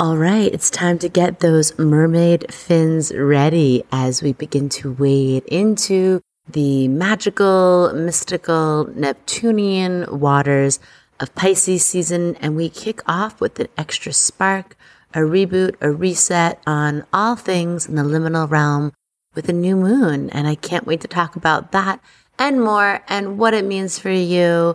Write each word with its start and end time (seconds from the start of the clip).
All 0.00 0.16
right, 0.16 0.50
it's 0.50 0.70
time 0.70 0.98
to 1.00 1.10
get 1.10 1.40
those 1.40 1.78
mermaid 1.78 2.50
fins 2.50 3.12
ready 3.14 3.84
as 3.92 4.22
we 4.22 4.32
begin 4.32 4.70
to 4.70 4.92
wade 4.92 5.44
into 5.44 6.22
the 6.48 6.88
magical, 6.88 7.92
mystical, 7.92 8.88
Neptunian 8.94 10.06
waters 10.18 10.80
of 11.20 11.34
Pisces 11.34 11.84
season. 11.84 12.34
And 12.36 12.56
we 12.56 12.70
kick 12.70 13.02
off 13.06 13.42
with 13.42 13.60
an 13.60 13.68
extra 13.76 14.14
spark, 14.14 14.74
a 15.12 15.18
reboot, 15.18 15.74
a 15.82 15.90
reset 15.90 16.62
on 16.66 17.04
all 17.12 17.36
things 17.36 17.86
in 17.86 17.96
the 17.96 18.02
liminal 18.02 18.48
realm 18.48 18.94
with 19.34 19.50
a 19.50 19.52
new 19.52 19.76
moon. 19.76 20.30
And 20.30 20.48
I 20.48 20.54
can't 20.54 20.86
wait 20.86 21.02
to 21.02 21.08
talk 21.08 21.36
about 21.36 21.72
that 21.72 22.00
and 22.38 22.64
more 22.64 23.02
and 23.06 23.36
what 23.36 23.52
it 23.52 23.66
means 23.66 23.98
for 23.98 24.08
you. 24.08 24.74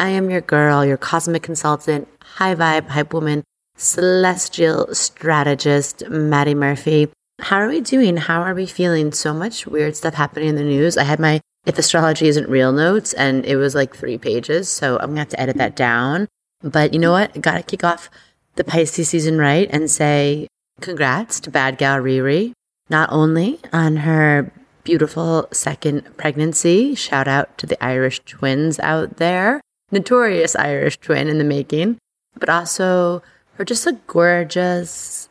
I 0.00 0.10
am 0.10 0.30
your 0.30 0.40
girl, 0.40 0.84
your 0.84 0.96
cosmic 0.96 1.42
consultant, 1.42 2.06
high 2.22 2.54
vibe, 2.54 2.86
hype 2.86 3.12
woman, 3.12 3.42
celestial 3.76 4.94
strategist, 4.94 6.08
Madi 6.08 6.54
Murphy. 6.54 7.08
How 7.40 7.56
are 7.56 7.68
we 7.68 7.80
doing? 7.80 8.16
How 8.16 8.42
are 8.42 8.54
we 8.54 8.66
feeling? 8.66 9.10
So 9.10 9.34
much 9.34 9.66
weird 9.66 9.96
stuff 9.96 10.14
happening 10.14 10.50
in 10.50 10.54
the 10.54 10.62
news. 10.62 10.96
I 10.96 11.02
had 11.02 11.18
my 11.18 11.40
If 11.66 11.78
Astrology 11.78 12.28
Isn't 12.28 12.48
Real 12.48 12.70
notes, 12.70 13.12
and 13.12 13.44
it 13.44 13.56
was 13.56 13.74
like 13.74 13.96
three 13.96 14.18
pages. 14.18 14.68
So 14.68 14.98
I'm 15.00 15.14
going 15.14 15.16
to 15.16 15.20
have 15.20 15.28
to 15.30 15.40
edit 15.40 15.56
that 15.56 15.74
down. 15.74 16.28
But 16.62 16.92
you 16.92 17.00
know 17.00 17.10
what? 17.10 17.40
Got 17.40 17.56
to 17.56 17.62
kick 17.64 17.82
off 17.82 18.08
the 18.54 18.62
Pisces 18.62 19.08
season 19.08 19.36
right 19.36 19.68
and 19.72 19.90
say 19.90 20.46
congrats 20.80 21.40
to 21.40 21.50
Bad 21.50 21.76
Gal 21.76 21.98
Riri, 21.98 22.52
not 22.88 23.10
only 23.10 23.58
on 23.72 23.96
her 23.96 24.52
beautiful 24.84 25.48
second 25.52 26.16
pregnancy. 26.16 26.94
Shout 26.94 27.26
out 27.26 27.58
to 27.58 27.66
the 27.66 27.82
Irish 27.84 28.20
twins 28.20 28.78
out 28.78 29.16
there 29.16 29.60
notorious 29.90 30.54
Irish 30.56 30.98
twin 30.98 31.28
in 31.28 31.38
the 31.38 31.44
making, 31.44 31.98
but 32.38 32.48
also 32.48 33.22
for 33.56 33.64
just 33.64 33.86
a 33.86 33.98
gorgeous 34.06 35.28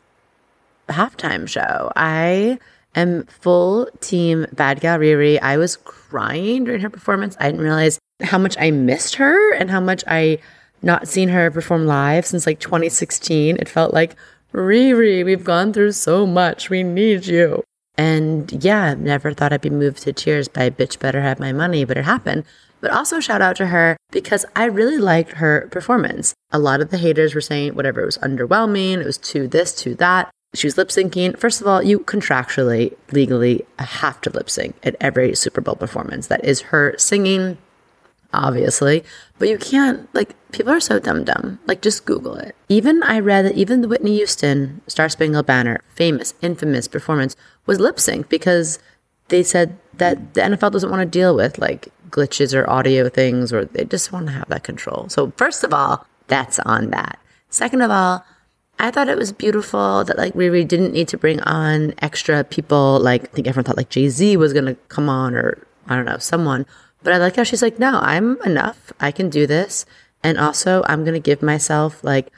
halftime 0.88 1.48
show. 1.48 1.92
I 1.96 2.58
am 2.94 3.24
full 3.24 3.88
team 4.00 4.46
Bad 4.52 4.80
Gal 4.80 4.98
Riri. 4.98 5.38
I 5.40 5.56
was 5.56 5.76
crying 5.76 6.64
during 6.64 6.80
her 6.80 6.90
performance. 6.90 7.36
I 7.38 7.50
didn't 7.50 7.62
realize 7.62 7.98
how 8.22 8.38
much 8.38 8.56
I 8.58 8.70
missed 8.70 9.16
her 9.16 9.54
and 9.54 9.70
how 9.70 9.80
much 9.80 10.02
I 10.06 10.38
not 10.82 11.08
seen 11.08 11.28
her 11.28 11.50
perform 11.50 11.86
live 11.86 12.26
since 12.26 12.46
like 12.46 12.60
2016. 12.60 13.56
It 13.56 13.68
felt 13.68 13.92
like 13.92 14.16
Riri, 14.52 15.24
we've 15.24 15.44
gone 15.44 15.72
through 15.72 15.92
so 15.92 16.26
much. 16.26 16.70
We 16.70 16.82
need 16.82 17.26
you. 17.26 17.62
And 17.96 18.64
yeah, 18.64 18.94
never 18.94 19.34
thought 19.34 19.52
I'd 19.52 19.60
be 19.60 19.70
moved 19.70 20.02
to 20.04 20.12
tears 20.12 20.48
by 20.48 20.70
Bitch 20.70 20.98
Better 20.98 21.20
Have 21.20 21.40
My 21.40 21.52
Money, 21.52 21.84
but 21.84 21.96
it 21.96 22.04
happened. 22.04 22.44
But 22.80 22.90
also 22.90 23.20
shout 23.20 23.42
out 23.42 23.56
to 23.56 23.66
her 23.66 23.96
because 24.10 24.44
I 24.54 24.64
really 24.64 24.98
liked 24.98 25.32
her 25.32 25.68
performance. 25.70 26.34
A 26.50 26.58
lot 26.58 26.80
of 26.80 26.90
the 26.90 26.98
haters 26.98 27.34
were 27.34 27.40
saying 27.40 27.74
whatever, 27.74 28.00
it 28.00 28.06
was 28.06 28.18
underwhelming, 28.18 28.98
it 28.98 29.06
was 29.06 29.18
too 29.18 29.48
this, 29.48 29.74
too 29.74 29.94
that. 29.96 30.30
She 30.54 30.66
was 30.66 30.78
lip 30.78 30.88
syncing. 30.88 31.38
First 31.38 31.60
of 31.60 31.66
all, 31.66 31.82
you 31.82 32.00
contractually, 32.00 32.96
legally 33.12 33.66
have 33.78 34.20
to 34.22 34.30
lip 34.30 34.48
sync 34.48 34.76
at 34.82 34.96
every 34.98 35.34
Super 35.34 35.60
Bowl 35.60 35.74
performance. 35.76 36.28
That 36.28 36.42
is 36.42 36.62
her 36.62 36.94
singing, 36.96 37.58
obviously, 38.32 39.04
but 39.38 39.48
you 39.48 39.58
can't, 39.58 40.08
like, 40.14 40.34
people 40.52 40.72
are 40.72 40.80
so 40.80 40.98
dumb 40.98 41.24
dumb. 41.24 41.58
Like, 41.66 41.82
just 41.82 42.06
Google 42.06 42.36
it. 42.36 42.56
Even 42.70 43.02
I 43.02 43.18
read 43.18 43.44
that 43.44 43.56
even 43.56 43.82
the 43.82 43.88
Whitney 43.88 44.16
Houston 44.16 44.80
Star 44.86 45.10
Spangled 45.10 45.44
Banner, 45.44 45.82
famous, 45.94 46.32
infamous 46.40 46.88
performance, 46.88 47.36
was 47.66 47.78
lip 47.78 47.96
synced 47.96 48.30
because 48.30 48.78
they 49.28 49.42
said 49.42 49.76
that 49.94 50.32
the 50.32 50.40
NFL 50.40 50.72
doesn't 50.72 50.90
want 50.90 51.00
to 51.02 51.06
deal 51.06 51.36
with 51.36 51.58
like 51.58 51.88
glitches 52.10 52.54
or 52.54 52.68
audio 52.68 53.08
things, 53.08 53.52
or 53.52 53.64
they 53.64 53.84
just 53.84 54.12
want 54.12 54.26
to 54.26 54.32
have 54.32 54.48
that 54.48 54.64
control. 54.64 55.08
So, 55.08 55.32
first 55.36 55.64
of 55.64 55.72
all, 55.72 56.06
that's 56.26 56.58
on 56.60 56.90
that. 56.90 57.18
Second 57.50 57.82
of 57.82 57.90
all, 57.90 58.24
I 58.78 58.90
thought 58.90 59.08
it 59.08 59.18
was 59.18 59.32
beautiful 59.32 60.04
that 60.04 60.18
like 60.18 60.34
Riri 60.34 60.66
didn't 60.66 60.92
need 60.92 61.08
to 61.08 61.18
bring 61.18 61.40
on 61.40 61.94
extra 61.98 62.44
people. 62.44 63.00
Like 63.00 63.24
I 63.24 63.26
think 63.26 63.48
everyone 63.48 63.64
thought 63.64 63.76
like 63.76 63.88
Jay 63.88 64.08
Z 64.08 64.36
was 64.36 64.52
gonna 64.52 64.74
come 64.88 65.08
on 65.08 65.34
or 65.34 65.66
I 65.88 65.96
don't 65.96 66.04
know 66.04 66.18
someone. 66.18 66.64
But 67.02 67.12
I 67.12 67.16
like 67.18 67.36
how 67.36 67.42
she's 67.42 67.62
like, 67.62 67.78
no, 67.78 67.98
I'm 68.00 68.40
enough. 68.42 68.92
I 69.00 69.10
can 69.10 69.30
do 69.30 69.46
this. 69.46 69.86
And 70.22 70.38
also, 70.38 70.84
I'm 70.86 71.04
gonna 71.04 71.18
give 71.18 71.42
myself 71.42 72.04
like 72.04 72.30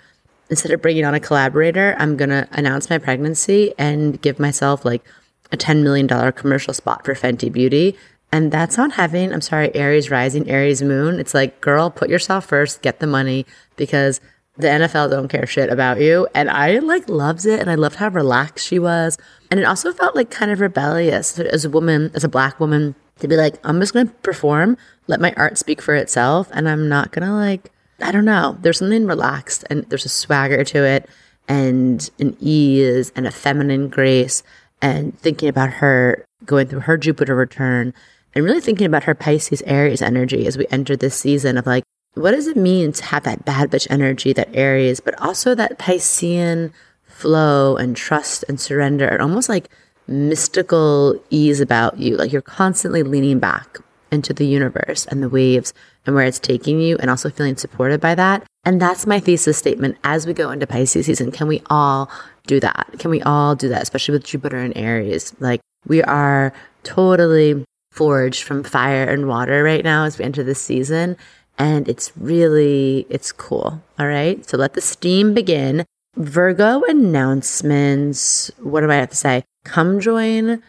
instead 0.48 0.72
of 0.72 0.80
bringing 0.80 1.04
on 1.04 1.14
a 1.14 1.20
collaborator, 1.20 1.94
I'm 1.98 2.16
gonna 2.16 2.48
announce 2.52 2.88
my 2.88 2.98
pregnancy 2.98 3.74
and 3.76 4.20
give 4.22 4.38
myself 4.38 4.84
like 4.84 5.04
a 5.52 5.56
$10 5.56 5.82
million 5.82 6.08
commercial 6.32 6.72
spot 6.72 7.04
for 7.04 7.14
Fenty 7.14 7.52
Beauty. 7.52 7.96
And 8.32 8.52
that's 8.52 8.76
not 8.76 8.92
having, 8.92 9.32
I'm 9.32 9.40
sorry, 9.40 9.74
Aries 9.74 10.10
rising, 10.10 10.48
Aries 10.48 10.82
moon. 10.82 11.18
It's 11.18 11.34
like, 11.34 11.60
girl, 11.60 11.90
put 11.90 12.08
yourself 12.08 12.46
first, 12.46 12.80
get 12.82 13.00
the 13.00 13.06
money 13.06 13.44
because 13.76 14.20
the 14.56 14.68
NFL 14.68 15.10
don't 15.10 15.28
care 15.28 15.46
shit 15.46 15.70
about 15.70 16.00
you. 16.00 16.28
And 16.34 16.48
I 16.48 16.78
like 16.78 17.08
loves 17.08 17.44
it. 17.44 17.60
And 17.60 17.70
I 17.70 17.74
loved 17.74 17.96
how 17.96 18.08
relaxed 18.08 18.66
she 18.66 18.78
was. 18.78 19.18
And 19.50 19.58
it 19.58 19.64
also 19.64 19.92
felt 19.92 20.14
like 20.14 20.30
kind 20.30 20.50
of 20.50 20.60
rebellious 20.60 21.38
as 21.38 21.64
a 21.64 21.70
woman, 21.70 22.10
as 22.14 22.22
a 22.22 22.28
black 22.28 22.60
woman, 22.60 22.94
to 23.18 23.28
be 23.28 23.36
like, 23.36 23.58
I'm 23.64 23.80
just 23.80 23.92
going 23.92 24.08
to 24.08 24.14
perform, 24.14 24.76
let 25.06 25.20
my 25.20 25.32
art 25.36 25.58
speak 25.58 25.82
for 25.82 25.94
itself. 25.94 26.48
And 26.52 26.68
I'm 26.68 26.88
not 26.88 27.12
going 27.12 27.26
to 27.26 27.34
like, 27.34 27.72
I 28.00 28.12
don't 28.12 28.24
know. 28.24 28.56
There's 28.60 28.78
something 28.78 29.06
relaxed 29.06 29.64
and 29.68 29.84
there's 29.90 30.06
a 30.06 30.10
swagger 30.10 30.64
to 30.64 30.84
it 30.84 31.08
and 31.48 32.08
an 32.18 32.36
ease 32.40 33.12
and 33.16 33.26
a 33.26 33.30
feminine 33.30 33.88
grace 33.88 34.42
and 34.80 35.18
thinking 35.18 35.48
about 35.48 35.70
her 35.70 36.24
going 36.44 36.68
through 36.68 36.80
her 36.80 36.96
Jupiter 36.96 37.34
return 37.34 37.92
and 38.34 38.44
really 38.44 38.60
thinking 38.60 38.86
about 38.86 39.04
her 39.04 39.14
Pisces 39.14 39.62
Aries 39.62 40.02
energy 40.02 40.46
as 40.46 40.56
we 40.56 40.66
enter 40.70 40.96
this 40.96 41.16
season 41.16 41.58
of 41.58 41.66
like, 41.66 41.84
what 42.14 42.32
does 42.32 42.46
it 42.46 42.56
mean 42.56 42.92
to 42.92 43.04
have 43.04 43.22
that 43.24 43.44
bad 43.44 43.70
bitch 43.70 43.86
energy, 43.90 44.32
that 44.32 44.48
Aries, 44.54 45.00
but 45.00 45.20
also 45.20 45.54
that 45.54 45.78
Piscean 45.78 46.72
flow 47.04 47.76
and 47.76 47.96
trust 47.96 48.44
and 48.48 48.60
surrender 48.60 49.06
and 49.06 49.20
almost 49.20 49.48
like 49.48 49.68
mystical 50.08 51.22
ease 51.30 51.60
about 51.60 51.98
you. 51.98 52.16
Like 52.16 52.32
you're 52.32 52.42
constantly 52.42 53.02
leaning 53.02 53.38
back 53.38 53.78
into 54.10 54.32
the 54.32 54.46
universe 54.46 55.06
and 55.06 55.22
the 55.22 55.28
waves 55.28 55.72
and 56.04 56.14
where 56.14 56.24
it's 56.24 56.38
taking 56.38 56.80
you 56.80 56.96
and 56.98 57.10
also 57.10 57.30
feeling 57.30 57.56
supported 57.56 58.00
by 58.00 58.14
that. 58.16 58.44
And 58.64 58.80
that's 58.80 59.06
my 59.06 59.20
thesis 59.20 59.56
statement 59.56 59.96
as 60.02 60.26
we 60.26 60.32
go 60.32 60.50
into 60.50 60.66
Pisces 60.66 61.06
season. 61.06 61.30
Can 61.30 61.46
we 61.46 61.62
all 61.70 62.10
do 62.46 62.58
that? 62.60 62.88
Can 62.98 63.10
we 63.10 63.22
all 63.22 63.54
do 63.54 63.68
that, 63.68 63.82
especially 63.82 64.12
with 64.12 64.24
Jupiter 64.24 64.58
and 64.58 64.76
Aries? 64.76 65.34
Like 65.38 65.60
we 65.86 66.02
are 66.02 66.52
totally 66.82 67.64
forged 67.90 68.42
from 68.42 68.62
fire 68.62 69.04
and 69.04 69.28
water 69.28 69.62
right 69.62 69.84
now 69.84 70.04
as 70.04 70.18
we 70.18 70.24
enter 70.24 70.42
this 70.42 70.62
season. 70.62 71.16
And 71.58 71.88
it's 71.88 72.12
really, 72.16 73.06
it's 73.10 73.32
cool. 73.32 73.82
All 73.98 74.06
right. 74.06 74.48
So 74.48 74.56
let 74.56 74.74
the 74.74 74.80
steam 74.80 75.34
begin. 75.34 75.84
Virgo 76.16 76.82
announcements. 76.88 78.50
What 78.58 78.80
do 78.80 78.90
I 78.90 78.96
have 78.96 79.10
to 79.10 79.16
say? 79.16 79.44
Come 79.64 80.00
join 80.00 80.62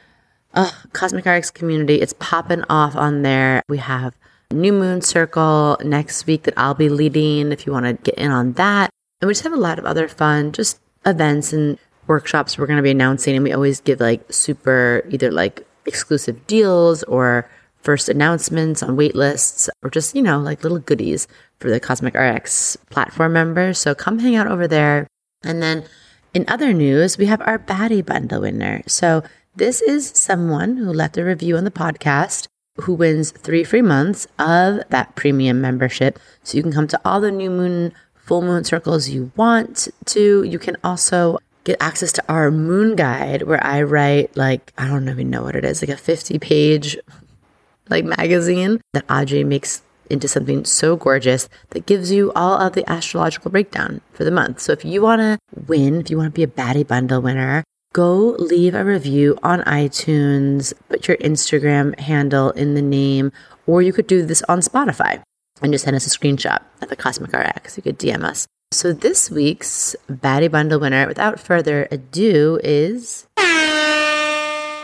uh, 0.54 0.72
Cosmic 0.94 1.26
RX 1.26 1.52
community. 1.52 2.02
It's 2.02 2.14
popping 2.20 2.64
off 2.70 2.96
on 2.96 3.22
there. 3.22 3.64
We 3.70 3.78
have 3.78 4.16
New 4.52 4.74
Moon 4.74 5.02
Circle 5.02 5.78
next 5.84 6.28
week 6.28 6.44
that 6.44 6.54
I'll 6.58 6.74
be 6.74 6.90
leading 6.90 7.52
if 7.52 7.66
you 7.66 7.72
want 7.72 7.86
to 7.86 7.94
get 7.94 8.16
in 8.16 8.32
on 8.32 8.54
that. 8.54 8.90
And 9.22 9.28
we 9.28 9.34
just 9.34 9.44
have 9.44 9.54
a 9.54 9.58
lot 9.58 9.80
of 9.80 9.86
other 9.86 10.08
fun, 10.08 10.52
just 10.52 10.80
events 11.06 11.54
and 11.54 11.78
workshops 12.08 12.58
we're 12.58 12.68
going 12.68 12.78
to 12.78 12.84
be 12.84 12.92
announcing. 12.92 13.36
And 13.36 13.44
we 13.44 13.54
always 13.54 13.80
give 13.80 14.00
like 14.00 14.32
super, 14.32 15.04
either 15.10 15.32
like 15.32 15.66
exclusive 15.86 16.46
deals 16.48 17.04
or 17.04 17.50
first 17.82 18.10
announcements 18.10 18.84
on 18.84 18.96
wait 18.96 19.16
lists 19.16 19.70
or 19.84 19.90
just, 19.90 20.16
you 20.16 20.22
know, 20.22 20.40
like 20.40 20.64
little 20.64 20.80
goodies 20.80 21.28
for 21.60 21.70
the 21.70 21.80
Cosmic 21.80 22.14
RX 22.14 22.78
platform 22.90 23.34
members. 23.34 23.80
So 23.80 23.96
come 23.96 24.20
hang 24.20 24.36
out 24.36 24.48
over 24.48 24.68
there. 24.68 25.08
And 25.44 25.62
then 25.62 25.86
in 26.34 26.46
other 26.48 26.74
news, 26.74 27.18
we 27.18 27.26
have 27.26 27.42
our 27.42 27.60
baddie 27.60 28.06
bundle 28.06 28.42
winner. 28.42 28.84
So 28.88 29.24
this 29.56 29.82
is 29.82 30.10
someone 30.10 30.78
who 30.78 30.94
left 30.94 31.18
a 31.18 31.26
review 31.26 31.58
on 31.58 31.64
the 31.64 31.72
podcast 31.72 32.48
who 32.78 32.94
wins 32.94 33.32
three 33.32 33.64
free 33.64 33.82
months 33.82 34.28
of 34.40 34.80
that 34.90 35.16
premium 35.16 35.60
membership. 35.60 36.20
So 36.44 36.58
you 36.58 36.64
can 36.64 36.72
come 36.72 36.88
to 36.88 37.02
all 37.04 37.20
the 37.20 37.32
new 37.32 37.50
moon 37.50 37.94
full 38.16 38.42
moon 38.42 38.64
circles 38.64 39.10
you 39.10 39.32
want 39.36 39.90
to. 40.06 40.44
You 40.44 40.58
can 40.58 40.78
also 40.84 41.40
get 41.64 41.78
access 41.82 42.12
to 42.14 42.24
our 42.28 42.52
moon 42.52 42.96
guide 42.96 43.44
where 43.44 43.64
I 43.64 43.82
write 43.84 44.36
like, 44.36 44.74
I 44.78 44.88
don't 44.88 45.08
even 45.08 45.30
know 45.30 45.44
what 45.44 45.56
it 45.56 45.66
is, 45.66 45.82
like 45.82 45.90
a 45.90 45.98
50 45.98 46.40
page 46.40 46.98
like 47.90 48.06
magazine 48.06 48.82
that 48.94 49.06
Audrey 49.10 49.44
makes 49.44 49.82
into 50.10 50.28
something 50.28 50.66
so 50.66 50.96
gorgeous 50.96 51.48
that 51.70 51.86
gives 51.86 52.12
you 52.12 52.32
all 52.34 52.60
of 52.60 52.74
the 52.74 52.90
astrological 52.90 53.50
breakdown 53.50 54.02
for 54.12 54.24
the 54.24 54.32
month. 54.32 54.60
So 54.60 54.74
if 54.74 54.84
you 54.84 55.02
want 55.02 55.22
to 55.22 55.40
win, 55.68 56.02
if 56.02 56.10
you 56.10 56.18
want 56.18 56.28
to 56.28 56.38
be 56.38 56.44
a 56.44 56.48
baddie 56.48 56.86
bundle 56.86 57.22
winner, 57.22 57.64
go 57.94 58.36
leave 58.38 58.76
a 58.76 58.84
review 58.84 59.38
on 59.42 59.62
iTunes, 59.62 60.74
put 60.90 61.08
your 61.08 61.18
Instagram 61.18 61.98
handle 62.00 62.52
in 62.52 62.74
the 62.74 62.82
name, 62.82 63.32
or 63.66 63.82
you 63.82 63.94
could 63.94 64.08
do 64.08 64.26
this 64.26 64.44
on 64.50 64.60
Spotify 64.60 65.24
and 65.62 65.72
just 65.72 65.86
send 65.86 65.96
us 65.96 66.08
a 66.08 66.18
screenshot 66.18 66.62
of 66.82 66.90
the 66.90 66.96
Cosmic 66.96 67.32
RX. 67.32 67.78
You 67.78 67.84
could 67.84 68.00
DM 68.00 68.24
us. 68.24 68.48
So 68.74 68.94
this 68.94 69.30
week's 69.30 69.98
Baddie 70.10 70.50
Bundle 70.50 70.80
winner, 70.80 71.06
without 71.06 71.42
further 71.42 71.90
ado, 71.92 72.58
is 72.64 73.28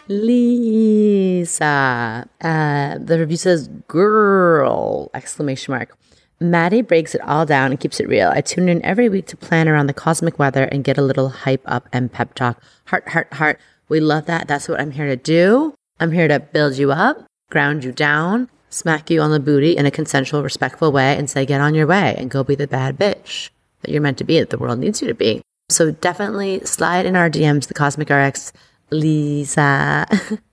Lisa. 0.09 2.27
Uh, 2.41 2.97
the 2.97 3.17
review 3.17 3.37
says, 3.37 3.69
girl, 3.87 5.09
exclamation 5.13 5.73
mark. 5.73 5.97
Madi 6.41 6.81
breaks 6.81 7.15
it 7.15 7.21
all 7.21 7.45
down 7.45 7.71
and 7.71 7.79
keeps 7.79 8.01
it 8.01 8.09
real. 8.09 8.27
I 8.27 8.41
tune 8.41 8.67
in 8.67 8.83
every 8.83 9.07
week 9.07 9.25
to 9.27 9.37
plan 9.37 9.69
around 9.69 9.87
the 9.87 9.93
cosmic 9.93 10.37
weather 10.37 10.65
and 10.65 10.83
get 10.83 10.97
a 10.97 11.01
little 11.01 11.29
hype 11.29 11.63
up 11.63 11.87
and 11.93 12.11
pep 12.11 12.33
talk. 12.33 12.61
Heart, 12.87 13.07
heart, 13.07 13.33
heart. 13.35 13.57
We 13.87 14.01
love 14.01 14.25
that. 14.25 14.49
That's 14.49 14.67
what 14.67 14.81
I'm 14.81 14.91
here 14.91 15.07
to 15.07 15.15
do. 15.15 15.73
I'm 16.01 16.11
here 16.11 16.27
to 16.27 16.41
build 16.41 16.77
you 16.77 16.91
up, 16.91 17.25
ground 17.49 17.85
you 17.85 17.93
down, 17.93 18.49
smack 18.69 19.09
you 19.09 19.21
on 19.21 19.31
the 19.31 19.39
booty 19.39 19.77
in 19.77 19.85
a 19.85 19.91
consensual, 19.91 20.43
respectful 20.43 20.91
way, 20.91 21.17
and 21.17 21.29
say, 21.29 21.45
get 21.45 21.61
on 21.61 21.73
your 21.73 21.87
way 21.87 22.15
and 22.17 22.29
go 22.29 22.43
be 22.43 22.53
the 22.53 22.67
bad 22.67 22.97
bitch 22.97 23.49
that 23.81 23.91
you're 23.91 24.01
meant 24.01 24.17
to 24.19 24.23
be, 24.23 24.39
that 24.39 24.49
the 24.49 24.57
world 24.57 24.79
needs 24.79 25.01
you 25.01 25.07
to 25.07 25.13
be. 25.13 25.41
So 25.69 25.91
definitely 25.91 26.61
slide 26.61 27.05
in 27.05 27.15
our 27.15 27.29
DMs, 27.29 27.67
the 27.67 27.73
Cosmic 27.73 28.09
RX 28.09 28.53
Lisa, 28.89 30.07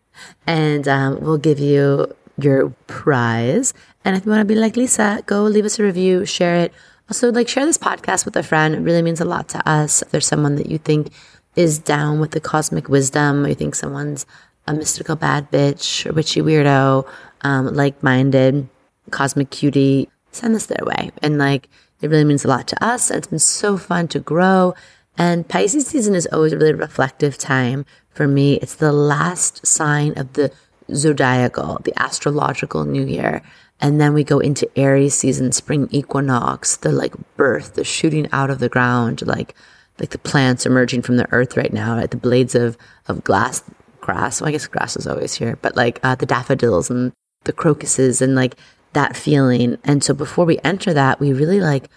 and 0.47 0.89
um, 0.89 1.21
we'll 1.21 1.39
give 1.39 1.59
you 1.59 2.13
your 2.37 2.71
prize. 2.87 3.73
And 4.05 4.17
if 4.17 4.25
you 4.25 4.31
want 4.31 4.41
to 4.41 4.45
be 4.45 4.59
like 4.59 4.77
Lisa, 4.77 5.23
go 5.27 5.45
leave 5.45 5.65
us 5.65 5.79
a 5.79 5.85
review, 5.85 6.27
share 6.27 6.57
it. 6.57 6.73
Also, 7.09 7.31
like 7.31 7.49
share 7.49 7.67
this 7.67 7.79
podcast 7.79 8.25
with 8.25 8.37
a 8.37 8.43
friend. 8.43 8.75
It 8.75 8.81
really 8.81 9.03
means 9.03 9.21
a 9.21 9.25
lot 9.25 9.49
to 9.51 9.69
us. 9.69 10.03
If 10.03 10.11
there's 10.11 10.27
someone 10.27 10.57
that 10.57 10.71
you 10.71 10.79
think 10.79 11.13
is 11.55 11.79
down 11.79 12.19
with 12.19 12.33
the 12.33 12.41
cosmic 12.41 12.89
wisdom, 12.89 13.45
or 13.45 13.49
you 13.49 13.55
think 13.55 13.75
someone's 13.75 14.27
a 14.67 14.75
mystical 14.75 15.15
bad 15.15 15.51
bitch 15.51 16.07
or 16.07 16.13
witchy 16.13 16.41
weirdo, 16.41 17.07
um, 17.43 17.75
like 17.75 18.03
minded, 18.03 18.69
cosmic 19.11 19.51
cutie, 19.51 20.09
send 20.33 20.55
this 20.55 20.67
their 20.67 20.85
way. 20.85 21.11
And 21.23 21.39
like, 21.39 21.69
it 22.05 22.11
really 22.11 22.25
means 22.25 22.45
a 22.45 22.49
lot 22.49 22.69
to 22.69 22.85
us. 22.85 23.11
It's 23.11 23.29
been 23.29 23.39
so 23.39 23.79
fun 23.79 24.09
to 24.09 24.21
grow. 24.21 24.75
And 25.17 25.49
Pisces 25.49 25.87
season 25.87 26.15
is 26.15 26.29
always 26.31 26.53
a 26.53 26.59
really 26.59 26.75
reflective 26.75 27.39
time 27.39 27.87
for 28.11 28.29
me. 28.29 28.57
It's 28.57 28.75
the 28.75 28.93
last 28.93 29.67
sign 29.67 30.13
of 30.19 30.35
the 30.35 30.53
zodiacal, 30.95 31.81
the 31.83 31.99
astrological 31.99 32.85
new 32.85 33.07
year. 33.07 33.41
And 33.81 33.99
then 33.99 34.13
we 34.13 34.23
go 34.23 34.39
into 34.39 34.71
Aries 34.79 35.15
season, 35.15 35.51
spring 35.53 35.89
equinox, 35.91 36.77
the 36.77 36.93
like 36.93 37.15
birth, 37.37 37.75
the 37.75 37.85
shooting 37.85 38.29
out 38.33 38.51
of 38.51 38.59
the 38.59 38.69
ground, 38.69 39.27
like 39.27 39.55
like 39.99 40.11
the 40.11 40.19
plants 40.19 40.67
emerging 40.67 41.03
from 41.03 41.17
the 41.17 41.33
earth 41.33 41.57
right 41.57 41.73
now, 41.73 41.97
right? 41.97 42.11
The 42.11 42.19
blades 42.19 42.55
of 42.55 42.77
of 43.09 43.25
glass 43.25 43.63
grass. 44.03 44.43
Well, 44.43 44.49
I 44.49 44.53
guess 44.53 44.67
grass 44.67 44.95
is 44.97 45.07
always 45.07 45.33
here, 45.33 45.59
but 45.63 45.75
like 45.75 46.01
uh, 46.03 46.17
the 46.17 46.27
daffodils 46.27 46.91
and 46.91 47.13
the 47.45 47.53
crocuses 47.53 48.21
and 48.21 48.35
like 48.35 48.57
that 48.95 49.17
feeling. 49.17 49.79
And 49.85 50.03
so 50.03 50.15
before 50.15 50.45
we 50.45 50.59
enter 50.65 50.93
that, 50.95 51.21
we 51.21 51.33
really 51.33 51.61
like 51.61 51.89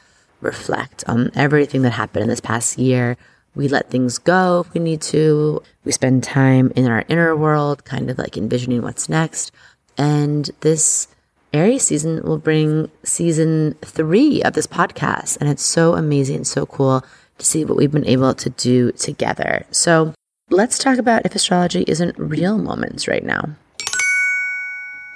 reflect 0.41 1.03
on 1.07 1.31
everything 1.35 1.81
that 1.83 1.91
happened 1.91 2.23
in 2.23 2.29
this 2.29 2.41
past 2.41 2.77
year. 2.77 3.17
We 3.55 3.67
let 3.67 3.89
things 3.89 4.19
go 4.19 4.65
if 4.65 4.73
we 4.73 4.79
need 4.79 5.01
to. 5.03 5.63
We 5.83 5.91
spend 5.91 6.23
time 6.23 6.71
in 6.75 6.88
our 6.88 7.03
inner 7.07 7.35
world, 7.35 7.85
kind 7.85 8.09
of 8.09 8.17
like 8.17 8.38
envisioning 8.38 8.83
what's 8.83 9.09
next. 9.09 9.51
And 9.97 10.49
this 10.59 11.07
Aries 11.53 11.83
season 11.83 12.21
will 12.23 12.38
bring 12.38 12.91
season 13.03 13.75
three 13.81 14.44
of 14.44 14.53
this 14.53 14.67
podcast. 14.67 15.38
And 15.38 15.49
it's 15.49 15.63
so 15.63 15.95
amazing, 15.95 16.44
so 16.44 16.65
cool 16.65 17.03
to 17.38 17.45
see 17.45 17.65
what 17.65 17.77
we've 17.77 17.91
been 17.91 18.05
able 18.05 18.33
to 18.35 18.49
do 18.51 18.91
together. 18.91 19.65
So 19.71 20.13
let's 20.49 20.77
talk 20.77 20.97
about 20.97 21.25
if 21.25 21.33
astrology 21.33 21.83
isn't 21.88 22.17
real 22.19 22.57
moments 22.57 23.07
right 23.07 23.23
now. 23.23 23.55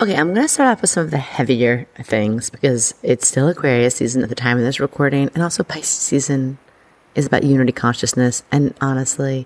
Okay, 0.01 0.15
I'm 0.15 0.33
going 0.33 0.41
to 0.43 0.47
start 0.47 0.67
off 0.67 0.81
with 0.81 0.89
some 0.89 1.03
of 1.03 1.11
the 1.11 1.19
heavier 1.19 1.85
things 2.01 2.49
because 2.49 2.95
it's 3.03 3.27
still 3.27 3.47
Aquarius 3.47 3.97
season 3.97 4.23
at 4.23 4.29
the 4.29 4.35
time 4.35 4.57
of 4.57 4.63
this 4.63 4.79
recording, 4.79 5.29
and 5.35 5.43
also 5.43 5.63
Pisces 5.63 5.99
season 5.99 6.57
is 7.13 7.27
about 7.27 7.43
unity 7.43 7.71
consciousness. 7.71 8.41
And 8.51 8.73
honestly, 8.81 9.45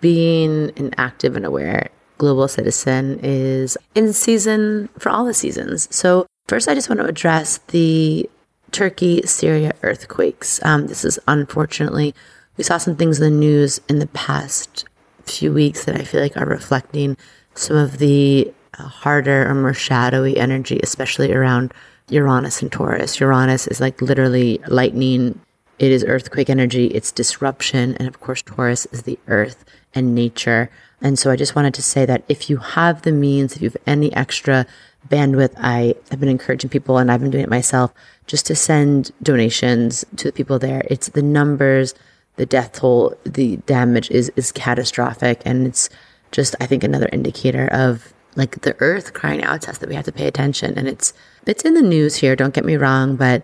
being 0.00 0.70
an 0.76 0.94
active 0.98 1.34
and 1.34 1.44
aware 1.44 1.88
global 2.16 2.46
citizen 2.46 3.18
is 3.24 3.76
in 3.96 4.12
season 4.12 4.88
for 5.00 5.08
all 5.08 5.24
the 5.24 5.34
seasons. 5.34 5.88
So, 5.90 6.26
first, 6.46 6.68
I 6.68 6.74
just 6.74 6.88
want 6.88 7.00
to 7.00 7.06
address 7.06 7.58
the 7.66 8.30
Turkey 8.70 9.22
Syria 9.26 9.74
earthquakes. 9.82 10.64
Um, 10.64 10.86
this 10.86 11.04
is 11.04 11.18
unfortunately, 11.26 12.14
we 12.56 12.62
saw 12.62 12.78
some 12.78 12.94
things 12.94 13.18
in 13.18 13.24
the 13.32 13.36
news 13.36 13.80
in 13.88 13.98
the 13.98 14.06
past 14.06 14.84
few 15.24 15.52
weeks 15.52 15.86
that 15.86 15.96
I 15.96 16.04
feel 16.04 16.20
like 16.20 16.36
are 16.36 16.46
reflecting 16.46 17.16
some 17.56 17.76
of 17.76 17.98
the 17.98 18.54
harder 18.74 19.48
or 19.48 19.54
more 19.54 19.74
shadowy 19.74 20.36
energy, 20.36 20.80
especially 20.82 21.32
around 21.32 21.72
Uranus 22.08 22.62
and 22.62 22.72
Taurus. 22.72 23.20
Uranus 23.20 23.66
is 23.66 23.80
like 23.80 24.00
literally 24.00 24.60
lightning. 24.68 25.40
It 25.78 25.92
is 25.92 26.04
earthquake 26.04 26.50
energy. 26.50 26.86
It's 26.86 27.12
disruption. 27.12 27.96
And 27.96 28.08
of 28.08 28.20
course, 28.20 28.42
Taurus 28.42 28.86
is 28.86 29.02
the 29.02 29.18
earth 29.28 29.64
and 29.94 30.14
nature. 30.14 30.70
And 31.00 31.18
so 31.18 31.30
I 31.30 31.36
just 31.36 31.54
wanted 31.54 31.74
to 31.74 31.82
say 31.82 32.04
that 32.06 32.24
if 32.28 32.50
you 32.50 32.56
have 32.56 33.02
the 33.02 33.12
means, 33.12 33.54
if 33.54 33.62
you 33.62 33.68
have 33.68 33.76
any 33.86 34.12
extra 34.14 34.66
bandwidth, 35.08 35.54
I 35.56 35.94
have 36.10 36.18
been 36.18 36.28
encouraging 36.28 36.70
people 36.70 36.98
and 36.98 37.10
I've 37.10 37.20
been 37.20 37.30
doing 37.30 37.44
it 37.44 37.50
myself 37.50 37.92
just 38.26 38.46
to 38.46 38.56
send 38.56 39.12
donations 39.22 40.04
to 40.16 40.28
the 40.28 40.32
people 40.32 40.58
there. 40.58 40.82
It's 40.90 41.08
the 41.08 41.22
numbers, 41.22 41.94
the 42.36 42.46
death 42.46 42.72
toll, 42.72 43.16
the 43.24 43.56
damage 43.58 44.10
is, 44.10 44.30
is 44.34 44.50
catastrophic. 44.50 45.40
And 45.44 45.66
it's 45.66 45.88
just, 46.32 46.56
I 46.60 46.66
think, 46.66 46.82
another 46.82 47.08
indicator 47.12 47.68
of 47.68 48.12
like 48.38 48.62
the 48.62 48.76
earth 48.78 49.12
crying 49.12 49.42
out 49.42 49.62
to 49.62 49.70
us 49.70 49.78
that 49.78 49.88
we 49.88 49.94
have 49.96 50.04
to 50.06 50.12
pay 50.12 50.26
attention. 50.26 50.78
And 50.78 50.88
it's, 50.88 51.12
it's 51.46 51.64
in 51.64 51.74
the 51.74 51.82
news 51.82 52.16
here, 52.16 52.36
don't 52.36 52.54
get 52.54 52.64
me 52.64 52.76
wrong, 52.76 53.16
but 53.16 53.42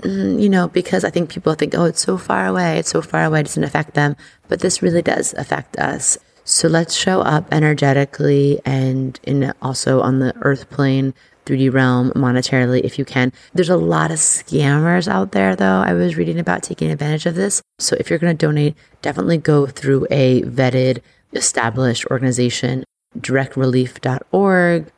mm, 0.00 0.40
you 0.40 0.48
know, 0.48 0.68
because 0.68 1.04
I 1.04 1.10
think 1.10 1.30
people 1.30 1.54
think, 1.54 1.74
oh, 1.74 1.84
it's 1.84 2.00
so 2.00 2.16
far 2.16 2.46
away, 2.46 2.78
it's 2.78 2.90
so 2.90 3.02
far 3.02 3.24
away, 3.24 3.40
it 3.40 3.46
doesn't 3.46 3.64
affect 3.64 3.94
them. 3.94 4.16
But 4.48 4.60
this 4.60 4.80
really 4.80 5.02
does 5.02 5.34
affect 5.34 5.76
us. 5.76 6.16
So 6.44 6.68
let's 6.68 6.94
show 6.94 7.22
up 7.22 7.46
energetically 7.52 8.60
and 8.64 9.18
in 9.24 9.52
also 9.60 10.00
on 10.00 10.20
the 10.20 10.34
earth 10.42 10.70
plane, 10.70 11.14
3D 11.46 11.72
realm, 11.72 12.10
monetarily, 12.12 12.82
if 12.82 12.98
you 12.98 13.04
can. 13.04 13.32
There's 13.52 13.70
a 13.70 13.76
lot 13.76 14.10
of 14.10 14.18
scammers 14.18 15.08
out 15.08 15.32
there, 15.32 15.56
though. 15.56 15.82
I 15.84 15.92
was 15.94 16.16
reading 16.16 16.38
about 16.38 16.62
taking 16.62 16.90
advantage 16.90 17.26
of 17.26 17.34
this. 17.34 17.62
So 17.78 17.96
if 17.98 18.08
you're 18.08 18.18
going 18.18 18.36
to 18.36 18.46
donate, 18.46 18.76
definitely 19.02 19.38
go 19.38 19.66
through 19.66 20.06
a 20.10 20.42
vetted, 20.42 21.00
established 21.32 22.06
organization 22.10 22.84
directrelief.org, 23.18 24.92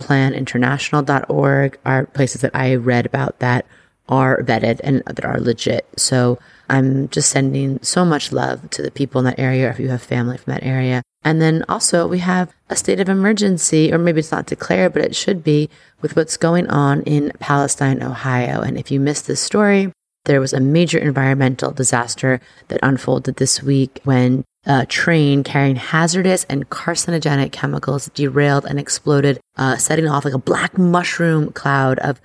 planinternational.org 0.00 1.78
are 1.84 2.06
places 2.06 2.40
that 2.40 2.54
I 2.54 2.74
read 2.74 3.06
about 3.06 3.38
that 3.40 3.66
are 4.08 4.42
vetted 4.42 4.80
and 4.82 5.02
that 5.06 5.24
are 5.24 5.40
legit. 5.40 5.86
So 5.96 6.38
I'm 6.68 7.08
just 7.08 7.30
sending 7.30 7.78
so 7.82 8.04
much 8.04 8.32
love 8.32 8.68
to 8.70 8.82
the 8.82 8.90
people 8.90 9.20
in 9.20 9.24
that 9.26 9.38
area 9.38 9.70
if 9.70 9.78
you 9.78 9.88
have 9.88 10.02
family 10.02 10.36
from 10.36 10.52
that 10.52 10.64
area. 10.64 11.02
And 11.22 11.40
then 11.40 11.64
also 11.68 12.08
we 12.08 12.18
have 12.20 12.52
a 12.68 12.76
state 12.76 12.98
of 12.98 13.08
emergency, 13.08 13.92
or 13.92 13.98
maybe 13.98 14.20
it's 14.20 14.32
not 14.32 14.46
declared, 14.46 14.94
but 14.94 15.02
it 15.02 15.14
should 15.14 15.44
be 15.44 15.68
with 16.00 16.16
what's 16.16 16.36
going 16.36 16.68
on 16.68 17.02
in 17.02 17.32
Palestine, 17.38 18.02
Ohio. 18.02 18.62
And 18.62 18.78
if 18.78 18.90
you 18.90 18.98
missed 18.98 19.26
this 19.26 19.40
story, 19.40 19.92
there 20.24 20.40
was 20.40 20.52
a 20.52 20.60
major 20.60 20.98
environmental 20.98 21.70
disaster 21.70 22.40
that 22.68 22.80
unfolded 22.82 23.36
this 23.36 23.62
week 23.62 24.00
when 24.04 24.44
a 24.66 24.84
train 24.86 25.42
carrying 25.42 25.76
hazardous 25.76 26.44
and 26.44 26.68
carcinogenic 26.68 27.52
chemicals 27.52 28.10
derailed 28.14 28.66
and 28.66 28.78
exploded, 28.78 29.40
uh, 29.56 29.76
setting 29.76 30.06
off 30.06 30.24
like 30.24 30.34
a 30.34 30.38
black 30.38 30.76
mushroom 30.76 31.50
cloud 31.52 31.98
of 32.00 32.20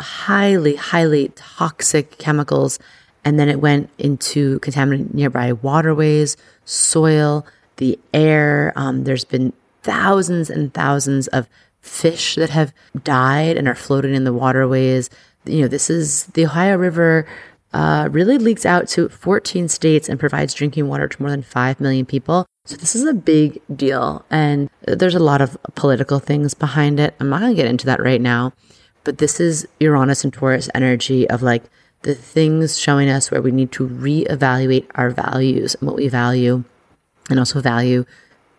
highly, 0.00 0.76
highly 0.76 1.32
toxic 1.34 2.18
chemicals. 2.18 2.78
And 3.24 3.38
then 3.38 3.48
it 3.48 3.60
went 3.60 3.90
into 3.98 4.58
contaminated 4.60 5.14
nearby 5.14 5.52
waterways, 5.52 6.36
soil, 6.64 7.46
the 7.76 7.98
air. 8.12 8.72
Um, 8.76 9.04
there's 9.04 9.24
been 9.24 9.52
thousands 9.82 10.50
and 10.50 10.72
thousands 10.72 11.28
of 11.28 11.48
fish 11.80 12.34
that 12.34 12.50
have 12.50 12.72
died 13.04 13.56
and 13.56 13.66
are 13.66 13.74
floating 13.74 14.14
in 14.14 14.24
the 14.24 14.32
waterways. 14.32 15.08
You 15.44 15.62
know, 15.62 15.68
this 15.68 15.88
is 15.88 16.24
the 16.26 16.44
Ohio 16.44 16.76
River 16.76 17.26
uh, 17.72 18.08
really 18.10 18.38
leaks 18.38 18.64
out 18.64 18.88
to 18.88 19.08
14 19.08 19.68
states 19.68 20.08
and 20.08 20.18
provides 20.18 20.54
drinking 20.54 20.88
water 20.88 21.08
to 21.08 21.22
more 21.22 21.30
than 21.30 21.42
5 21.42 21.80
million 21.80 22.06
people. 22.06 22.46
So 22.64 22.76
this 22.76 22.94
is 22.94 23.04
a 23.04 23.14
big 23.14 23.60
deal. 23.74 24.24
And 24.30 24.70
there's 24.86 25.14
a 25.14 25.20
lot 25.20 25.40
of 25.40 25.56
political 25.74 26.18
things 26.18 26.54
behind 26.54 27.00
it. 27.00 27.14
I'm 27.20 27.28
not 27.28 27.40
going 27.40 27.52
to 27.52 27.56
get 27.56 27.70
into 27.70 27.86
that 27.86 28.02
right 28.02 28.20
now, 28.20 28.52
but 29.04 29.18
this 29.18 29.40
is 29.40 29.66
Uranus 29.80 30.24
and 30.24 30.32
Taurus 30.32 30.68
energy 30.74 31.28
of 31.28 31.42
like 31.42 31.64
the 32.02 32.14
things 32.14 32.78
showing 32.78 33.08
us 33.08 33.30
where 33.30 33.42
we 33.42 33.50
need 33.50 33.72
to 33.72 33.88
reevaluate 33.88 34.86
our 34.94 35.10
values 35.10 35.74
and 35.74 35.88
what 35.88 35.96
we 35.96 36.08
value 36.08 36.64
and 37.28 37.38
also 37.38 37.60
value 37.60 38.04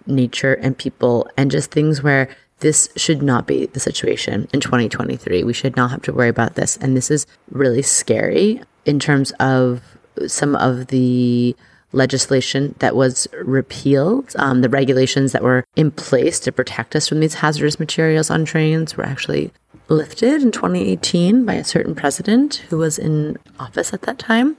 nature 0.10 0.54
and 0.56 0.78
people 0.78 1.30
and 1.38 1.52
just 1.52 1.72
things 1.72 2.02
where 2.04 2.30
this 2.60 2.90
should 2.96 3.22
not 3.22 3.48
be 3.48 3.68
the 3.68 3.80
situation 3.80 4.48
in 4.54 4.60
2023. 4.60 5.44
We 5.44 5.54
should 5.54 5.76
not 5.76 5.92
have 5.92 6.02
to 6.04 6.14
worry 6.14 6.30
about 6.30 6.56
this. 6.56 6.78
And 6.78 6.96
this 6.96 7.10
is 7.10 7.26
really 7.52 7.82
scary 7.82 8.62
in 8.86 9.00
terms 9.00 9.32
of 9.40 9.82
some 10.28 10.56
of 10.56 10.88
the 10.88 11.56
legislation 11.92 12.76
that 12.80 12.96
was 12.96 13.28
repealed. 13.34 14.34
Um, 14.38 14.62
the 14.62 14.70
regulations 14.70 15.32
that 15.32 15.44
were 15.44 15.66
in 15.76 15.92
place 15.92 16.40
to 16.42 16.52
protect 16.52 16.96
us 16.96 17.08
from 17.08 17.20
these 17.20 17.36
hazardous 17.36 17.80
materials 17.80 18.30
on 18.30 18.46
trains 18.46 18.96
were 18.96 19.06
actually 19.06 19.52
lifted 19.88 20.42
in 20.44 20.52
2018 20.52 21.46
by 21.46 21.56
a 21.56 21.64
certain 21.64 21.96
president 21.96 22.58
who 22.70 22.78
was 22.78 23.00
in 23.00 23.38
office 23.60 23.94
at 23.94 24.04
that 24.04 24.20
time. 24.20 24.58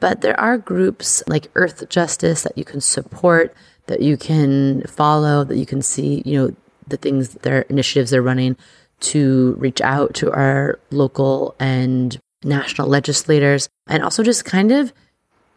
But 0.00 0.22
there 0.22 0.38
are 0.40 0.58
groups 0.58 1.22
like 1.28 1.50
Earth 1.54 1.88
Justice 1.88 2.42
that 2.42 2.58
you 2.58 2.64
can 2.64 2.80
support, 2.80 3.54
that 3.86 4.00
you 4.00 4.16
can 4.16 4.82
follow, 4.82 5.44
that 5.44 5.56
you 5.56 5.66
can 5.66 5.82
see, 5.82 6.22
you 6.24 6.38
know, 6.38 6.56
the 6.86 6.96
things, 6.96 7.34
their 7.34 7.62
initiatives 7.62 8.10
they're 8.10 8.22
running 8.22 8.56
to 9.00 9.54
reach 9.58 9.80
out 9.80 10.14
to 10.14 10.30
our 10.32 10.78
local 10.90 11.54
and 11.58 12.20
national 12.44 12.88
legislators 12.88 13.68
and 13.86 14.02
also 14.02 14.22
just 14.22 14.44
kind 14.44 14.72
of 14.72 14.92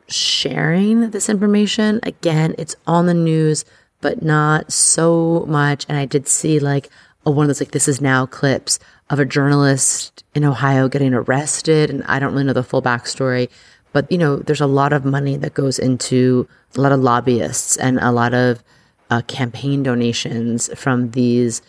sharing 0.08 1.12
this 1.12 1.30
information. 1.30 2.00
Again, 2.04 2.56
it's 2.58 2.76
on 2.88 3.06
the 3.06 3.14
news, 3.14 3.66
but 4.02 4.22
not 4.22 4.72
so 4.72 5.46
much. 5.48 5.86
And 5.88 5.98
I 5.98 6.06
did 6.06 6.28
see 6.28 6.60
like 6.60 6.90
a 7.26 7.32
one 7.32 7.46
of 7.46 7.48
those 7.48 7.62
like 7.62 7.72
this 7.72 7.88
is 7.88 8.02
now 8.02 8.26
clips 8.26 8.80
of 9.10 9.20
a 9.20 9.26
journalist 9.26 10.24
in 10.34 10.44
Ohio 10.44 10.88
getting 10.88 11.14
arrested. 11.14 11.90
And 11.90 12.04
I 12.04 12.20
don't 12.20 12.34
really 12.34 12.46
know 12.46 12.54
the 12.54 12.64
full 12.64 12.82
backstory, 12.82 13.50
but 13.96 14.12
you 14.12 14.18
know, 14.18 14.36
there's 14.36 14.60
a 14.60 14.68
lot 14.68 14.92
of 14.92 15.06
money 15.06 15.38
that 15.38 15.54
goes 15.54 15.80
into 15.80 16.46
a 16.76 16.82
lot 16.82 16.92
of 16.92 17.00
lobbyists 17.00 17.78
and 17.78 17.98
a 18.00 18.12
lot 18.12 18.34
of 18.34 18.62
uh, 19.10 19.22
campaign 19.22 19.84
donations 19.84 20.70
from 20.76 21.12
these. 21.12 21.62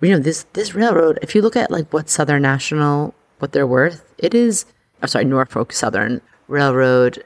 You 0.00 0.12
know, 0.12 0.18
this 0.18 0.46
this 0.54 0.74
railroad. 0.74 1.18
If 1.20 1.34
you 1.34 1.42
look 1.42 1.56
at 1.56 1.70
like 1.70 1.92
what 1.92 2.08
Southern 2.08 2.40
National, 2.40 3.14
what 3.40 3.52
they're 3.52 3.66
worth, 3.66 4.02
it 4.16 4.32
is. 4.34 4.64
I'm 5.02 5.08
sorry, 5.08 5.26
Norfolk 5.26 5.72
Southern 5.72 6.22
Railroad 6.48 7.22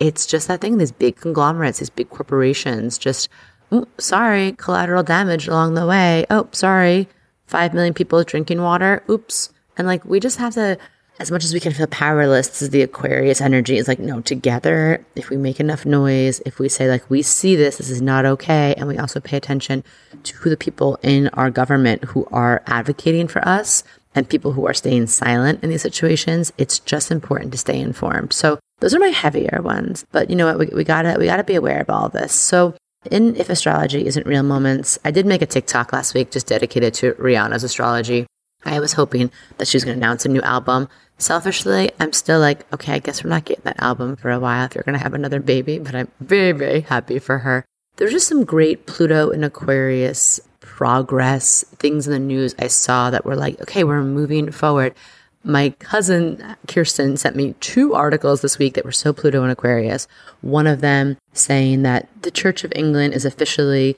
it's 0.00 0.26
just 0.26 0.48
that 0.48 0.60
thing, 0.60 0.78
these 0.78 0.92
big 0.92 1.16
conglomerates, 1.16 1.78
these 1.78 1.90
big 1.90 2.10
corporations, 2.10 2.98
just, 2.98 3.28
oh, 3.72 3.86
sorry, 3.98 4.52
collateral 4.52 5.02
damage 5.02 5.48
along 5.48 5.74
the 5.74 5.86
way. 5.86 6.24
Oh, 6.30 6.48
sorry, 6.52 7.08
5 7.46 7.74
million 7.74 7.94
people 7.94 8.22
drinking 8.22 8.62
water. 8.62 9.02
Oops. 9.10 9.52
And 9.76 9.86
like, 9.86 10.04
we 10.04 10.20
just 10.20 10.38
have 10.38 10.54
to, 10.54 10.78
as 11.18 11.30
much 11.30 11.44
as 11.44 11.52
we 11.52 11.60
can 11.60 11.72
feel 11.72 11.86
powerless, 11.88 12.48
this 12.48 12.62
is 12.62 12.70
the 12.70 12.82
Aquarius 12.82 13.40
energy. 13.40 13.76
It's 13.76 13.88
like, 13.88 13.98
no, 13.98 14.20
together, 14.20 15.04
if 15.16 15.30
we 15.30 15.36
make 15.36 15.58
enough 15.58 15.84
noise, 15.84 16.40
if 16.46 16.58
we 16.58 16.68
say, 16.68 16.88
like, 16.88 17.08
we 17.10 17.22
see 17.22 17.56
this, 17.56 17.78
this 17.78 17.90
is 17.90 18.00
not 18.00 18.24
okay, 18.24 18.74
and 18.76 18.86
we 18.86 18.98
also 18.98 19.18
pay 19.18 19.36
attention 19.36 19.82
to 20.22 20.48
the 20.48 20.56
people 20.56 20.98
in 21.02 21.28
our 21.30 21.50
government 21.50 22.04
who 22.04 22.26
are 22.30 22.62
advocating 22.66 23.26
for 23.26 23.46
us 23.46 23.82
and 24.14 24.28
people 24.28 24.52
who 24.52 24.66
are 24.66 24.74
staying 24.74 25.06
silent 25.06 25.62
in 25.62 25.70
these 25.70 25.82
situations, 25.82 26.52
it's 26.56 26.78
just 26.78 27.10
important 27.10 27.52
to 27.52 27.58
stay 27.58 27.80
informed. 27.80 28.32
So 28.32 28.58
those 28.80 28.94
are 28.94 29.00
my 29.00 29.08
heavier 29.08 29.60
ones. 29.62 30.06
But 30.12 30.30
you 30.30 30.36
know 30.36 30.46
what? 30.46 30.58
We, 30.58 30.66
we 30.74 30.84
gotta 30.84 31.16
we 31.18 31.26
gotta 31.26 31.44
be 31.44 31.56
aware 31.56 31.80
of 31.80 31.90
all 31.90 32.08
this. 32.08 32.32
So 32.32 32.74
in 33.10 33.36
If 33.36 33.48
Astrology 33.48 34.06
Isn't 34.06 34.26
Real 34.26 34.42
Moments, 34.42 34.98
I 35.04 35.10
did 35.10 35.26
make 35.26 35.42
a 35.42 35.46
TikTok 35.46 35.92
last 35.92 36.14
week 36.14 36.30
just 36.30 36.46
dedicated 36.46 36.94
to 36.94 37.12
Rihanna's 37.14 37.64
astrology. 37.64 38.26
I 38.64 38.80
was 38.80 38.94
hoping 38.94 39.30
that 39.58 39.68
she 39.68 39.76
was 39.76 39.84
going 39.84 39.98
to 39.98 40.04
announce 40.04 40.24
a 40.24 40.28
new 40.28 40.42
album. 40.42 40.88
Selfishly, 41.16 41.90
I'm 41.98 42.12
still 42.12 42.40
like, 42.40 42.70
okay, 42.72 42.94
I 42.94 42.98
guess 42.98 43.24
we're 43.24 43.30
not 43.30 43.44
getting 43.44 43.64
that 43.64 43.80
album 43.82 44.16
for 44.16 44.30
a 44.30 44.38
while 44.38 44.64
if 44.66 44.74
you're 44.74 44.84
going 44.84 44.96
to 44.96 45.02
have 45.02 45.14
another 45.14 45.40
baby, 45.40 45.78
but 45.78 45.94
I'm 45.94 46.08
very, 46.20 46.52
very 46.52 46.82
happy 46.82 47.18
for 47.18 47.38
her. 47.38 47.64
There's 47.96 48.12
just 48.12 48.28
some 48.28 48.44
great 48.44 48.86
Pluto 48.86 49.30
and 49.30 49.44
Aquarius 49.44 50.40
progress, 50.60 51.64
things 51.78 52.06
in 52.06 52.12
the 52.12 52.18
news 52.20 52.54
I 52.58 52.68
saw 52.68 53.10
that 53.10 53.24
were 53.24 53.34
like, 53.34 53.60
okay, 53.62 53.82
we're 53.82 54.02
moving 54.02 54.52
forward. 54.52 54.94
My 55.42 55.70
cousin 55.70 56.56
Kirsten 56.68 57.16
sent 57.16 57.34
me 57.34 57.54
two 57.60 57.94
articles 57.94 58.40
this 58.40 58.58
week 58.58 58.74
that 58.74 58.84
were 58.84 58.92
so 58.92 59.12
Pluto 59.12 59.42
and 59.42 59.50
Aquarius. 59.50 60.06
One 60.40 60.66
of 60.66 60.80
them 60.80 61.16
saying 61.32 61.82
that 61.82 62.08
the 62.22 62.30
Church 62.30 62.62
of 62.62 62.72
England 62.76 63.14
is 63.14 63.24
officially 63.24 63.96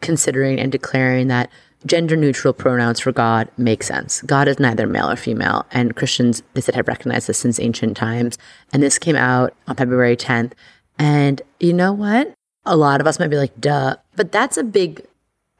considering 0.00 0.58
and 0.58 0.72
declaring 0.72 1.28
that 1.28 1.50
gender 1.86 2.16
neutral 2.16 2.52
pronouns 2.52 3.00
for 3.00 3.12
God 3.12 3.48
make 3.56 3.82
sense. 3.82 4.22
God 4.22 4.48
is 4.48 4.58
neither 4.58 4.86
male 4.86 5.10
or 5.10 5.16
female, 5.16 5.66
and 5.70 5.96
Christians, 5.96 6.42
they 6.54 6.60
said, 6.60 6.74
have 6.74 6.88
recognized 6.88 7.28
this 7.28 7.38
since 7.38 7.60
ancient 7.60 7.96
times. 7.96 8.38
And 8.72 8.82
this 8.82 8.98
came 8.98 9.16
out 9.16 9.54
on 9.68 9.76
February 9.76 10.16
10th. 10.16 10.52
And 10.98 11.42
you 11.60 11.72
know 11.72 11.92
what? 11.92 12.32
A 12.64 12.76
lot 12.76 13.00
of 13.00 13.06
us 13.06 13.18
might 13.18 13.28
be 13.28 13.36
like, 13.36 13.58
duh, 13.60 13.96
but 14.16 14.32
that's 14.32 14.56
a 14.56 14.64
big 14.64 15.04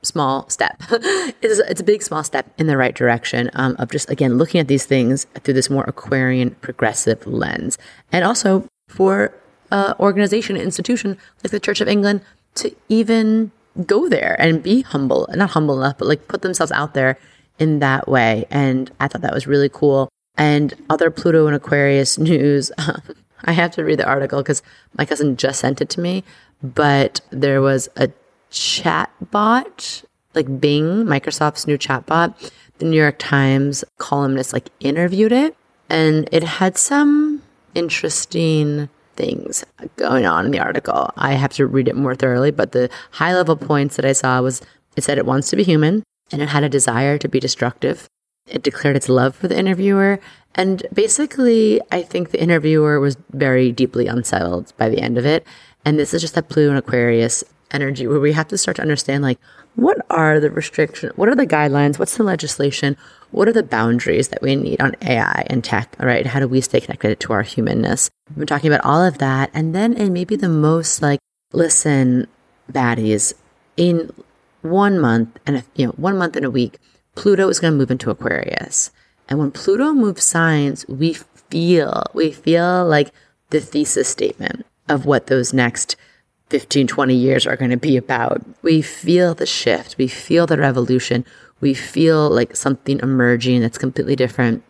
small 0.02 0.48
step. 0.48 0.82
it's, 0.90 1.58
it's 1.60 1.80
a 1.80 1.84
big 1.84 2.02
small 2.02 2.24
step 2.24 2.52
in 2.58 2.66
the 2.66 2.76
right 2.76 2.94
direction 2.94 3.50
um, 3.54 3.76
of 3.78 3.90
just, 3.90 4.10
again, 4.10 4.38
looking 4.38 4.60
at 4.60 4.68
these 4.68 4.86
things 4.86 5.26
through 5.40 5.54
this 5.54 5.70
more 5.70 5.84
Aquarian 5.84 6.50
progressive 6.56 7.26
lens. 7.26 7.78
And 8.12 8.24
also 8.24 8.66
for 8.88 9.34
uh, 9.70 9.94
organization, 9.98 10.56
institution 10.56 11.18
like 11.42 11.50
the 11.50 11.60
Church 11.60 11.80
of 11.80 11.88
England 11.88 12.22
to 12.56 12.74
even 12.88 13.50
go 13.86 14.08
there 14.08 14.36
and 14.38 14.62
be 14.62 14.82
humble, 14.82 15.28
not 15.34 15.50
humble 15.50 15.78
enough, 15.82 15.98
but 15.98 16.08
like 16.08 16.28
put 16.28 16.42
themselves 16.42 16.72
out 16.72 16.94
there 16.94 17.18
in 17.58 17.78
that 17.80 18.08
way. 18.08 18.46
And 18.50 18.90
I 19.00 19.08
thought 19.08 19.22
that 19.22 19.34
was 19.34 19.46
really 19.46 19.68
cool. 19.68 20.08
And 20.36 20.74
other 20.90 21.10
Pluto 21.10 21.46
and 21.46 21.56
Aquarius 21.56 22.18
news, 22.30 22.72
I 23.44 23.52
have 23.52 23.72
to 23.72 23.84
read 23.84 23.98
the 23.98 24.06
article 24.06 24.42
because 24.42 24.62
my 24.96 25.04
cousin 25.04 25.36
just 25.36 25.60
sent 25.60 25.80
it 25.80 25.90
to 25.90 26.00
me, 26.00 26.24
but 26.62 27.20
there 27.30 27.60
was 27.60 27.88
a 27.96 28.10
chatbot, 28.50 30.04
like 30.34 30.60
Bing, 30.60 31.04
Microsoft's 31.04 31.66
new 31.66 31.76
chatbot, 31.76 32.52
the 32.78 32.86
New 32.86 32.96
York 32.96 33.16
Times 33.18 33.84
columnist 33.98 34.52
like 34.52 34.70
interviewed 34.80 35.32
it 35.32 35.56
and 35.88 36.28
it 36.32 36.42
had 36.42 36.76
some 36.76 37.42
interesting 37.74 38.88
things 39.16 39.64
going 39.96 40.26
on 40.26 40.46
in 40.46 40.50
the 40.50 40.60
article. 40.60 41.10
I 41.16 41.34
have 41.34 41.52
to 41.54 41.66
read 41.66 41.88
it 41.88 41.96
more 41.96 42.14
thoroughly, 42.14 42.50
but 42.50 42.72
the 42.72 42.90
high 43.12 43.34
level 43.34 43.56
points 43.56 43.96
that 43.96 44.04
I 44.04 44.12
saw 44.12 44.40
was 44.40 44.60
it 44.96 45.04
said 45.04 45.18
it 45.18 45.26
wants 45.26 45.50
to 45.50 45.56
be 45.56 45.64
human 45.64 46.02
and 46.32 46.40
it 46.40 46.48
had 46.48 46.64
a 46.64 46.68
desire 46.68 47.18
to 47.18 47.28
be 47.28 47.40
destructive. 47.40 48.08
It 48.46 48.62
declared 48.62 48.96
its 48.96 49.08
love 49.08 49.34
for 49.34 49.48
the 49.48 49.58
interviewer. 49.58 50.20
And 50.54 50.86
basically, 50.92 51.80
I 51.90 52.02
think 52.02 52.30
the 52.30 52.42
interviewer 52.42 53.00
was 53.00 53.16
very 53.32 53.72
deeply 53.72 54.06
unsettled 54.06 54.72
by 54.76 54.88
the 54.88 55.00
end 55.00 55.18
of 55.18 55.26
it. 55.26 55.46
And 55.84 55.98
this 55.98 56.14
is 56.14 56.20
just 56.20 56.34
that 56.34 56.48
Pluto 56.48 56.70
and 56.70 56.78
Aquarius 56.78 57.44
energy 57.70 58.06
where 58.06 58.20
we 58.20 58.32
have 58.32 58.48
to 58.48 58.58
start 58.58 58.76
to 58.76 58.82
understand 58.82 59.22
like 59.22 59.38
what 59.74 59.98
are 60.10 60.38
the 60.38 60.50
restrictions 60.50 61.12
what 61.16 61.28
are 61.28 61.34
the 61.34 61.46
guidelines 61.46 61.98
what's 61.98 62.16
the 62.16 62.22
legislation 62.22 62.96
what 63.30 63.48
are 63.48 63.52
the 63.52 63.62
boundaries 63.62 64.28
that 64.28 64.40
we 64.42 64.54
need 64.54 64.80
on 64.80 64.94
ai 65.02 65.44
and 65.48 65.64
tech 65.64 65.94
all 65.98 66.06
right? 66.06 66.26
How 66.26 66.40
do 66.40 66.48
we 66.48 66.60
stay 66.60 66.80
connected 66.80 67.18
to 67.20 67.32
our 67.32 67.42
humanness? 67.42 68.10
We've 68.30 68.38
been 68.38 68.46
talking 68.46 68.72
about 68.72 68.84
all 68.84 69.02
of 69.02 69.18
that 69.18 69.50
and 69.52 69.74
then 69.74 69.94
in 69.94 70.12
maybe 70.12 70.36
the 70.36 70.48
most 70.48 71.02
like 71.02 71.20
listen 71.52 72.26
baddies 72.70 73.34
in 73.76 74.12
one 74.62 74.98
month 74.98 75.38
and 75.46 75.56
a, 75.58 75.64
you 75.74 75.86
know 75.86 75.92
one 75.92 76.16
month 76.16 76.36
and 76.36 76.46
a 76.46 76.50
week 76.50 76.78
pluto 77.14 77.48
is 77.48 77.60
going 77.60 77.72
to 77.72 77.78
move 77.78 77.90
into 77.90 78.10
aquarius. 78.10 78.90
And 79.28 79.38
when 79.38 79.50
pluto 79.50 79.92
moves 79.92 80.24
signs 80.24 80.86
we 80.86 81.14
feel 81.14 82.04
we 82.14 82.30
feel 82.30 82.86
like 82.86 83.12
the 83.50 83.60
thesis 83.60 84.08
statement 84.08 84.64
of 84.88 85.06
what 85.06 85.26
those 85.26 85.52
next 85.52 85.96
15, 86.50 86.86
20 86.86 87.14
years 87.14 87.46
are 87.46 87.56
going 87.56 87.70
to 87.70 87.76
be 87.76 87.96
about. 87.96 88.42
We 88.62 88.82
feel 88.82 89.34
the 89.34 89.46
shift, 89.46 89.96
we 89.98 90.08
feel 90.08 90.46
the 90.46 90.58
revolution, 90.58 91.24
we 91.60 91.74
feel 91.74 92.28
like 92.28 92.56
something 92.56 93.00
emerging 93.00 93.60
that's 93.60 93.78
completely 93.78 94.16
different. 94.16 94.62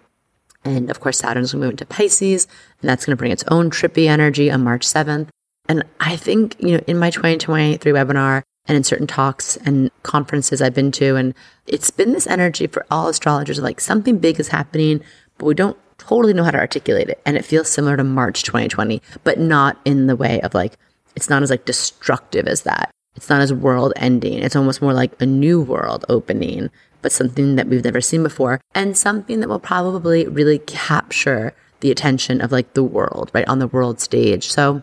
And 0.65 0.91
of 0.91 1.01
course, 1.01 1.19
Saturn's 1.19 1.53
going 1.53 1.61
to 1.61 1.67
move 1.67 1.73
into 1.73 1.87
Pisces, 1.87 2.47
and 2.81 2.89
that's 2.89 3.05
going 3.05 3.17
to 3.17 3.19
bring 3.19 3.33
its 3.33 3.45
own 3.49 3.71
trippy 3.71 4.07
energy 4.07 4.51
on 4.51 4.65
March 4.65 4.87
7th. 4.87 5.29
And 5.69 5.85
I 6.01 6.17
think, 6.17 6.57
you 6.59 6.77
know, 6.77 6.85
in 6.87 6.99
my 6.99 7.11
2023 7.11 7.93
webinar 7.93 8.43
and 8.67 8.77
in 8.77 8.85
certain 8.85 9.07
talks 9.07 9.57
and 9.59 9.91
conferences 10.03 10.63
I've 10.63 10.75
been 10.75 10.93
to, 10.93 11.17
and 11.17 11.35
it's 11.67 11.91
been 11.91 12.13
this 12.13 12.27
energy 12.27 12.67
for 12.67 12.87
all 12.91 13.09
astrologers 13.09 13.61
like 13.61 13.81
something 13.81 14.19
big 14.19 14.41
is 14.41 14.49
happening, 14.49 15.03
but 15.39 15.47
we 15.47 15.55
don't 15.55 15.77
totally 15.99 16.33
know 16.33 16.45
how 16.45 16.51
to 16.51 16.59
articulate 16.59 17.09
it. 17.09 17.21
And 17.27 17.37
it 17.37 17.45
feels 17.45 17.71
similar 17.71 17.97
to 17.97 18.05
March 18.05 18.43
2020, 18.43 19.03
but 19.23 19.39
not 19.39 19.79
in 19.85 20.07
the 20.07 20.17
way 20.17 20.41
of 20.41 20.55
like, 20.55 20.75
it's 21.17 21.31
not 21.31 21.43
as 21.43 21.51
like 21.51 21.65
destructive 21.65 22.47
as 22.47 22.63
that. 22.63 22.91
It's 23.17 23.29
not 23.29 23.41
as 23.41 23.53
world 23.53 23.93
ending. 23.97 24.41
It's 24.41 24.57
almost 24.57 24.83
more 24.83 24.93
like 24.93 25.21
a 25.21 25.27
new 25.27 25.61
world 25.61 26.05
opening, 26.09 26.71
but 27.03 27.13
something 27.13 27.57
that 27.57 27.69
we've 27.69 27.85
never 27.85 28.01
seen 28.01 28.23
before 28.23 28.61
and 28.75 28.97
something 28.97 29.41
that 29.41 29.49
will 29.49 29.61
probably 29.61 30.27
really 30.27 30.59
capture 30.61 31.55
the 31.81 31.91
attention 31.91 32.41
of 32.41 32.51
like 32.51 32.75
the 32.75 32.83
world, 32.83 33.31
right? 33.35 33.47
On 33.47 33.59
the 33.59 33.69
world 33.69 34.01
stage. 34.01 34.51
So, 34.51 34.83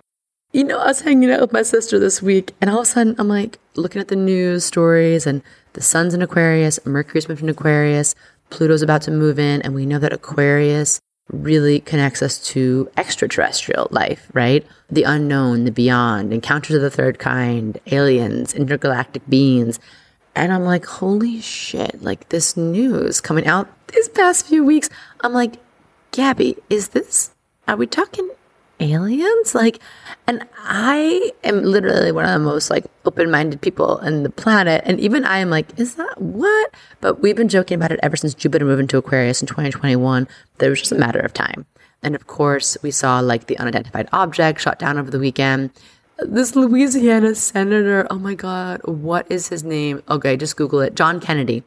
you 0.54 0.64
know, 0.64 0.80
I 0.80 0.88
was 0.88 1.02
hanging 1.02 1.32
out 1.32 1.42
with 1.42 1.52
my 1.52 1.64
sister 1.64 2.00
this 2.00 2.22
week 2.22 2.54
and 2.62 2.70
all 2.70 2.78
of 2.78 2.84
a 2.84 2.86
sudden 2.86 3.16
I'm 3.18 3.28
like 3.28 3.60
looking 3.76 4.02
at 4.02 4.08
the 4.08 4.16
news 4.16 4.64
stories 4.64 5.28
and 5.28 5.42
the 5.74 5.82
sun's 5.82 6.14
in 6.14 6.22
Aquarius, 6.22 6.80
Mercury's 6.86 7.28
moved 7.28 7.44
in 7.44 7.50
Aquarius, 7.50 8.16
Pluto's 8.50 8.82
about 8.82 9.02
to 9.04 9.12
move 9.12 9.40
in, 9.40 9.62
and 9.62 9.74
we 9.74 9.86
know 9.86 9.98
that 10.00 10.12
Aquarius 10.14 11.00
really 11.32 11.80
connects 11.80 12.22
us 12.22 12.38
to 12.50 12.90
extraterrestrial 12.98 13.88
life, 13.92 14.30
right? 14.34 14.66
The 14.90 15.04
unknown, 15.04 15.66
the 15.66 15.72
beyond, 15.72 16.34
encounters 16.34 16.76
of 16.76 16.82
the 16.82 16.90
third 16.90 17.20
kind, 17.20 17.80
aliens, 17.88 18.54
intergalactic 18.54 19.28
beings. 19.28 19.80
And 20.36 20.54
I'm 20.54 20.64
like, 20.64 20.86
holy 20.86 21.42
shit, 21.42 22.02
like 22.02 22.30
this 22.30 22.56
news 22.56 23.22
coming 23.22 23.48
out 23.48 23.70
these 23.88 24.10
past 24.10 24.48
few 24.48 24.64
weeks. 24.64 24.90
I'm 25.22 25.34
like, 25.34 25.56
Gabby, 26.12 26.58
is 26.70 26.90
this, 26.90 27.32
are 27.68 27.78
we 27.78 27.88
talking 27.88 28.30
aliens? 28.82 29.56
Like, 29.56 29.80
and 30.28 30.46
I 30.58 31.32
am 31.44 31.64
literally 31.64 32.12
one 32.12 32.26
of 32.26 32.32
the 32.32 32.40
most 32.40 32.70
like 32.70 32.86
open 33.06 33.32
minded 33.32 33.62
people 33.62 34.00
in 34.00 34.24
the 34.24 34.30
planet. 34.30 34.82
And 34.86 35.00
even 35.00 35.24
I 35.26 35.38
am 35.38 35.50
like, 35.50 35.80
is 35.80 35.96
that 35.96 36.22
what? 36.22 36.74
But 37.00 37.22
we've 37.22 37.36
been 37.36 37.50
joking 37.50 37.76
about 37.76 37.92
it 37.92 38.00
ever 38.04 38.16
since 38.16 38.34
Jupiter 38.34 38.66
moved 38.66 38.82
into 38.82 38.98
Aquarius 38.98 39.42
in 39.42 39.48
2021. 39.48 40.28
That 40.58 40.66
it 40.66 40.70
was 40.70 40.80
just 40.80 40.92
a 40.92 40.96
matter 40.96 41.20
of 41.20 41.34
time. 41.34 41.66
And 42.04 42.16
of 42.16 42.28
course, 42.28 42.78
we 42.82 42.92
saw 42.92 43.20
like 43.20 43.48
the 43.48 43.58
unidentified 43.58 44.10
object 44.12 44.62
shot 44.62 44.80
down 44.80 44.98
over 44.98 45.12
the 45.12 45.20
weekend. 45.20 45.72
This 46.20 46.56
Louisiana 46.56 47.34
senator, 47.36 48.06
oh 48.10 48.20
my 48.20 48.36
God, 48.36 48.82
what 48.86 49.26
is 49.32 49.48
his 49.48 49.64
name? 49.64 50.04
Okay, 50.10 50.38
just 50.38 50.56
Google 50.56 50.82
it. 50.82 50.96
John 50.96 51.20
Kennedy. 51.20 51.64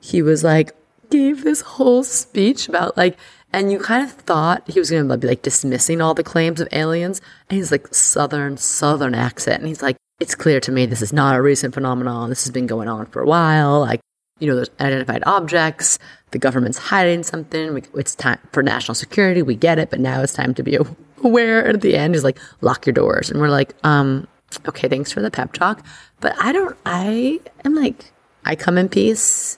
He 0.00 0.22
was 0.22 0.42
like, 0.42 0.72
gave 1.10 1.44
this 1.44 1.60
whole 1.60 2.02
speech 2.04 2.68
about 2.68 2.96
like 2.96 3.16
and 3.56 3.72
you 3.72 3.78
kind 3.78 4.04
of 4.04 4.12
thought 4.12 4.68
he 4.68 4.78
was 4.78 4.90
going 4.90 5.08
to 5.08 5.16
be 5.16 5.26
like 5.26 5.40
dismissing 5.40 6.02
all 6.02 6.12
the 6.12 6.22
claims 6.22 6.60
of 6.60 6.68
aliens. 6.72 7.22
And 7.48 7.56
he's 7.56 7.72
like 7.72 7.92
southern, 7.92 8.58
southern 8.58 9.14
accent. 9.14 9.60
And 9.60 9.66
he's 9.66 9.80
like, 9.80 9.96
it's 10.20 10.34
clear 10.34 10.60
to 10.60 10.70
me 10.70 10.84
this 10.84 11.00
is 11.00 11.10
not 11.10 11.34
a 11.34 11.40
recent 11.40 11.72
phenomenon. 11.72 12.28
This 12.28 12.44
has 12.44 12.52
been 12.52 12.66
going 12.66 12.86
on 12.86 13.06
for 13.06 13.22
a 13.22 13.26
while. 13.26 13.80
Like, 13.80 14.00
you 14.40 14.46
know, 14.46 14.56
there's 14.56 14.68
identified 14.78 15.22
objects. 15.24 15.98
The 16.32 16.38
government's 16.38 16.76
hiding 16.76 17.22
something. 17.22 17.82
It's 17.94 18.14
time 18.14 18.38
for 18.52 18.62
national 18.62 18.94
security. 18.94 19.40
We 19.40 19.54
get 19.54 19.78
it, 19.78 19.88
but 19.88 20.00
now 20.00 20.20
it's 20.20 20.34
time 20.34 20.52
to 20.52 20.62
be 20.62 20.76
aware. 21.24 21.64
And 21.64 21.76
at 21.76 21.80
the 21.80 21.96
end, 21.96 22.14
he's 22.14 22.24
like, 22.24 22.38
lock 22.60 22.84
your 22.84 22.92
doors. 22.92 23.30
And 23.30 23.40
we're 23.40 23.48
like, 23.48 23.72
um, 23.84 24.28
okay, 24.68 24.86
thanks 24.86 25.12
for 25.12 25.22
the 25.22 25.30
pep 25.30 25.54
talk. 25.54 25.82
But 26.20 26.34
I 26.38 26.52
don't, 26.52 26.76
I 26.84 27.40
am 27.64 27.74
like, 27.74 28.12
I 28.44 28.54
come 28.54 28.76
in 28.76 28.90
peace. 28.90 29.56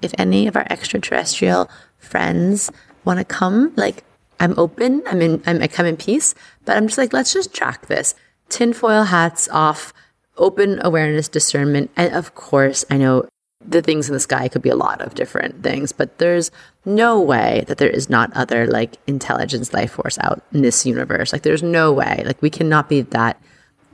If 0.00 0.14
any 0.16 0.46
of 0.46 0.56
our 0.56 0.66
extraterrestrial 0.70 1.68
friends 1.98 2.70
want 3.08 3.18
to 3.18 3.24
come, 3.24 3.72
like 3.74 4.04
I'm 4.38 4.56
open. 4.56 5.02
I'm 5.08 5.20
in. 5.20 5.42
I'm, 5.46 5.60
I 5.60 5.66
come 5.66 5.86
in 5.86 5.96
peace. 5.96 6.34
But 6.64 6.76
I'm 6.76 6.86
just 6.86 6.98
like, 6.98 7.12
let's 7.12 7.32
just 7.32 7.52
track 7.52 7.86
this. 7.86 8.14
Tinfoil 8.48 9.04
hats 9.04 9.48
off. 9.48 9.92
Open 10.36 10.78
awareness, 10.84 11.26
discernment, 11.28 11.90
and 11.96 12.14
of 12.14 12.36
course, 12.36 12.84
I 12.88 12.96
know 12.96 13.26
the 13.60 13.82
things 13.82 14.08
in 14.08 14.14
the 14.14 14.20
sky 14.20 14.46
could 14.46 14.62
be 14.62 14.68
a 14.68 14.76
lot 14.76 15.00
of 15.00 15.16
different 15.16 15.64
things, 15.64 15.90
but 15.90 16.18
there's 16.18 16.52
no 16.84 17.20
way 17.20 17.64
that 17.66 17.78
there 17.78 17.90
is 17.90 18.08
not 18.08 18.32
other 18.34 18.64
like 18.68 18.98
intelligence 19.08 19.74
life 19.74 19.90
force 19.90 20.16
out 20.20 20.40
in 20.52 20.62
this 20.62 20.86
universe. 20.86 21.32
Like 21.32 21.42
there's 21.42 21.62
no 21.62 21.92
way. 21.92 22.22
Like 22.24 22.40
we 22.40 22.50
cannot 22.50 22.88
be 22.88 23.00
that 23.02 23.42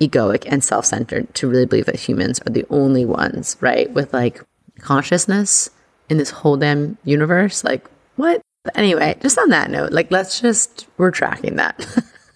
egoic 0.03 0.45
and 0.47 0.63
self-centered 0.63 1.35
to 1.37 1.49
really 1.49 1.65
believe 1.65 1.87
that 1.87 1.97
humans 2.01 2.41
are 2.47 2.53
the 2.53 2.67
only 2.69 3.07
ones, 3.07 3.57
right? 3.63 3.91
With 3.91 4.13
like 4.13 4.43
consciousness 4.81 5.71
in 6.11 6.19
this 6.19 6.31
whole 6.31 6.59
damn 6.59 6.99
universe. 7.05 7.65
Like 7.65 7.89
what? 8.17 8.43
But 8.65 8.77
anyway, 8.79 9.17
just 9.21 9.39
on 9.39 9.51
that 9.51 9.71
note, 9.71 9.93
like 9.93 10.11
let's 10.11 10.41
just 10.41 10.89
we're 10.97 11.11
tracking 11.11 11.57
that. 11.57 11.87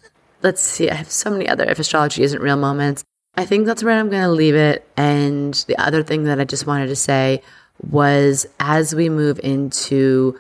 let's 0.43 0.63
see. 0.63 0.91
I 0.91 0.95
have 0.95 1.11
so 1.11 1.31
many 1.31 1.49
other 1.49 1.65
if 1.65 1.79
astrology 1.79 2.23
isn't 2.23 2.43
real 2.43 2.57
moments. 2.57 3.03
I 3.35 3.47
think 3.47 3.67
that's 3.67 3.83
where 3.83 3.99
I'm 3.99 4.11
going 4.11 4.23
to 4.23 4.31
leave 4.31 4.55
it. 4.55 4.89
And 4.97 5.55
the 5.69 5.77
other 5.79 6.03
thing 6.03 6.25
that 6.25 6.41
I 6.41 6.45
just 6.45 6.67
wanted 6.67 6.89
to 6.89 6.97
say 6.97 7.41
was 7.89 8.47
as 8.59 8.95
we 8.95 9.09
move 9.09 9.41
into 9.43 10.39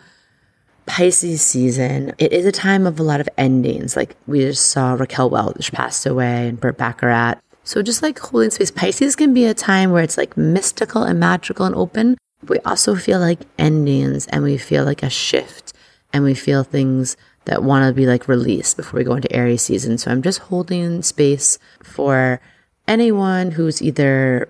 Pisces 0.86 1.40
season, 1.40 2.12
it 2.18 2.32
is 2.32 2.44
a 2.44 2.52
time 2.52 2.86
of 2.86 2.98
a 2.98 3.02
lot 3.02 3.20
of 3.20 3.28
endings. 3.38 3.96
Like 3.96 4.16
we 4.26 4.40
just 4.40 4.70
saw 4.70 4.94
Raquel 4.94 5.30
Welch 5.30 5.70
passed 5.72 6.06
away 6.06 6.48
and 6.48 6.60
Burt 6.60 6.76
Bacharach. 6.76 7.38
So 7.62 7.82
just 7.82 8.02
like 8.02 8.18
holding 8.18 8.50
space, 8.50 8.70
Pisces 8.70 9.14
can 9.14 9.32
be 9.32 9.44
a 9.44 9.54
time 9.54 9.92
where 9.92 10.02
it's 10.02 10.18
like 10.18 10.36
mystical 10.36 11.02
and 11.02 11.20
magical 11.20 11.66
and 11.66 11.74
open. 11.74 12.18
We 12.48 12.58
also 12.60 12.94
feel 12.94 13.20
like 13.20 13.40
endings 13.58 14.26
and 14.28 14.42
we 14.42 14.58
feel 14.58 14.84
like 14.84 15.02
a 15.02 15.10
shift 15.10 15.67
and 16.12 16.24
we 16.24 16.34
feel 16.34 16.64
things 16.64 17.16
that 17.44 17.62
want 17.62 17.86
to 17.86 17.92
be 17.92 18.06
like 18.06 18.28
released 18.28 18.76
before 18.76 18.98
we 18.98 19.04
go 19.04 19.14
into 19.14 19.32
Aries 19.32 19.62
season. 19.62 19.98
So 19.98 20.10
I'm 20.10 20.22
just 20.22 20.38
holding 20.38 21.02
space 21.02 21.58
for 21.82 22.40
anyone 22.86 23.52
who's 23.52 23.82
either 23.82 24.48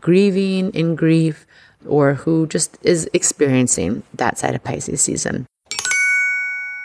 grieving 0.00 0.70
in 0.72 0.94
grief 0.94 1.46
or 1.86 2.14
who 2.14 2.46
just 2.46 2.78
is 2.82 3.08
experiencing 3.12 4.02
that 4.14 4.38
side 4.38 4.54
of 4.54 4.64
Pisces 4.64 5.00
season. 5.00 5.46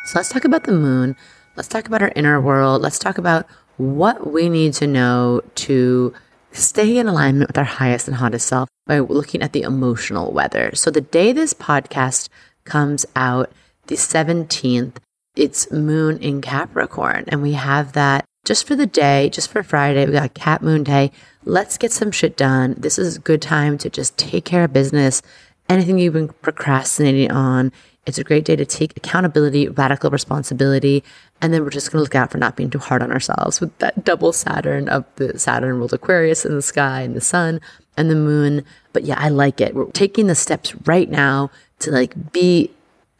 So 0.05 0.19
let's 0.19 0.29
talk 0.29 0.45
about 0.45 0.65
the 0.65 0.73
moon. 0.73 1.15
Let's 1.55 1.67
talk 1.67 1.87
about 1.87 2.01
our 2.01 2.11
inner 2.15 2.41
world. 2.41 2.81
Let's 2.81 2.99
talk 2.99 3.17
about 3.17 3.47
what 3.77 4.31
we 4.31 4.49
need 4.49 4.73
to 4.73 4.87
know 4.87 5.41
to 5.55 6.13
stay 6.51 6.97
in 6.97 7.07
alignment 7.07 7.49
with 7.49 7.57
our 7.57 7.63
highest 7.63 8.07
and 8.07 8.17
hottest 8.17 8.47
self 8.47 8.69
by 8.85 8.99
looking 8.99 9.41
at 9.41 9.53
the 9.53 9.61
emotional 9.61 10.31
weather. 10.31 10.71
So 10.75 10.91
the 10.91 11.01
day 11.01 11.31
this 11.31 11.53
podcast 11.53 12.29
comes 12.65 13.05
out, 13.15 13.51
the 13.87 13.95
17th, 13.95 14.95
it's 15.35 15.71
moon 15.71 16.17
in 16.19 16.41
Capricorn. 16.41 17.25
And 17.27 17.41
we 17.41 17.53
have 17.53 17.93
that 17.93 18.25
just 18.45 18.67
for 18.67 18.75
the 18.75 18.85
day, 18.85 19.29
just 19.29 19.49
for 19.49 19.63
Friday. 19.63 20.05
We 20.05 20.13
got 20.13 20.33
Cap 20.33 20.61
Moon 20.61 20.83
Day. 20.83 21.11
Let's 21.45 21.77
get 21.77 21.91
some 21.91 22.11
shit 22.11 22.35
done. 22.35 22.75
This 22.77 22.99
is 22.99 23.17
a 23.17 23.19
good 23.19 23.41
time 23.41 23.77
to 23.79 23.89
just 23.89 24.17
take 24.17 24.45
care 24.45 24.65
of 24.65 24.73
business. 24.73 25.21
Anything 25.69 25.97
you've 25.97 26.13
been 26.13 26.29
procrastinating 26.29 27.31
on. 27.31 27.71
It's 28.05 28.17
a 28.17 28.23
great 28.23 28.43
day 28.43 28.57
to 28.57 28.65
take 28.65 28.97
accountability, 28.97 29.69
radical 29.69 30.09
responsibility. 30.11 31.05
And 31.41 31.53
then 31.53 31.63
we're 31.63 31.69
just 31.69 31.89
going 31.89 31.99
to 31.99 32.03
look 32.03 32.15
out 32.15 32.31
for 32.31 32.37
not 32.37 32.57
being 32.57 32.69
too 32.69 32.79
hard 32.79 33.01
on 33.01 33.13
ourselves 33.13 33.61
with 33.61 33.77
that 33.77 34.03
double 34.03 34.33
Saturn 34.33 34.89
of 34.89 35.05
the 35.15 35.39
Saturn 35.39 35.77
ruled 35.77 35.93
Aquarius 35.93 36.43
in 36.43 36.53
the 36.53 36.61
sky 36.61 37.01
and 37.01 37.15
the 37.15 37.21
sun 37.21 37.61
and 37.95 38.11
the 38.11 38.15
moon. 38.15 38.65
But 38.91 39.03
yeah, 39.03 39.15
I 39.17 39.29
like 39.29 39.61
it. 39.61 39.73
We're 39.73 39.85
taking 39.91 40.27
the 40.27 40.35
steps 40.35 40.75
right 40.85 41.09
now 41.09 41.49
to 41.79 41.91
like 41.91 42.33
be 42.33 42.71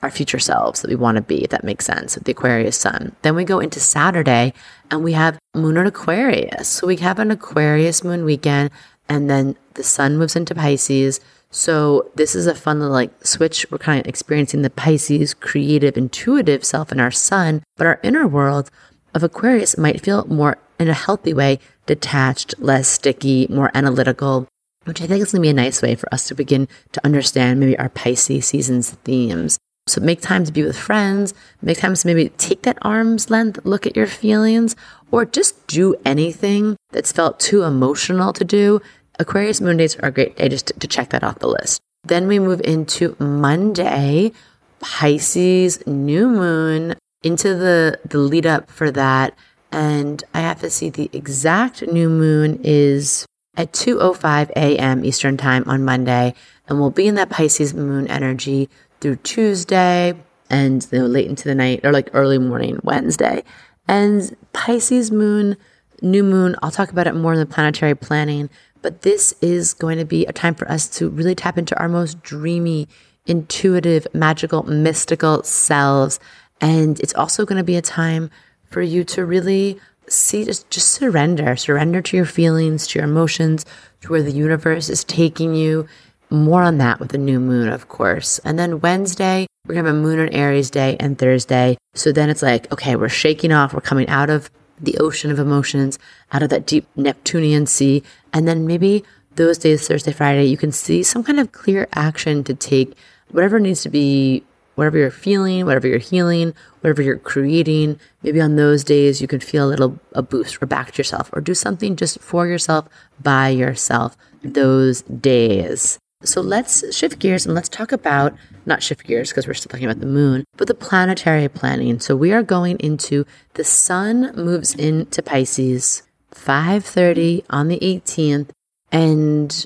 our 0.04 0.12
future 0.12 0.40
selves 0.40 0.82
that 0.82 0.90
we 0.90 0.96
want 0.96 1.16
to 1.16 1.22
be, 1.22 1.44
if 1.44 1.50
that 1.52 1.64
makes 1.64 1.86
sense, 1.86 2.16
with 2.16 2.26
the 2.26 2.34
Aquarius 2.34 2.78
sun. 2.78 3.16
Then 3.22 3.36
we 3.36 3.46
go 3.46 3.60
into 3.60 3.80
Saturday 3.80 4.54
and 4.92 5.04
we 5.04 5.14
have 5.14 5.40
moon 5.56 5.78
in 5.78 5.88
Aquarius. 5.88 6.68
So 6.68 6.88
we 6.88 6.98
have 6.98 7.20
an 7.20 7.32
Aquarius 7.32 8.04
moon 8.04 8.26
weekend 8.26 8.70
and 9.08 9.30
then 9.30 9.56
the 9.76 9.84
sun 9.84 10.18
moves 10.18 10.36
into 10.36 10.54
Pisces. 10.54 11.20
So 11.52 12.12
this 12.16 12.36
is 12.36 12.48
a 12.48 12.56
fun 12.56 12.80
little 12.80 12.94
like 12.94 13.26
switch. 13.26 13.66
We're 13.72 13.78
kind 13.78 14.02
of 14.02 14.08
experiencing 14.08 14.62
the 14.62 14.70
Pisces 14.70 15.34
creative, 15.34 15.98
intuitive 15.98 16.66
self 16.66 16.92
in 16.92 17.00
our 17.00 17.12
sun, 17.12 17.64
but 17.78 17.88
our 17.88 18.00
inner 18.04 18.28
world 18.28 18.70
of 19.14 19.24
Aquarius 19.24 19.78
might 19.78 20.02
feel 20.02 20.26
more 20.26 20.58
in 20.80 20.90
a 20.90 20.94
healthy 20.94 21.34
way, 21.34 21.60
detached, 21.86 22.56
less 22.60 22.88
sticky, 22.90 23.48
more 23.50 23.72
analytical, 23.74 24.48
which 24.84 25.02
I 25.02 25.08
think 25.08 25.22
is 25.22 25.32
going 25.32 25.42
to 25.42 25.46
be 25.46 25.50
a 25.50 25.54
nice 25.54 25.82
way 25.82 25.96
for 25.96 26.14
us 26.14 26.28
to 26.28 26.36
begin 26.36 26.68
to 26.92 27.06
understand 27.06 27.60
maybe 27.60 27.78
our 27.78 27.90
Pisces 27.90 28.48
season's 28.48 28.92
themes. 29.06 29.58
So 29.88 30.00
make 30.00 30.22
time 30.22 30.46
to 30.46 30.52
be 30.52 30.64
with 30.64 30.78
friends, 30.78 31.34
make 31.62 31.80
time 31.80 31.94
to 31.94 32.08
maybe 32.08 32.30
take 32.30 32.62
that 32.62 32.78
arm's 32.82 33.30
length, 33.30 33.60
look 33.66 33.86
at 33.86 33.98
your 33.98 34.08
feelings, 34.08 34.76
or 35.12 35.26
just 35.26 35.68
do 35.68 35.96
anything 36.06 36.78
that's 36.92 37.12
felt 37.12 37.40
too 37.40 37.64
emotional 37.64 38.32
to 38.34 38.46
do. 38.46 38.82
Aquarius 39.20 39.60
moon 39.60 39.78
days 39.78 39.98
are 39.98 40.08
a 40.08 40.12
great 40.12 40.38
day 40.38 40.48
just 40.48 40.68
to, 40.68 40.74
to 40.80 40.88
check 40.88 41.10
that 41.10 41.24
off 41.24 41.40
the 41.40 41.48
list. 41.48 41.82
Then 42.06 42.28
we 42.28 42.40
move 42.40 42.62
into 42.64 43.16
Monday, 43.20 44.32
Pisces 44.80 45.86
new 45.86 46.30
moon, 46.30 46.96
into 47.22 47.56
the, 47.56 48.00
the 48.06 48.18
lead 48.18 48.46
up 48.46 48.70
for 48.72 48.90
that. 48.92 49.38
And 49.72 50.24
I 50.34 50.42
have 50.42 50.62
to 50.62 50.70
see 50.70 50.90
the 50.90 51.10
exact 51.14 51.82
new 51.88 52.10
moon 52.10 52.60
is 52.64 53.26
at 53.56 53.72
2:05 53.72 54.50
a.m. 54.52 55.06
Eastern 55.06 55.38
Time 55.38 55.64
on 55.68 55.86
Monday, 55.86 56.34
and 56.68 56.80
we'll 56.80 56.90
be 56.90 57.08
in 57.08 57.16
that 57.16 57.30
Pisces 57.30 57.74
moon 57.74 58.08
energy 58.08 58.70
through 59.04 59.18
Tuesday 59.18 60.14
and 60.50 60.88
you 60.92 61.00
know, 61.00 61.06
late 61.06 61.28
into 61.28 61.44
the 61.44 61.54
night 61.54 61.82
or 61.84 61.92
like 61.92 62.10
early 62.14 62.38
morning 62.38 62.80
Wednesday. 62.84 63.44
And 63.86 64.36
Pisces 64.54 65.12
moon, 65.12 65.58
new 66.02 66.24
moon, 66.24 66.56
I'll 66.64 66.72
talk 66.72 66.90
about 66.90 67.06
it 67.06 67.14
more 67.14 67.34
in 67.34 67.40
the 67.40 67.46
planetary 67.46 67.96
planning, 67.96 68.50
but 68.82 69.02
this 69.02 69.34
is 69.42 69.74
going 69.74 69.98
to 69.98 70.06
be 70.06 70.26
a 70.26 70.32
time 70.32 70.56
for 70.56 70.72
us 70.72 70.88
to 70.98 71.10
really 71.10 71.36
tap 71.36 71.58
into 71.58 71.78
our 71.78 71.90
most 71.90 72.24
dreamy, 72.24 72.88
intuitive, 73.26 74.08
magical, 74.14 74.64
mystical 74.64 75.44
selves. 75.44 76.18
And 76.62 76.98
it's 77.02 77.14
also 77.14 77.46
going 77.46 77.58
to 77.58 77.64
be 77.64 77.76
a 77.76 77.82
time 77.82 78.32
for 78.70 78.82
you 78.82 79.04
to 79.04 79.26
really 79.26 79.80
see, 80.08 80.46
just, 80.46 80.70
just 80.70 80.92
surrender, 80.92 81.58
surrender 81.58 82.02
to 82.02 82.16
your 82.16 82.26
feelings, 82.26 82.88
to 82.88 83.00
your 83.00 83.08
emotions, 83.08 83.66
to 84.02 84.10
where 84.10 84.24
the 84.24 84.32
universe 84.32 84.90
is 84.90 85.04
taking 85.04 85.56
you 85.56 85.88
more 86.34 86.64
on 86.64 86.80
that 86.80 87.00
with 87.00 87.10
the 87.10 87.18
new 87.18 87.40
moon, 87.40 87.70
of 87.70 87.88
course. 87.88 88.40
And 88.40 88.58
then 88.58 88.82
Wednesday, 88.82 89.48
we're 89.66 89.76
going 89.76 89.86
to 89.86 89.92
have 89.92 89.98
a 89.98 90.02
moon 90.02 90.20
and 90.20 90.34
Aries 90.34 90.70
day 90.70 90.98
and 91.00 91.18
Thursday. 91.18 91.78
So 91.94 92.12
then 92.12 92.30
it's 92.30 92.42
like, 92.42 92.72
okay, 92.74 92.96
we're 92.96 93.10
shaking 93.10 93.52
off. 93.52 93.74
We're 93.74 93.82
coming 93.82 94.10
out 94.10 94.30
of 94.30 94.50
the 94.80 94.98
ocean 94.98 95.32
of 95.32 95.40
emotions, 95.40 96.00
out 96.32 96.44
of 96.44 96.50
that 96.50 96.66
deep 96.66 96.88
Neptunian 96.96 97.68
sea. 97.68 98.04
And 98.34 98.48
then 98.48 98.68
maybe 98.68 99.04
those 99.36 99.58
days, 99.58 99.88
Thursday, 99.88 100.12
Friday, 100.12 100.46
you 100.46 100.58
can 100.58 100.72
see 100.72 101.04
some 101.04 101.24
kind 101.24 101.40
of 101.40 101.52
clear 101.52 101.88
action 101.94 102.44
to 102.46 102.54
take 102.54 102.98
whatever 103.30 103.60
needs 103.60 103.82
to 103.84 103.90
be 103.90 104.44
whatever 104.76 104.98
you're 104.98 105.12
feeling, 105.12 105.66
whatever 105.66 105.88
you're 105.88 106.00
healing, 106.00 106.54
whatever 106.82 107.02
you're 107.02 107.18
creating. 107.18 108.00
Maybe 108.24 108.42
on 108.42 108.56
those 108.56 108.84
days 108.84 109.22
you 109.22 109.28
can 109.28 109.40
feel 109.40 109.68
a 109.68 109.70
little 109.70 110.00
a 110.14 110.22
boost 110.22 110.62
or 110.62 110.66
back 110.66 110.92
to 110.92 110.98
yourself 110.98 111.30
or 111.34 111.42
do 111.42 111.54
something 111.54 111.96
just 111.96 112.20
for 112.20 112.48
yourself 112.48 112.88
by 113.22 113.50
yourself 113.50 114.18
those 114.44 115.04
days. 115.04 116.00
So 116.24 116.42
let's 116.42 116.96
shift 116.96 117.20
gears 117.20 117.46
and 117.46 117.54
let's 117.54 117.70
talk 117.70 117.92
about 117.92 118.34
not 118.66 118.82
shift 118.82 119.06
gears 119.06 119.30
because 119.30 119.48
we're 119.48 119.54
still 119.54 119.70
talking 119.70 119.86
about 119.86 120.00
the 120.00 120.06
moon, 120.06 120.46
but 120.58 120.68
the 120.68 120.74
planetary 120.74 121.50
planning. 121.50 122.00
So 122.00 122.16
we 122.16 122.32
are 122.32 122.44
going 122.44 122.78
into 122.80 123.26
the 123.56 123.64
sun 123.64 124.34
moves 124.36 124.74
into 124.74 125.22
Pisces 125.22 126.04
5:30 126.34 127.44
on 127.50 127.68
the 127.68 127.80
18th 127.82 128.50
and 128.92 129.66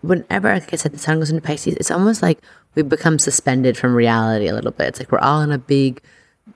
whenever 0.00 0.52
like 0.52 0.72
I 0.72 0.76
said 0.76 0.92
the 0.92 0.98
sun 0.98 1.18
goes 1.18 1.30
into 1.30 1.42
Pisces, 1.42 1.74
it's 1.74 1.90
almost 1.90 2.22
like 2.22 2.38
we 2.74 2.82
become 2.82 3.18
suspended 3.18 3.76
from 3.76 3.94
reality 3.94 4.48
a 4.48 4.54
little 4.54 4.70
bit. 4.70 4.88
It's 4.88 4.98
like 5.00 5.12
we're 5.12 5.18
all 5.18 5.42
in 5.42 5.52
a 5.52 5.58
big 5.58 6.02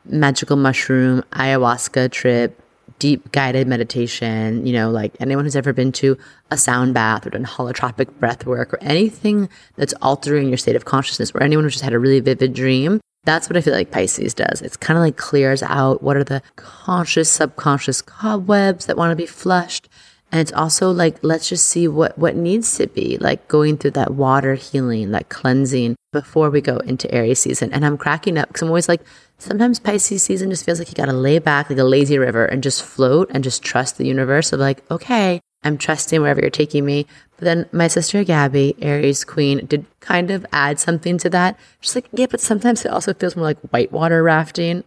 magical 0.04 0.56
mushroom 0.56 1.22
ayahuasca 1.32 2.10
trip 2.10 2.59
deep 3.00 3.32
guided 3.32 3.66
meditation, 3.66 4.64
you 4.64 4.72
know, 4.72 4.90
like 4.90 5.16
anyone 5.18 5.44
who's 5.44 5.56
ever 5.56 5.72
been 5.72 5.90
to 5.90 6.16
a 6.52 6.56
sound 6.56 6.94
bath 6.94 7.26
or 7.26 7.30
done 7.30 7.44
holotropic 7.44 8.08
breath 8.20 8.46
work 8.46 8.72
or 8.72 8.78
anything 8.82 9.48
that's 9.74 9.94
altering 10.02 10.48
your 10.48 10.58
state 10.58 10.76
of 10.76 10.84
consciousness 10.84 11.32
or 11.34 11.42
anyone 11.42 11.64
who's 11.64 11.72
just 11.72 11.84
had 11.84 11.94
a 11.94 11.98
really 11.98 12.20
vivid 12.20 12.52
dream, 12.52 13.00
that's 13.24 13.48
what 13.48 13.56
I 13.56 13.62
feel 13.62 13.74
like 13.74 13.90
Pisces 13.90 14.34
does. 14.34 14.62
It's 14.62 14.76
kind 14.76 14.96
of 14.96 15.02
like 15.02 15.16
clears 15.16 15.62
out 15.62 16.02
what 16.02 16.16
are 16.16 16.24
the 16.24 16.42
conscious, 16.56 17.30
subconscious 17.30 18.02
cobwebs 18.02 18.86
that 18.86 18.96
want 18.96 19.10
to 19.10 19.16
be 19.16 19.26
flushed. 19.26 19.88
And 20.30 20.40
it's 20.40 20.52
also 20.52 20.92
like, 20.92 21.16
let's 21.22 21.48
just 21.48 21.66
see 21.66 21.88
what, 21.88 22.16
what 22.16 22.36
needs 22.36 22.76
to 22.76 22.86
be 22.86 23.18
like 23.18 23.48
going 23.48 23.78
through 23.78 23.92
that 23.92 24.12
water 24.14 24.54
healing, 24.54 25.10
that 25.10 25.28
cleansing 25.28 25.96
before 26.12 26.50
we 26.50 26.60
go 26.60 26.76
into 26.78 27.12
Aries 27.12 27.40
season. 27.40 27.72
And 27.72 27.84
I'm 27.84 27.98
cracking 27.98 28.38
up 28.38 28.48
because 28.48 28.62
I'm 28.62 28.68
always 28.68 28.88
like, 28.88 29.02
sometimes 29.40 29.80
Pisces 29.80 30.22
season 30.22 30.50
just 30.50 30.64
feels 30.64 30.78
like 30.78 30.88
you 30.88 30.94
got 30.94 31.06
to 31.06 31.12
lay 31.12 31.38
back 31.38 31.70
like 31.70 31.78
a 31.78 31.84
lazy 31.84 32.18
river 32.18 32.44
and 32.44 32.62
just 32.62 32.82
float 32.82 33.30
and 33.32 33.42
just 33.42 33.62
trust 33.62 33.98
the 33.98 34.06
universe 34.06 34.52
of 34.52 34.60
like, 34.60 34.88
okay, 34.90 35.40
I'm 35.62 35.76
trusting 35.76 36.20
wherever 36.20 36.40
you're 36.40 36.50
taking 36.50 36.84
me. 36.84 37.06
But 37.36 37.44
then 37.44 37.68
my 37.72 37.88
sister 37.88 38.24
Gabby, 38.24 38.74
Aries 38.80 39.24
queen, 39.24 39.66
did 39.66 39.86
kind 40.00 40.30
of 40.30 40.46
add 40.52 40.80
something 40.80 41.18
to 41.18 41.30
that. 41.30 41.58
She's 41.80 41.94
like, 41.94 42.08
yeah, 42.12 42.26
but 42.30 42.40
sometimes 42.40 42.84
it 42.84 42.90
also 42.90 43.12
feels 43.12 43.36
more 43.36 43.44
like 43.44 43.60
whitewater 43.70 44.22
rafting. 44.22 44.84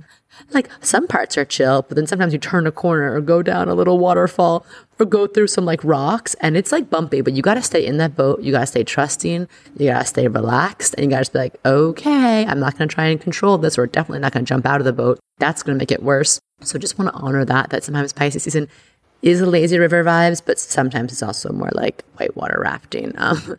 Like 0.52 0.70
some 0.82 1.08
parts 1.08 1.38
are 1.38 1.46
chill, 1.46 1.84
but 1.84 1.96
then 1.96 2.08
sometimes 2.08 2.34
you 2.34 2.40
turn 2.40 2.68
a 2.68 2.72
corner 2.72 3.14
or 3.14 3.22
go 3.22 3.42
down 3.42 3.70
a 3.70 3.76
little 3.76 4.00
waterfall 4.00 4.66
or 5.00 5.06
go 5.06 5.28
through 5.28 5.48
some 5.48 5.66
like 5.66 5.84
rocks 5.84 6.36
and 6.36 6.56
it's 6.58 6.72
like 6.72 6.90
bumpy, 6.90 7.22
but 7.22 7.34
you 7.34 7.42
got 7.42 7.56
to 7.56 7.62
stay 7.62 7.86
in 7.86 7.98
that 7.98 8.16
boat. 8.16 8.42
You 8.42 8.52
got 8.52 8.62
to 8.62 8.68
stay 8.68 8.84
trusting. 8.84 9.48
You 9.78 9.88
got 9.88 10.02
to 10.02 10.06
stay 10.06 10.28
relaxed 10.28 10.94
and 10.96 11.06
you 11.06 11.10
got 11.10 11.26
to 11.26 11.32
be 11.32 11.40
like, 11.40 11.56
okay, 11.66 12.46
I'm 12.46 12.60
not 12.60 12.78
going 12.78 12.88
to 12.88 12.94
try 12.94 13.06
and 13.06 13.20
control 13.20 13.58
this 13.58 13.78
or 13.78 13.88
definitely 13.88 14.20
not 14.20 14.34
going 14.34 14.46
to 14.46 14.50
jump 14.50 14.66
out 14.66 14.82
of 14.82 14.86
the 14.86 14.94
boat. 14.94 15.20
That's 15.40 15.64
going 15.64 15.78
to 15.78 15.82
make 15.82 15.92
it 15.92 16.04
worse. 16.04 16.40
So 16.62 16.78
just 16.80 16.98
want 16.98 17.14
to 17.14 17.20
honor 17.20 17.46
that, 17.46 17.70
that 17.72 17.84
sometimes 17.84 18.14
Pisces 18.14 18.44
season 18.44 18.70
is 19.22 19.42
a 19.42 19.46
lazy 19.46 19.78
river 19.78 20.04
vibes, 20.04 20.42
but 20.46 20.60
sometimes 20.60 21.12
it's 21.12 21.24
also 21.24 21.52
more 21.52 21.72
like 21.74 22.04
whitewater 22.18 22.60
rafting. 22.62 23.14
Um, 23.18 23.58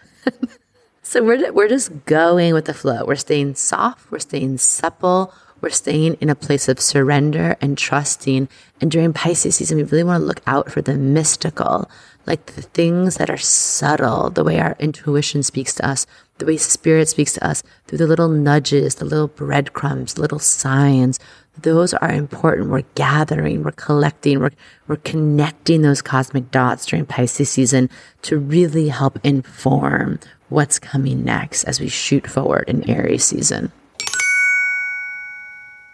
so 1.03 1.23
we're, 1.23 1.53
we're 1.53 1.69
just 1.69 2.05
going 2.05 2.55
with 2.55 2.67
the 2.67 2.75
flow. 2.75 3.05
We're 3.05 3.17
staying 3.17 3.55
soft. 3.57 4.11
We're 4.11 4.19
staying 4.19 4.59
supple. 4.59 5.35
We're 5.65 5.71
staying 5.71 6.19
in 6.21 6.29
a 6.29 6.35
place 6.35 6.69
of 6.69 6.79
surrender 6.79 7.57
and 7.59 7.79
trusting. 7.79 8.51
And 8.83 8.91
during 8.91 9.15
Pisces 9.15 9.57
season, 9.57 9.79
we 9.79 9.85
really 9.85 10.05
want 10.05 10.21
to 10.21 10.27
look 10.27 10.43
out 10.47 10.71
for 10.71 10.83
the 10.83 10.93
mystical, 10.93 11.91
like 12.27 12.45
the 12.45 12.61
things 12.61 13.17
that 13.17 13.31
are 13.31 13.39
subtle, 13.39 14.29
the 14.29 14.45
way 14.45 14.61
our 14.61 14.77
intuition 14.79 15.43
speaks 15.43 15.75
to 15.77 15.89
us, 15.89 16.07
the 16.37 16.45
way 16.45 16.59
spirit 16.59 17.09
speaks 17.09 17.33
to 17.33 17.47
us 17.47 17.63
through 17.87 17.97
the 17.97 18.07
little 18.07 18.29
nudges, 18.29 18.97
the 18.97 19.07
little 19.07 19.29
breadcrumbs, 19.29 20.19
little 20.19 20.39
signs. 20.39 21.19
Those 21.57 21.95
are 21.95 22.13
important. 22.13 22.69
We're 22.69 22.83
gathering, 22.95 23.63
we're 23.63 23.73
collecting, 23.73 24.41
we're, 24.41 24.51
we're 24.87 24.97
connecting 24.97 25.81
those 25.81 26.03
cosmic 26.03 26.51
dots 26.51 26.85
during 26.85 27.07
Pisces 27.07 27.49
season 27.49 27.89
to 28.21 28.39
really 28.39 28.89
help 28.91 29.19
inform 29.25 30.21
what's 30.51 30.79
coming 30.79 31.25
next 31.25 31.65
as 31.65 31.81
we 31.81 31.89
shoot 31.89 32.27
forward 32.27 32.69
in 32.69 32.87
Aries 32.87 33.25
season. 33.25 33.73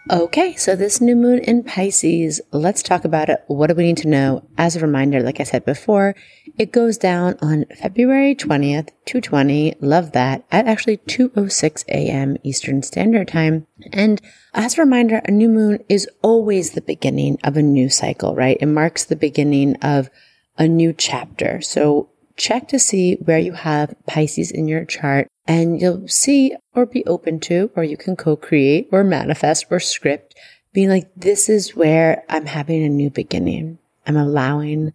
Okay, 0.09 0.55
so 0.55 0.75
this 0.75 0.99
new 0.99 1.15
moon 1.15 1.39
in 1.39 1.63
Pisces, 1.63 2.41
let's 2.51 2.81
talk 2.81 3.05
about 3.05 3.29
it. 3.29 3.43
What 3.45 3.67
do 3.67 3.75
we 3.75 3.83
need 3.83 3.97
to 3.97 4.07
know? 4.07 4.47
As 4.57 4.75
a 4.75 4.79
reminder, 4.79 5.21
like 5.21 5.39
I 5.39 5.43
said 5.43 5.63
before, 5.63 6.15
it 6.57 6.71
goes 6.71 6.97
down 6.97 7.37
on 7.39 7.65
February 7.79 8.33
20th, 8.33 8.89
220. 9.05 9.75
Love 9.79 10.11
that. 10.13 10.43
At 10.51 10.67
actually 10.67 10.97
2:06 10.97 11.85
a.m. 11.87 12.35
Eastern 12.43 12.81
Standard 12.81 13.27
Time. 13.27 13.67
And 13.93 14.19
as 14.55 14.77
a 14.77 14.81
reminder, 14.81 15.21
a 15.23 15.31
new 15.31 15.49
moon 15.49 15.83
is 15.87 16.09
always 16.23 16.71
the 16.71 16.81
beginning 16.81 17.37
of 17.43 17.55
a 17.55 17.61
new 17.61 17.87
cycle, 17.87 18.35
right? 18.35 18.57
It 18.59 18.65
marks 18.65 19.05
the 19.05 19.15
beginning 19.15 19.75
of 19.77 20.09
a 20.57 20.67
new 20.67 20.93
chapter. 20.93 21.61
So 21.61 22.09
check 22.35 22.67
to 22.69 22.79
see 22.79 23.15
where 23.15 23.39
you 23.39 23.53
have 23.53 23.95
Pisces 24.07 24.49
in 24.51 24.67
your 24.67 24.83
chart 24.83 25.30
and 25.51 25.81
you'll 25.81 26.07
see 26.07 26.55
or 26.73 26.85
be 26.85 27.05
open 27.05 27.37
to, 27.41 27.69
or 27.75 27.83
you 27.83 27.97
can 27.97 28.15
co-create 28.15 28.87
or 28.89 29.03
manifest 29.03 29.65
or 29.69 29.81
script 29.81 30.33
being 30.71 30.87
like, 30.87 31.11
this 31.13 31.49
is 31.49 31.75
where 31.75 32.23
I'm 32.29 32.45
having 32.45 32.85
a 32.85 32.89
new 32.89 33.09
beginning. 33.09 33.77
I'm 34.07 34.15
allowing 34.15 34.93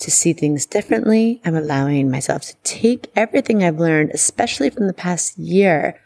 to 0.00 0.10
see 0.10 0.34
things 0.34 0.66
differently. 0.66 1.40
I'm 1.42 1.56
allowing 1.56 2.10
myself 2.10 2.42
to 2.42 2.56
take 2.64 3.10
everything 3.16 3.64
I've 3.64 3.80
learned, 3.80 4.10
especially 4.12 4.68
from 4.68 4.88
the 4.88 4.92
past 4.92 5.38
year 5.38 5.98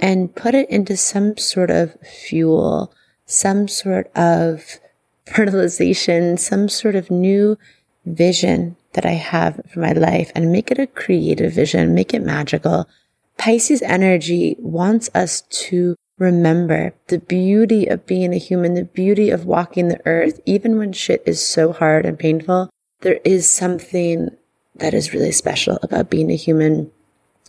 and 0.00 0.34
put 0.34 0.56
it 0.56 0.68
into 0.68 0.96
some 0.96 1.36
sort 1.36 1.70
of 1.70 1.96
fuel, 2.00 2.92
some 3.26 3.68
sort 3.68 4.10
of 4.16 4.80
fertilization, 5.24 6.36
some 6.36 6.68
sort 6.68 6.96
of 6.96 7.12
new 7.12 7.56
vision 8.04 8.74
that 8.94 9.06
I 9.06 9.12
have 9.12 9.60
for 9.72 9.78
my 9.78 9.92
life 9.92 10.32
and 10.34 10.50
make 10.50 10.72
it 10.72 10.80
a 10.80 10.88
creative 10.88 11.52
vision, 11.52 11.94
make 11.94 12.12
it 12.12 12.22
magical. 12.22 12.88
Pisces 13.38 13.82
energy 13.82 14.56
wants 14.58 15.10
us 15.14 15.42
to 15.42 15.94
remember 16.18 16.94
the 17.08 17.18
beauty 17.18 17.86
of 17.86 18.06
being 18.06 18.32
a 18.32 18.38
human, 18.38 18.74
the 18.74 18.84
beauty 18.84 19.30
of 19.30 19.44
walking 19.44 19.88
the 19.88 20.00
earth, 20.06 20.40
even 20.46 20.78
when 20.78 20.92
shit 20.92 21.22
is 21.26 21.44
so 21.44 21.72
hard 21.72 22.06
and 22.06 22.18
painful. 22.18 22.70
There 23.00 23.20
is 23.24 23.52
something 23.52 24.30
that 24.76 24.94
is 24.94 25.12
really 25.12 25.32
special 25.32 25.78
about 25.82 26.10
being 26.10 26.30
a 26.30 26.36
human. 26.36 26.90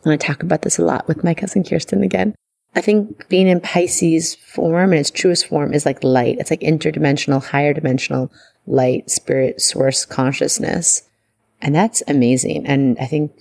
And 0.03 0.13
I 0.13 0.17
talk 0.17 0.43
about 0.43 0.61
this 0.61 0.77
a 0.77 0.85
lot 0.85 1.07
with 1.07 1.23
my 1.23 1.33
cousin 1.33 1.63
Kirsten 1.63 2.03
again. 2.03 2.35
I 2.75 2.81
think 2.81 3.27
being 3.29 3.47
in 3.47 3.61
Pisces 3.61 4.35
form 4.35 4.93
in 4.93 4.99
its 4.99 5.09
truest 5.09 5.47
form 5.47 5.73
is 5.73 5.85
like 5.85 6.03
light. 6.03 6.37
It's 6.39 6.51
like 6.51 6.61
interdimensional, 6.61 7.43
higher 7.43 7.73
dimensional 7.73 8.31
light, 8.67 9.09
spirit, 9.09 9.61
source 9.61 10.05
consciousness. 10.05 11.03
And 11.61 11.73
that's 11.73 12.03
amazing. 12.07 12.67
And 12.67 12.97
I 12.99 13.05
think 13.05 13.31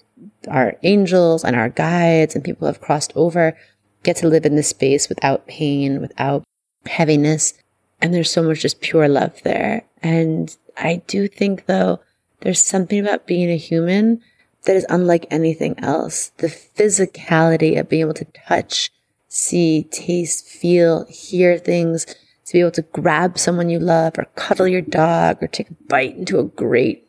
our 0.48 0.76
angels 0.82 1.44
and 1.44 1.56
our 1.56 1.68
guides 1.68 2.34
and 2.34 2.44
people 2.44 2.60
who 2.60 2.72
have 2.72 2.80
crossed 2.80 3.12
over 3.14 3.56
get 4.02 4.16
to 4.16 4.28
live 4.28 4.46
in 4.46 4.56
this 4.56 4.68
space 4.68 5.08
without 5.08 5.46
pain, 5.46 6.00
without 6.00 6.44
heaviness. 6.86 7.54
And 8.00 8.12
there's 8.12 8.30
so 8.30 8.42
much 8.42 8.60
just 8.60 8.80
pure 8.80 9.08
love 9.08 9.42
there. 9.42 9.84
And 10.02 10.54
I 10.76 11.02
do 11.06 11.28
think 11.28 11.66
though, 11.66 12.00
there's 12.40 12.62
something 12.62 13.00
about 13.00 13.26
being 13.26 13.50
a 13.50 13.56
human 13.56 14.22
that 14.64 14.76
is 14.76 14.86
unlike 14.88 15.26
anything 15.30 15.78
else. 15.78 16.28
The 16.36 16.48
physicality 16.48 17.78
of 17.78 17.88
being 17.88 18.02
able 18.02 18.14
to 18.14 18.26
touch, 18.46 18.90
see, 19.28 19.84
taste, 19.84 20.46
feel, 20.46 21.06
hear 21.06 21.58
things, 21.58 22.04
to 22.04 22.52
be 22.52 22.60
able 22.60 22.72
to 22.72 22.82
grab 22.82 23.38
someone 23.38 23.70
you 23.70 23.78
love 23.78 24.18
or 24.18 24.26
cuddle 24.36 24.68
your 24.68 24.82
dog 24.82 25.42
or 25.42 25.48
take 25.48 25.70
a 25.70 25.74
bite 25.88 26.16
into 26.16 26.38
a 26.38 26.44
great 26.44 27.05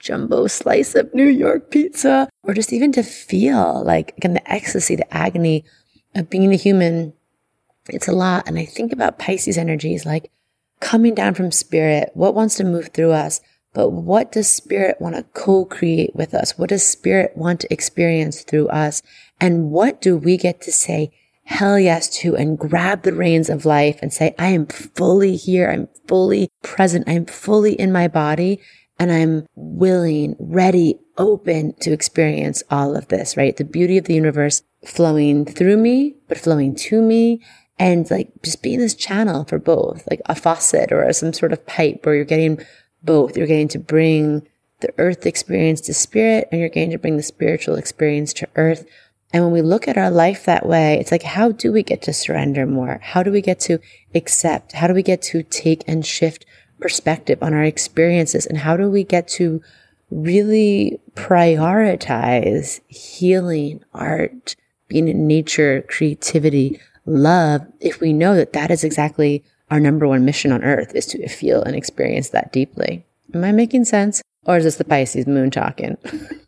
jumbo 0.00 0.48
slice 0.48 0.94
of 0.96 1.14
New 1.14 1.28
York 1.28 1.70
pizza, 1.70 2.28
or 2.42 2.54
just 2.54 2.72
even 2.72 2.90
to 2.92 3.02
feel 3.02 3.84
like, 3.84 4.16
again, 4.16 4.34
the 4.34 4.52
ecstasy, 4.52 4.96
the 4.96 5.14
agony 5.14 5.64
of 6.16 6.28
being 6.28 6.52
a 6.52 6.56
human. 6.56 7.12
It's 7.88 8.08
a 8.08 8.12
lot. 8.12 8.48
And 8.48 8.58
I 8.58 8.64
think 8.64 8.92
about 8.92 9.18
Pisces 9.18 9.56
energies 9.56 10.04
like 10.04 10.30
coming 10.80 11.14
down 11.14 11.34
from 11.34 11.52
spirit, 11.52 12.10
what 12.14 12.34
wants 12.34 12.56
to 12.56 12.64
move 12.64 12.88
through 12.88 13.12
us, 13.12 13.40
but 13.72 13.90
what 13.90 14.32
does 14.32 14.48
spirit 14.48 14.96
want 15.00 15.14
to 15.14 15.22
co-create 15.22 16.16
with 16.16 16.34
us? 16.34 16.58
What 16.58 16.70
does 16.70 16.84
spirit 16.84 17.36
want 17.36 17.60
to 17.60 17.72
experience 17.72 18.42
through 18.42 18.68
us? 18.68 19.02
And 19.40 19.70
what 19.70 20.00
do 20.00 20.16
we 20.16 20.36
get 20.36 20.60
to 20.62 20.72
say 20.72 21.12
hell 21.44 21.78
yes 21.78 22.08
to 22.08 22.36
and 22.36 22.58
grab 22.58 23.02
the 23.02 23.12
reins 23.12 23.50
of 23.50 23.64
life 23.64 23.98
and 24.00 24.12
say, 24.12 24.34
I 24.38 24.48
am 24.48 24.66
fully 24.66 25.36
here. 25.36 25.68
I'm 25.68 25.88
fully 26.06 26.48
present. 26.62 27.08
I'm 27.08 27.26
fully 27.26 27.72
in 27.72 27.90
my 27.92 28.06
body 28.08 28.60
and 29.00 29.10
I'm 29.10 29.46
willing, 29.54 30.36
ready, 30.38 31.00
open 31.16 31.72
to 31.80 31.90
experience 31.90 32.62
all 32.70 32.94
of 32.94 33.08
this, 33.08 33.34
right? 33.34 33.56
The 33.56 33.64
beauty 33.64 33.96
of 33.96 34.04
the 34.04 34.14
universe 34.14 34.62
flowing 34.84 35.46
through 35.46 35.78
me, 35.78 36.16
but 36.28 36.36
flowing 36.38 36.74
to 36.74 37.00
me 37.00 37.42
and 37.78 38.08
like 38.10 38.30
just 38.42 38.62
being 38.62 38.78
this 38.78 38.94
channel 38.94 39.44
for 39.44 39.58
both, 39.58 40.06
like 40.10 40.20
a 40.26 40.34
faucet 40.34 40.92
or 40.92 41.10
some 41.14 41.32
sort 41.32 41.54
of 41.54 41.66
pipe 41.66 42.04
where 42.04 42.14
you're 42.14 42.26
getting 42.26 42.60
both. 43.02 43.38
You're 43.38 43.46
getting 43.46 43.68
to 43.68 43.78
bring 43.78 44.46
the 44.80 44.92
earth 44.98 45.24
experience 45.24 45.80
to 45.82 45.94
spirit 45.94 46.48
and 46.52 46.60
you're 46.60 46.68
getting 46.68 46.90
to 46.90 46.98
bring 46.98 47.16
the 47.16 47.22
spiritual 47.22 47.76
experience 47.76 48.34
to 48.34 48.48
earth. 48.54 48.84
And 49.32 49.44
when 49.44 49.52
we 49.52 49.62
look 49.62 49.88
at 49.88 49.96
our 49.96 50.10
life 50.10 50.44
that 50.44 50.66
way, 50.66 50.98
it's 51.00 51.12
like, 51.12 51.22
how 51.22 51.52
do 51.52 51.72
we 51.72 51.82
get 51.82 52.02
to 52.02 52.12
surrender 52.12 52.66
more? 52.66 52.98
How 53.02 53.22
do 53.22 53.32
we 53.32 53.40
get 53.40 53.60
to 53.60 53.78
accept? 54.14 54.72
How 54.72 54.88
do 54.88 54.92
we 54.92 55.02
get 55.02 55.22
to 55.22 55.42
take 55.42 55.84
and 55.86 56.04
shift 56.04 56.44
perspective 56.80 57.42
on 57.42 57.54
our 57.54 57.62
experiences? 57.62 58.46
And 58.46 58.58
how 58.58 58.76
do 58.76 58.90
we 58.90 59.04
get 59.04 59.28
to 59.28 59.62
really 60.10 60.98
prioritize 61.14 62.80
healing, 62.88 63.84
art, 63.94 64.56
being 64.88 65.08
in 65.08 65.26
nature, 65.26 65.84
creativity, 65.88 66.80
love, 67.06 67.66
if 67.80 68.00
we 68.00 68.12
know 68.12 68.34
that 68.34 68.52
that 68.52 68.70
is 68.70 68.84
exactly 68.84 69.44
our 69.70 69.80
number 69.80 70.06
one 70.06 70.24
mission 70.24 70.52
on 70.52 70.64
earth 70.64 70.94
is 70.94 71.06
to 71.06 71.28
feel 71.28 71.62
and 71.62 71.76
experience 71.76 72.30
that 72.30 72.52
deeply. 72.52 73.04
Am 73.34 73.44
I 73.44 73.52
making 73.52 73.84
sense? 73.84 74.20
Or 74.44 74.56
is 74.56 74.64
this 74.64 74.76
the 74.76 74.84
Pisces 74.84 75.26
moon 75.26 75.50
talking? 75.50 75.96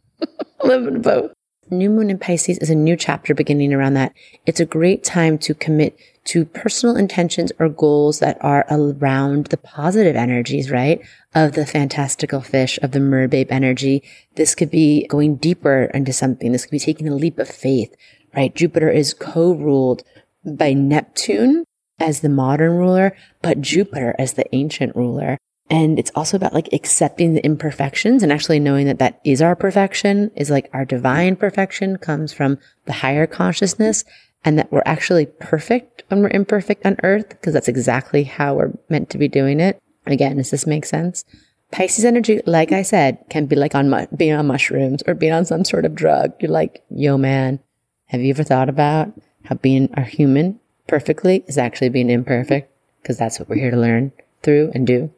Living 0.65 1.01
both. 1.01 1.33
New 1.71 1.89
moon 1.89 2.11
in 2.11 2.19
Pisces 2.19 2.59
is 2.59 2.71
a 2.71 2.75
new 2.75 2.97
chapter 2.97 3.35
beginning 3.35 3.73
around 3.73 3.95
that. 3.95 4.13
It's 4.45 4.61
a 4.61 4.67
great 4.67 5.05
time 5.05 5.39
to 5.39 5.55
commit 5.55 5.97
to 6.25 6.45
personal 6.45 6.97
intentions 6.97 7.53
or 7.59 7.69
goals 7.69 8.21
that 8.21 8.39
are 8.41 8.65
around 8.71 9.47
the 9.47 9.57
positive 9.57 10.15
energies, 10.15 10.71
right? 10.71 11.01
Of 11.35 11.53
the 11.53 11.67
fantastical 11.67 12.41
fish, 12.41 12.79
of 12.83 12.93
the 12.93 13.01
merbabe 13.01 13.51
energy. 13.51 14.03
This 14.37 14.55
could 14.55 14.71
be 14.71 15.07
going 15.09 15.37
deeper 15.37 15.91
into 15.95 16.13
something. 16.13 16.53
This 16.53 16.65
could 16.65 16.73
be 16.73 16.79
taking 16.79 17.09
a 17.09 17.15
leap 17.15 17.39
of 17.39 17.49
faith, 17.49 17.95
right? 18.37 18.55
Jupiter 18.55 18.91
is 18.91 19.15
co-ruled 19.15 20.03
by 20.45 20.73
Neptune 20.73 21.65
as 21.99 22.21
the 22.21 22.29
modern 22.29 22.77
ruler, 22.77 23.17
but 23.43 23.61
Jupiter 23.61 24.15
as 24.19 24.35
the 24.35 24.55
ancient 24.55 24.95
ruler. 24.95 25.39
And 25.71 25.99
it's 25.99 26.11
also 26.15 26.37
about 26.37 26.53
like 26.53 26.69
accepting 26.73 27.35
the 27.35 27.45
imperfections 27.45 28.23
and 28.23 28.33
actually 28.33 28.61
knowing 28.61 28.87
that 28.87 28.99
that 28.99 29.21
is 29.25 29.41
our 29.41 29.57
perfection 29.57 30.31
is 30.37 30.51
like 30.51 30.69
our 30.73 30.85
divine 30.85 31.37
perfection 31.37 31.97
comes 31.97 32.33
from 32.33 32.59
the 32.85 32.93
higher 32.93 33.27
consciousness 33.27 34.05
and 34.45 34.59
that 34.59 34.71
we're 34.73 34.83
actually 34.85 35.27
perfect 35.27 36.03
when 36.09 36.23
we're 36.23 36.31
imperfect 36.31 36.85
on 36.85 36.97
earth 37.03 37.29
because 37.29 37.55
that's 37.55 37.69
exactly 37.69 38.25
how 38.25 38.55
we're 38.55 38.73
meant 38.89 39.11
to 39.11 39.19
be 39.19 39.29
doing 39.29 39.61
it. 39.61 39.81
Again, 40.07 40.37
does 40.37 40.51
this 40.51 40.67
make 40.67 40.85
sense? 40.85 41.25
Pisces 41.71 42.05
energy, 42.05 42.43
like 42.45 42.73
I 42.73 42.83
said, 42.83 43.25
can 43.31 43.47
be 43.47 43.57
like 43.57 43.75
on 43.75 43.89
mu- 43.89 44.07
being 44.17 44.35
on 44.35 44.47
mushrooms 44.47 45.03
or 45.07 45.15
being 45.15 45.33
on 45.33 45.45
some 45.45 45.65
sort 45.65 45.85
of 45.85 45.95
drug. 45.95 46.33
You're 46.41 46.51
like, 46.51 46.83
yo, 46.91 47.17
man, 47.17 47.61
have 48.07 48.21
you 48.21 48.31
ever 48.31 48.45
thought 48.45 48.69
about 48.69 49.13
how 49.45 49.55
being 49.57 49.89
a 49.95 50.03
human 50.03 50.61
perfectly 50.87 51.45
is 51.47 51.57
actually 51.57 51.89
being 51.89 52.11
imperfect? 52.11 52.71
Because 53.01 53.17
that's 53.17 53.39
what 53.39 53.49
we're 53.49 53.57
here 53.57 53.71
to 53.71 53.77
learn 53.77 54.13
through 54.43 54.73
and 54.75 54.87
do. 54.87 55.11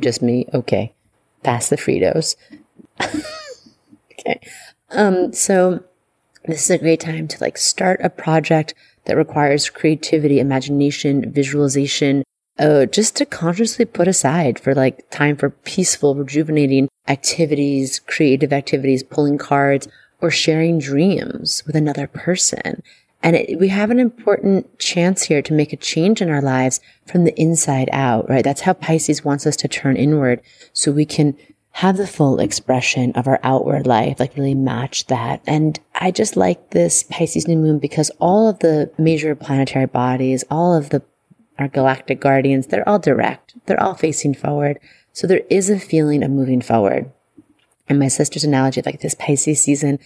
Just 0.00 0.22
me? 0.22 0.46
Okay. 0.54 0.94
Pass 1.42 1.68
the 1.68 1.76
Fritos. 1.76 2.36
okay. 4.12 4.40
Um, 4.90 5.32
so 5.32 5.84
this 6.48 6.64
is 6.64 6.70
a 6.70 6.78
great 6.78 7.00
time 7.00 7.28
to 7.28 7.38
like 7.40 7.58
start 7.58 8.00
a 8.02 8.10
project 8.10 8.74
that 9.04 9.16
requires 9.16 9.70
creativity, 9.70 10.40
imagination, 10.40 11.30
visualization, 11.32 12.24
uh, 12.58 12.86
just 12.86 13.16
to 13.16 13.26
consciously 13.26 13.84
put 13.84 14.08
aside 14.08 14.58
for 14.58 14.74
like 14.74 15.08
time 15.10 15.36
for 15.36 15.50
peaceful, 15.50 16.14
rejuvenating 16.14 16.88
activities, 17.06 18.00
creative 18.00 18.52
activities, 18.52 19.02
pulling 19.02 19.38
cards, 19.38 19.88
or 20.20 20.30
sharing 20.30 20.78
dreams 20.78 21.62
with 21.66 21.76
another 21.76 22.06
person. 22.06 22.82
And 23.22 23.36
it, 23.36 23.58
we 23.58 23.68
have 23.68 23.90
an 23.90 23.98
important 23.98 24.78
chance 24.78 25.24
here 25.24 25.42
to 25.42 25.52
make 25.52 25.72
a 25.72 25.76
change 25.76 26.20
in 26.22 26.30
our 26.30 26.42
lives 26.42 26.80
from 27.06 27.24
the 27.24 27.38
inside 27.40 27.88
out, 27.92 28.28
right? 28.28 28.44
That's 28.44 28.62
how 28.62 28.74
Pisces 28.74 29.24
wants 29.24 29.46
us 29.46 29.56
to 29.56 29.68
turn 29.68 29.96
inward 29.96 30.40
so 30.72 30.92
we 30.92 31.04
can 31.04 31.36
have 31.72 31.96
the 31.96 32.06
full 32.06 32.40
expression 32.40 33.12
of 33.12 33.28
our 33.28 33.38
outward 33.42 33.86
life, 33.86 34.18
like 34.18 34.36
really 34.36 34.54
match 34.54 35.06
that. 35.06 35.40
And 35.46 35.78
I 35.94 36.10
just 36.10 36.36
like 36.36 36.70
this 36.70 37.04
Pisces 37.04 37.46
new 37.46 37.56
moon 37.56 37.78
because 37.78 38.10
all 38.18 38.48
of 38.48 38.58
the 38.58 38.90
major 38.98 39.34
planetary 39.34 39.86
bodies, 39.86 40.44
all 40.50 40.74
of 40.74 40.90
the 40.90 41.02
our 41.58 41.68
galactic 41.68 42.20
guardians, 42.20 42.68
they're 42.68 42.88
all 42.88 42.98
direct. 42.98 43.54
They're 43.66 43.82
all 43.82 43.94
facing 43.94 44.34
forward. 44.34 44.78
So 45.12 45.26
there 45.26 45.42
is 45.50 45.70
a 45.70 45.78
feeling 45.78 46.22
of 46.22 46.30
moving 46.30 46.60
forward. 46.60 47.10
And 47.88 47.98
my 47.98 48.08
sister's 48.08 48.44
analogy, 48.44 48.82
like 48.84 49.00
this 49.00 49.14
Pisces 49.14 49.62
season, 49.62 49.98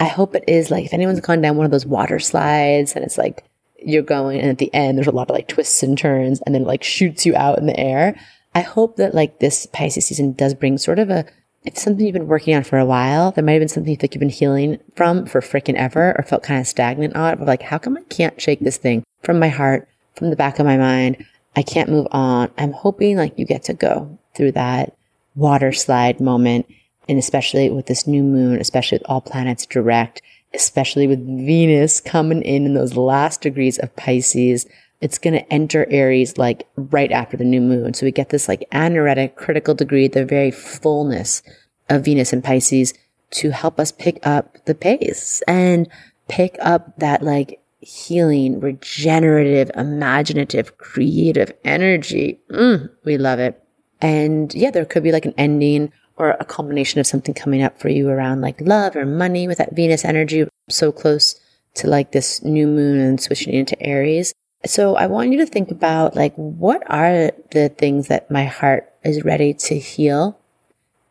I 0.00 0.06
hope 0.06 0.34
it 0.34 0.44
is 0.48 0.70
like 0.70 0.84
if 0.84 0.94
anyone's 0.94 1.20
gone 1.20 1.40
down 1.40 1.56
one 1.56 1.66
of 1.66 1.72
those 1.72 1.86
water 1.86 2.18
slides 2.18 2.94
and 2.94 3.04
it's 3.04 3.18
like 3.18 3.44
you're 3.78 4.02
going 4.02 4.40
and 4.40 4.50
at 4.50 4.58
the 4.58 4.72
end 4.74 4.96
there's 4.96 5.06
a 5.06 5.12
lot 5.12 5.30
of 5.30 5.34
like 5.34 5.46
twists 5.46 5.82
and 5.82 5.96
turns 5.96 6.40
and 6.42 6.54
then 6.54 6.62
it 6.62 6.68
like 6.68 6.82
shoots 6.82 7.26
you 7.26 7.36
out 7.36 7.58
in 7.58 7.66
the 7.66 7.78
air. 7.78 8.18
I 8.54 8.60
hope 8.60 8.96
that 8.96 9.14
like 9.14 9.40
this 9.40 9.66
Pisces 9.66 10.06
season 10.06 10.32
does 10.32 10.54
bring 10.54 10.78
sort 10.78 10.98
of 10.98 11.10
a 11.10 11.26
it's 11.64 11.82
something 11.82 12.04
you've 12.04 12.12
been 12.12 12.26
working 12.26 12.54
on 12.54 12.62
for 12.62 12.78
a 12.78 12.84
while. 12.84 13.32
There 13.32 13.42
might 13.42 13.52
have 13.52 13.60
been 13.60 13.68
something 13.68 13.96
think 13.96 14.14
you've 14.14 14.20
been 14.20 14.28
healing 14.28 14.78
from 14.96 15.24
for 15.24 15.40
freaking 15.40 15.76
ever 15.76 16.14
or 16.16 16.22
felt 16.22 16.42
kind 16.42 16.60
of 16.60 16.66
stagnant 16.66 17.16
on. 17.16 17.38
But 17.38 17.46
like, 17.46 17.62
how 17.62 17.78
come 17.78 17.96
I 17.96 18.02
can't 18.02 18.38
shake 18.38 18.60
this 18.60 18.76
thing 18.76 19.02
from 19.22 19.38
my 19.38 19.48
heart, 19.48 19.88
from 20.14 20.28
the 20.28 20.36
back 20.36 20.58
of 20.58 20.66
my 20.66 20.76
mind? 20.76 21.24
I 21.56 21.62
can't 21.62 21.88
move 21.88 22.06
on. 22.10 22.50
I'm 22.58 22.72
hoping 22.72 23.16
like 23.16 23.38
you 23.38 23.46
get 23.46 23.62
to 23.64 23.74
go 23.74 24.18
through 24.34 24.52
that 24.52 24.94
water 25.34 25.72
slide 25.72 26.20
moment 26.20 26.66
and 27.08 27.18
especially 27.18 27.70
with 27.70 27.86
this 27.86 28.06
new 28.06 28.22
moon, 28.22 28.60
especially 28.60 28.98
with 28.98 29.08
all 29.08 29.20
planets 29.20 29.66
direct, 29.66 30.20
especially 30.54 31.06
with 31.06 31.24
Venus 31.26 32.00
coming 32.00 32.42
in 32.42 32.66
in 32.66 32.74
those 32.74 32.96
last 32.96 33.40
degrees 33.40 33.78
of 33.78 33.94
Pisces, 33.96 34.66
it's 35.04 35.18
going 35.18 35.34
to 35.34 35.52
enter 35.52 35.86
Aries 35.90 36.38
like 36.38 36.66
right 36.76 37.12
after 37.12 37.36
the 37.36 37.44
new 37.44 37.60
moon. 37.60 37.92
So 37.92 38.06
we 38.06 38.10
get 38.10 38.30
this 38.30 38.48
like 38.48 38.66
anaretic 38.72 39.36
critical 39.36 39.74
degree, 39.74 40.08
the 40.08 40.24
very 40.24 40.50
fullness 40.50 41.42
of 41.90 42.06
Venus 42.06 42.32
and 42.32 42.42
Pisces 42.42 42.94
to 43.32 43.50
help 43.50 43.78
us 43.78 43.92
pick 43.92 44.26
up 44.26 44.64
the 44.64 44.74
pace 44.74 45.42
and 45.46 45.90
pick 46.26 46.56
up 46.58 46.98
that 47.00 47.22
like 47.22 47.60
healing, 47.80 48.60
regenerative, 48.60 49.70
imaginative, 49.74 50.78
creative 50.78 51.52
energy. 51.64 52.40
Mm, 52.50 52.88
we 53.04 53.18
love 53.18 53.38
it. 53.38 53.62
And 54.00 54.54
yeah, 54.54 54.70
there 54.70 54.86
could 54.86 55.02
be 55.02 55.12
like 55.12 55.26
an 55.26 55.34
ending 55.36 55.92
or 56.16 56.30
a 56.30 56.46
combination 56.46 56.98
of 56.98 57.06
something 57.06 57.34
coming 57.34 57.62
up 57.62 57.78
for 57.78 57.90
you 57.90 58.08
around 58.08 58.40
like 58.40 58.58
love 58.62 58.96
or 58.96 59.04
money 59.04 59.48
with 59.48 59.58
that 59.58 59.76
Venus 59.76 60.02
energy 60.02 60.48
so 60.70 60.90
close 60.90 61.38
to 61.74 61.88
like 61.88 62.12
this 62.12 62.42
new 62.42 62.66
moon 62.66 63.00
and 63.00 63.20
switching 63.20 63.52
into 63.52 63.78
Aries. 63.82 64.32
So 64.66 64.96
I 64.96 65.06
want 65.06 65.30
you 65.30 65.38
to 65.38 65.46
think 65.46 65.70
about 65.70 66.16
like, 66.16 66.34
what 66.36 66.82
are 66.90 67.32
the 67.50 67.68
things 67.68 68.08
that 68.08 68.30
my 68.30 68.44
heart 68.44 68.90
is 69.04 69.24
ready 69.24 69.52
to 69.54 69.78
heal 69.78 70.38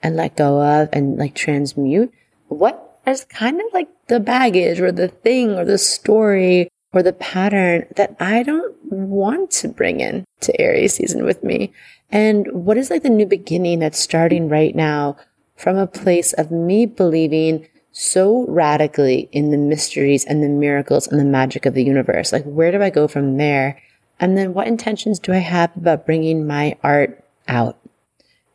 and 0.02 0.16
let 0.16 0.36
go 0.36 0.62
of 0.62 0.90
and 0.92 1.18
like 1.18 1.36
transmute? 1.36 2.12
What 2.48 3.00
is 3.06 3.26
kind 3.26 3.60
of 3.62 3.68
like 3.74 3.90
the 4.08 4.20
baggage 4.20 4.80
or 4.80 4.92
the 4.92 5.08
thing 5.08 5.52
or 5.52 5.66
the 5.66 5.78
story 5.78 6.70
or 6.94 7.04
the 7.04 7.14
pattern 7.14 7.86
that 7.96 8.16
I 8.20 8.44
don't 8.44 8.76
want 8.86 9.52
to 9.52 9.68
bring 9.68 10.00
in 10.00 10.26
to 10.42 10.62
Aries 10.62 10.96
season 10.96 11.24
with 11.24 11.44
me? 11.44 11.74
And 12.12 12.48
what 12.52 12.78
is 12.78 12.90
like 12.90 13.04
the 13.04 13.10
new 13.10 13.26
beginning 13.26 13.80
that's 13.80 14.00
starting 14.00 14.50
right 14.50 14.76
now 14.76 15.18
from 15.56 15.78
a 15.78 15.88
place 15.88 16.34
of 16.34 16.52
me 16.52 16.86
believing 16.86 17.68
so 17.94 18.46
radically 18.48 19.30
in 19.32 19.52
the 19.52 19.58
mysteries 19.58 20.26
and 20.26 20.44
the 20.44 20.50
miracles 20.50 21.08
and 21.08 21.20
the 21.20 21.26
magic 21.26 21.66
of 21.66 21.76
the 21.76 21.84
universe? 21.84 22.34
Like, 22.34 22.44
where 22.44 22.72
do 22.72 22.82
I 22.82 22.90
go 22.90 23.08
from 23.08 23.38
there? 23.38 23.82
And 24.20 24.38
then 24.38 24.54
what 24.54 24.68
intentions 24.68 25.20
do 25.20 25.32
I 25.32 25.38
have 25.38 25.76
about 25.78 26.06
bringing 26.06 26.46
my 26.46 26.76
art 26.84 27.24
out? 27.48 27.78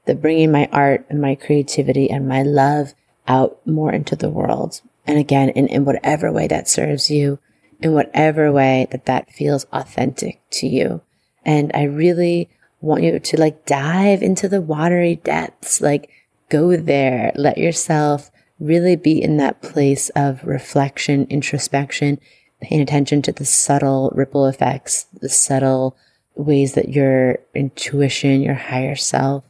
The 0.06 0.14
bringing 0.14 0.50
my 0.50 0.68
art 0.72 1.06
and 1.08 1.20
my 1.20 1.36
creativity 1.36 2.10
and 2.10 2.28
my 2.28 2.42
love 2.42 2.94
out 3.28 3.64
more 3.66 3.92
into 3.92 4.16
the 4.16 4.30
world. 4.30 4.80
And 5.06 5.18
again, 5.18 5.50
in, 5.50 5.68
in 5.68 5.84
whatever 5.84 6.32
way 6.32 6.48
that 6.48 6.68
serves 6.68 7.10
you, 7.10 7.38
in 7.80 7.92
whatever 7.92 8.50
way 8.50 8.88
that 8.90 9.06
that 9.06 9.30
feels 9.30 9.66
authentic 9.72 10.40
to 10.50 10.66
you. 10.66 11.00
And 11.44 11.70
I 11.74 11.84
really 11.84 12.50
want 12.80 13.02
you 13.02 13.18
to 13.18 13.40
like 13.40 13.66
dive 13.66 14.22
into 14.22 14.48
the 14.48 14.60
watery 14.60 15.16
depths, 15.16 15.80
like 15.80 16.10
go 16.48 16.76
there, 16.76 17.32
let 17.36 17.58
yourself 17.58 18.30
really 18.58 18.96
be 18.96 19.22
in 19.22 19.36
that 19.36 19.62
place 19.62 20.10
of 20.10 20.44
reflection, 20.44 21.26
introspection, 21.30 22.18
paying 22.60 22.80
attention 22.80 23.22
to 23.22 23.32
the 23.32 23.44
subtle 23.44 24.10
ripple 24.14 24.46
effects, 24.46 25.06
the 25.20 25.28
subtle 25.28 25.96
ways 26.34 26.74
that 26.74 26.88
your 26.88 27.38
intuition, 27.54 28.42
your 28.42 28.54
higher 28.54 28.96
self, 28.96 29.44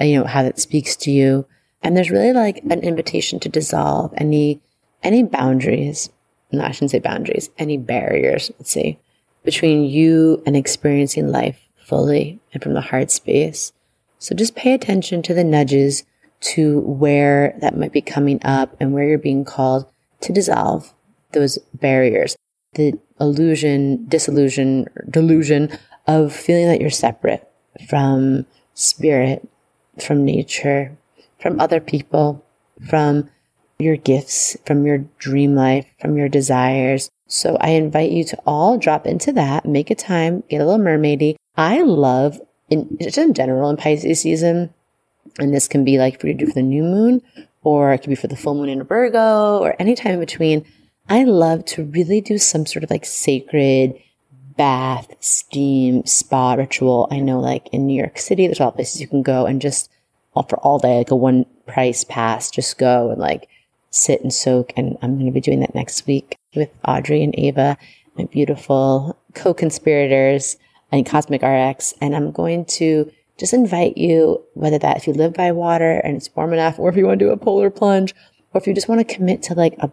uh, 0.00 0.04
you 0.04 0.18
know, 0.18 0.26
how 0.26 0.42
that 0.42 0.60
speaks 0.60 0.96
to 0.96 1.10
you. 1.10 1.46
And 1.82 1.96
there's 1.96 2.10
really 2.10 2.32
like 2.32 2.62
an 2.64 2.80
invitation 2.80 3.40
to 3.40 3.48
dissolve 3.48 4.14
any, 4.16 4.60
any 5.02 5.22
boundaries. 5.22 6.10
No, 6.52 6.64
I 6.64 6.70
shouldn't 6.70 6.92
say 6.92 6.98
boundaries, 7.00 7.50
any 7.58 7.78
barriers, 7.78 8.50
let's 8.58 8.70
see, 8.70 8.98
between 9.42 9.84
you 9.84 10.42
and 10.46 10.56
experiencing 10.56 11.28
life 11.28 11.68
fully 11.76 12.40
and 12.52 12.62
from 12.62 12.74
the 12.74 12.80
heart 12.80 13.10
space. 13.10 13.72
So 14.18 14.34
just 14.36 14.54
pay 14.54 14.72
attention 14.72 15.22
to 15.22 15.34
the 15.34 15.42
nudges 15.42 16.04
to 16.42 16.80
where 16.80 17.56
that 17.60 17.76
might 17.76 17.92
be 17.92 18.02
coming 18.02 18.40
up 18.44 18.76
and 18.80 18.92
where 18.92 19.08
you're 19.08 19.18
being 19.18 19.44
called 19.44 19.86
to 20.20 20.32
dissolve 20.32 20.92
those 21.32 21.58
barriers. 21.74 22.36
The 22.74 22.98
illusion, 23.20 24.06
disillusion, 24.08 24.88
delusion 25.08 25.76
of 26.06 26.32
feeling 26.32 26.66
that 26.66 26.80
you're 26.80 26.90
separate 26.90 27.48
from 27.88 28.46
spirit, 28.74 29.48
from 30.00 30.24
nature, 30.24 30.96
from 31.40 31.60
other 31.60 31.80
people, 31.80 32.44
from 32.88 33.30
your 33.78 33.96
gifts, 33.96 34.56
from 34.66 34.86
your 34.86 34.98
dream 35.18 35.54
life, 35.54 35.86
from 36.00 36.16
your 36.16 36.28
desires. 36.28 37.10
So 37.26 37.56
I 37.60 37.70
invite 37.70 38.10
you 38.10 38.24
to 38.24 38.38
all 38.46 38.78
drop 38.78 39.06
into 39.06 39.32
that, 39.32 39.66
make 39.66 39.90
a 39.90 39.94
time, 39.94 40.44
get 40.48 40.60
a 40.60 40.66
little 40.66 40.84
mermaidy. 40.84 41.36
I 41.56 41.82
love 41.82 42.40
in 42.70 42.96
just 43.00 43.18
in 43.18 43.34
general 43.34 43.68
in 43.70 43.76
Pisces 43.76 44.20
season, 44.20 44.72
and 45.38 45.52
this 45.52 45.68
can 45.68 45.84
be 45.84 45.98
like 45.98 46.20
for 46.20 46.26
you 46.28 46.34
to 46.34 46.44
do 46.44 46.46
for 46.46 46.54
the 46.54 46.62
new 46.62 46.82
moon, 46.82 47.22
or 47.62 47.92
it 47.92 47.98
could 47.98 48.10
be 48.10 48.16
for 48.16 48.28
the 48.28 48.36
full 48.36 48.54
moon 48.54 48.68
in 48.68 48.80
a 48.80 48.84
Virgo, 48.84 49.58
or 49.58 49.74
any 49.78 49.94
time 49.94 50.14
in 50.14 50.20
between. 50.20 50.64
I 51.08 51.24
love 51.24 51.64
to 51.66 51.84
really 51.84 52.20
do 52.20 52.38
some 52.38 52.66
sort 52.66 52.84
of 52.84 52.90
like 52.90 53.04
sacred 53.04 54.00
bath, 54.56 55.14
steam, 55.20 56.04
spa 56.06 56.54
ritual. 56.54 57.08
I 57.10 57.20
know 57.20 57.40
like 57.40 57.68
in 57.72 57.86
New 57.86 57.98
York 57.98 58.18
City, 58.18 58.46
there's 58.46 58.60
a 58.60 58.64
lot 58.64 58.70
of 58.70 58.74
places 58.76 59.00
you 59.00 59.08
can 59.08 59.22
go 59.22 59.46
and 59.46 59.60
just 59.60 59.90
for 60.48 60.58
all 60.60 60.78
day, 60.78 60.98
like 60.98 61.10
a 61.10 61.16
one 61.16 61.44
price 61.66 62.04
pass, 62.04 62.50
just 62.50 62.78
go 62.78 63.10
and 63.10 63.20
like 63.20 63.48
sit 63.90 64.22
and 64.22 64.32
soak. 64.32 64.72
And 64.76 64.96
I'm 65.02 65.14
going 65.14 65.26
to 65.26 65.32
be 65.32 65.40
doing 65.40 65.60
that 65.60 65.74
next 65.74 66.06
week 66.06 66.36
with 66.54 66.70
Audrey 66.86 67.22
and 67.22 67.34
Ava, 67.38 67.76
my 68.16 68.24
beautiful 68.24 69.18
co-conspirators 69.34 70.56
and 70.90 71.06
Cosmic 71.06 71.42
RX. 71.42 71.94
And 72.00 72.14
I'm 72.16 72.30
going 72.30 72.64
to 72.66 73.10
just 73.38 73.54
invite 73.54 73.96
you, 73.96 74.42
whether 74.54 74.78
that 74.78 74.96
if 74.96 75.06
you 75.06 75.12
live 75.12 75.34
by 75.34 75.52
water 75.52 76.00
and 76.04 76.16
it's 76.16 76.34
warm 76.34 76.52
enough, 76.52 76.78
or 76.78 76.88
if 76.88 76.96
you 76.96 77.06
want 77.06 77.18
to 77.18 77.26
do 77.26 77.30
a 77.30 77.36
polar 77.36 77.70
plunge, 77.70 78.14
or 78.52 78.60
if 78.60 78.66
you 78.66 78.74
just 78.74 78.88
want 78.88 79.06
to 79.06 79.14
commit 79.14 79.42
to 79.44 79.54
like 79.54 79.74
a 79.78 79.90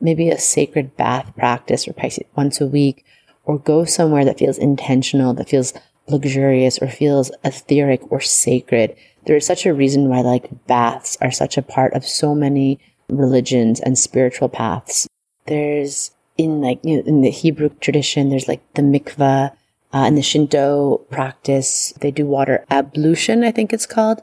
maybe 0.00 0.30
a 0.30 0.38
sacred 0.38 0.96
bath 0.96 1.32
practice 1.36 1.88
or 1.88 1.94
once 2.36 2.60
a 2.60 2.66
week, 2.66 3.04
or 3.44 3.58
go 3.58 3.84
somewhere 3.84 4.24
that 4.24 4.38
feels 4.38 4.58
intentional, 4.58 5.34
that 5.34 5.48
feels 5.48 5.72
luxurious, 6.08 6.78
or 6.78 6.88
feels 6.88 7.30
etheric 7.44 8.00
or 8.10 8.20
sacred. 8.20 8.96
There 9.26 9.36
is 9.36 9.46
such 9.46 9.66
a 9.66 9.74
reason 9.74 10.08
why 10.08 10.20
like 10.20 10.66
baths 10.66 11.18
are 11.20 11.30
such 11.30 11.58
a 11.58 11.62
part 11.62 11.92
of 11.94 12.04
so 12.04 12.34
many 12.34 12.78
religions 13.08 13.80
and 13.80 13.98
spiritual 13.98 14.48
paths. 14.48 15.06
There's 15.46 16.12
in 16.36 16.60
like 16.60 16.78
you 16.82 16.96
know, 16.96 17.02
in 17.04 17.20
the 17.22 17.30
Hebrew 17.30 17.70
tradition, 17.80 18.30
there's 18.30 18.48
like 18.48 18.62
the 18.74 18.82
mikvah. 18.82 19.52
Uh, 19.92 20.04
in 20.06 20.14
the 20.14 20.22
Shinto 20.22 20.98
practice, 21.10 21.92
they 22.00 22.10
do 22.10 22.26
water 22.26 22.64
ablution, 22.70 23.42
I 23.42 23.50
think 23.50 23.72
it's 23.72 23.86
called. 23.86 24.20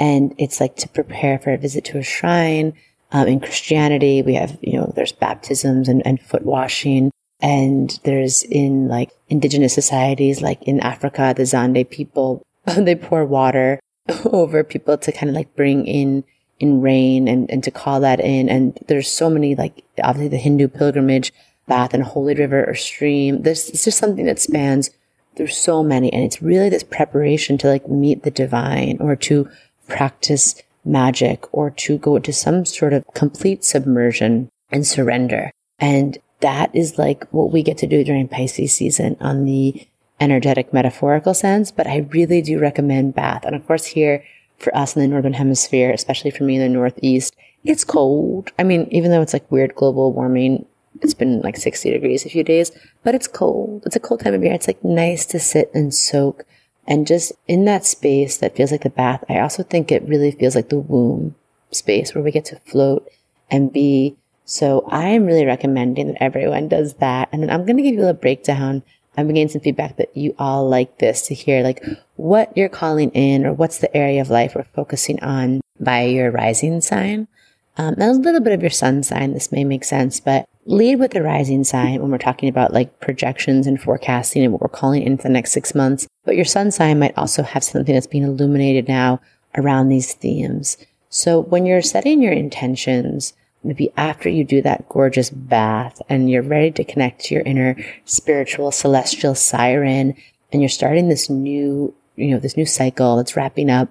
And 0.00 0.34
it's 0.38 0.60
like 0.60 0.74
to 0.76 0.88
prepare 0.88 1.38
for 1.38 1.52
a 1.52 1.58
visit 1.58 1.84
to 1.86 1.98
a 1.98 2.02
shrine. 2.02 2.74
Um, 3.12 3.28
in 3.28 3.38
Christianity, 3.38 4.22
we 4.22 4.34
have, 4.34 4.58
you 4.60 4.78
know, 4.78 4.92
there's 4.96 5.12
baptisms 5.12 5.88
and, 5.88 6.04
and 6.04 6.20
foot 6.20 6.44
washing. 6.44 7.12
And 7.40 7.98
there's 8.02 8.42
in 8.42 8.88
like 8.88 9.10
indigenous 9.28 9.72
societies, 9.72 10.42
like 10.42 10.62
in 10.64 10.80
Africa, 10.80 11.32
the 11.36 11.44
Zande 11.44 11.88
people, 11.88 12.42
they 12.64 12.96
pour 12.96 13.24
water 13.24 13.78
over 14.24 14.64
people 14.64 14.98
to 14.98 15.12
kind 15.12 15.30
of 15.30 15.36
like 15.36 15.54
bring 15.54 15.86
in 15.86 16.24
in 16.60 16.80
rain 16.80 17.28
and, 17.28 17.50
and 17.50 17.62
to 17.64 17.70
call 17.70 18.00
that 18.00 18.20
in. 18.20 18.48
And 18.48 18.78
there's 18.88 19.10
so 19.10 19.30
many, 19.30 19.54
like 19.54 19.84
obviously 20.02 20.28
the 20.28 20.38
Hindu 20.38 20.68
pilgrimage, 20.68 21.32
bath 21.66 21.94
in 21.94 22.02
a 22.02 22.04
holy 22.04 22.34
river 22.34 22.64
or 22.64 22.74
stream. 22.74 23.42
This 23.42 23.70
is 23.70 23.84
just 23.84 23.98
something 23.98 24.24
that 24.26 24.38
spans 24.38 24.90
There's 25.36 25.56
so 25.56 25.82
many. 25.82 26.12
And 26.12 26.22
it's 26.22 26.42
really 26.42 26.68
this 26.68 26.84
preparation 26.84 27.58
to 27.58 27.68
like 27.68 27.88
meet 27.88 28.22
the 28.22 28.30
divine 28.30 28.98
or 29.00 29.16
to 29.16 29.48
practice 29.88 30.62
magic 30.84 31.52
or 31.52 31.70
to 31.70 31.98
go 31.98 32.16
into 32.16 32.32
some 32.32 32.64
sort 32.64 32.92
of 32.92 33.04
complete 33.14 33.64
submersion 33.64 34.50
and 34.70 34.86
surrender. 34.86 35.50
And 35.78 36.18
that 36.40 36.74
is 36.74 36.98
like 36.98 37.26
what 37.30 37.52
we 37.52 37.62
get 37.62 37.78
to 37.78 37.86
do 37.86 38.04
during 38.04 38.28
Pisces 38.28 38.74
season 38.74 39.16
on 39.20 39.44
the 39.44 39.86
energetic 40.20 40.72
metaphorical 40.72 41.34
sense. 41.34 41.70
But 41.70 41.86
I 41.86 42.08
really 42.10 42.42
do 42.42 42.58
recommend 42.58 43.14
bath. 43.14 43.44
And 43.44 43.56
of 43.56 43.66
course, 43.66 43.86
here 43.86 44.24
for 44.58 44.74
us 44.76 44.94
in 44.94 45.02
the 45.02 45.08
northern 45.08 45.32
hemisphere, 45.32 45.90
especially 45.90 46.30
for 46.30 46.44
me 46.44 46.56
in 46.56 46.62
the 46.62 46.68
northeast, 46.68 47.34
it's 47.64 47.84
cold. 47.84 48.52
I 48.58 48.62
mean, 48.62 48.88
even 48.90 49.10
though 49.10 49.22
it's 49.22 49.32
like 49.32 49.50
weird 49.50 49.74
global 49.74 50.12
warming, 50.12 50.66
it's 51.04 51.14
been 51.14 51.40
like 51.40 51.56
60 51.56 51.90
degrees 51.90 52.26
a 52.26 52.30
few 52.30 52.42
days, 52.42 52.72
but 53.02 53.14
it's 53.14 53.28
cold. 53.28 53.82
It's 53.86 53.96
a 53.96 54.00
cold 54.00 54.20
time 54.20 54.34
of 54.34 54.42
year. 54.42 54.52
It's 54.52 54.66
like 54.66 54.82
nice 54.82 55.24
to 55.26 55.38
sit 55.38 55.70
and 55.74 55.94
soak 55.94 56.44
and 56.86 57.06
just 57.06 57.32
in 57.46 57.64
that 57.66 57.86
space 57.86 58.38
that 58.38 58.56
feels 58.56 58.72
like 58.72 58.82
the 58.82 58.90
bath. 58.90 59.24
I 59.28 59.38
also 59.38 59.62
think 59.62 59.90
it 59.90 60.08
really 60.08 60.32
feels 60.32 60.54
like 60.54 60.68
the 60.68 60.78
womb 60.78 61.34
space 61.70 62.14
where 62.14 62.24
we 62.24 62.30
get 62.30 62.44
to 62.46 62.60
float 62.60 63.08
and 63.50 63.72
be. 63.72 64.16
So 64.44 64.86
I 64.90 65.08
am 65.08 65.24
really 65.24 65.46
recommending 65.46 66.08
that 66.08 66.22
everyone 66.22 66.68
does 66.68 66.94
that. 66.94 67.28
And 67.32 67.42
then 67.42 67.50
I'm 67.50 67.64
going 67.64 67.76
to 67.76 67.82
give 67.82 67.94
you 67.94 68.06
a 68.06 68.14
breakdown 68.14 68.82
I'm 69.16 69.28
getting 69.28 69.48
some 69.48 69.60
feedback 69.60 69.96
that 69.96 70.16
you 70.16 70.34
all 70.38 70.68
like 70.68 70.98
this 70.98 71.22
to 71.28 71.34
hear 71.34 71.62
like 71.62 71.84
what 72.16 72.56
you're 72.56 72.68
calling 72.68 73.10
in 73.10 73.46
or 73.46 73.52
what's 73.52 73.78
the 73.78 73.94
area 73.96 74.20
of 74.20 74.30
life 74.30 74.54
we're 74.54 74.64
focusing 74.64 75.22
on 75.22 75.60
by 75.78 76.02
your 76.02 76.30
rising 76.30 76.80
sign. 76.80 77.28
Um, 77.76 77.94
and 77.94 78.02
a 78.02 78.12
little 78.12 78.40
bit 78.40 78.52
of 78.52 78.62
your 78.62 78.70
sun 78.70 79.02
sign. 79.02 79.32
This 79.32 79.50
may 79.50 79.64
make 79.64 79.84
sense, 79.84 80.20
but 80.20 80.46
lead 80.66 80.96
with 81.00 81.10
the 81.10 81.22
rising 81.22 81.64
sign 81.64 82.00
when 82.00 82.10
we're 82.10 82.18
talking 82.18 82.48
about 82.48 82.72
like 82.72 83.00
projections 83.00 83.66
and 83.66 83.80
forecasting 83.80 84.42
and 84.44 84.52
what 84.52 84.62
we're 84.62 84.68
calling 84.68 85.02
in 85.02 85.16
for 85.16 85.24
the 85.24 85.30
next 85.30 85.52
six 85.52 85.74
months. 85.74 86.06
But 86.24 86.36
your 86.36 86.44
sun 86.44 86.70
sign 86.70 86.98
might 86.98 87.18
also 87.18 87.42
have 87.42 87.64
something 87.64 87.94
that's 87.94 88.06
being 88.06 88.24
illuminated 88.24 88.88
now 88.88 89.20
around 89.56 89.88
these 89.88 90.14
themes. 90.14 90.76
So 91.08 91.40
when 91.40 91.66
you're 91.66 91.82
setting 91.82 92.22
your 92.22 92.32
intentions, 92.32 93.34
maybe 93.62 93.92
after 93.96 94.28
you 94.28 94.44
do 94.44 94.62
that 94.62 94.88
gorgeous 94.88 95.30
bath 95.30 96.00
and 96.08 96.30
you're 96.30 96.42
ready 96.42 96.70
to 96.72 96.84
connect 96.84 97.24
to 97.24 97.34
your 97.34 97.44
inner 97.44 97.76
spiritual 98.04 98.70
celestial 98.70 99.34
siren 99.34 100.14
and 100.52 100.62
you're 100.62 100.68
starting 100.68 101.08
this 101.08 101.28
new, 101.28 101.94
you 102.16 102.28
know, 102.28 102.38
this 102.38 102.56
new 102.56 102.66
cycle 102.66 103.16
that's 103.16 103.36
wrapping 103.36 103.70
up. 103.70 103.88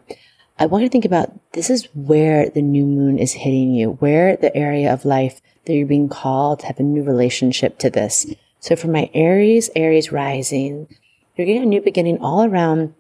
I 0.60 0.68
want 0.68 0.84
you 0.84 0.90
to 0.90 0.92
think 0.92 1.06
about 1.06 1.32
this 1.54 1.70
is 1.70 1.88
where 1.96 2.50
the 2.50 2.62
new 2.62 2.86
moon 2.86 3.18
is 3.18 3.34
hitting 3.34 3.74
you, 3.74 3.94
where 3.94 4.38
the 4.38 4.56
area 4.56 4.94
of 4.94 5.06
life 5.06 5.42
that 5.66 5.74
you're 5.74 5.88
being 5.88 6.10
called 6.10 6.60
to 6.60 6.68
have 6.68 6.80
a 6.80 6.84
new 6.84 7.04
relationship 7.04 7.80
to 7.80 7.90
this. 7.90 8.28
So 8.60 8.76
for 8.76 8.88
my 8.88 9.10
Aries, 9.14 9.70
Aries 9.76 10.12
rising, 10.12 10.88
you're 11.36 11.48
getting 11.48 11.64
a 11.64 11.68
new 11.68 11.82
beginning 11.82 12.20
all 12.20 12.44
around 12.44 12.94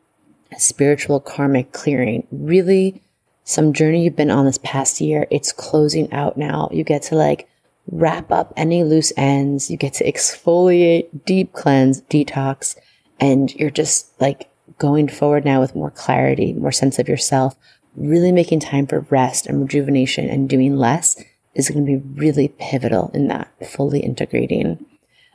spiritual 0.57 1.19
karmic 1.19 1.71
clearing, 1.71 2.27
really 2.31 3.01
some 3.43 3.73
journey 3.73 4.03
you've 4.03 4.15
been 4.15 4.31
on 4.31 4.45
this 4.45 4.59
past 4.63 5.01
year. 5.01 5.27
It's 5.29 5.51
closing 5.51 6.11
out 6.11 6.37
now. 6.37 6.69
You 6.71 6.83
get 6.83 7.03
to 7.03 7.15
like 7.15 7.47
wrap 7.91 8.31
up 8.31 8.53
any 8.55 8.83
loose 8.83 9.11
ends. 9.17 9.69
You 9.69 9.77
get 9.77 9.93
to 9.95 10.11
exfoliate, 10.11 11.25
deep 11.25 11.53
cleanse, 11.53 12.01
detox, 12.03 12.75
and 13.19 13.53
you're 13.55 13.69
just 13.69 14.19
like 14.19 14.49
going 14.83 15.07
forward 15.07 15.45
now 15.45 15.61
with 15.61 15.75
more 15.75 15.91
clarity, 15.91 16.51
more 16.51 16.69
sense 16.69 16.99
of 16.99 17.07
yourself, 17.07 17.55
really 17.95 18.33
making 18.33 18.59
time 18.59 18.85
for 18.85 18.99
rest 19.09 19.47
and 19.47 19.61
rejuvenation 19.61 20.27
and 20.29 20.49
doing 20.49 20.75
less 20.75 21.15
is 21.55 21.69
going 21.69 21.85
to 21.85 21.89
be 21.89 22.19
really 22.19 22.49
pivotal 22.59 23.09
in 23.13 23.29
that 23.29 23.49
fully 23.65 24.01
integrating. 24.01 24.85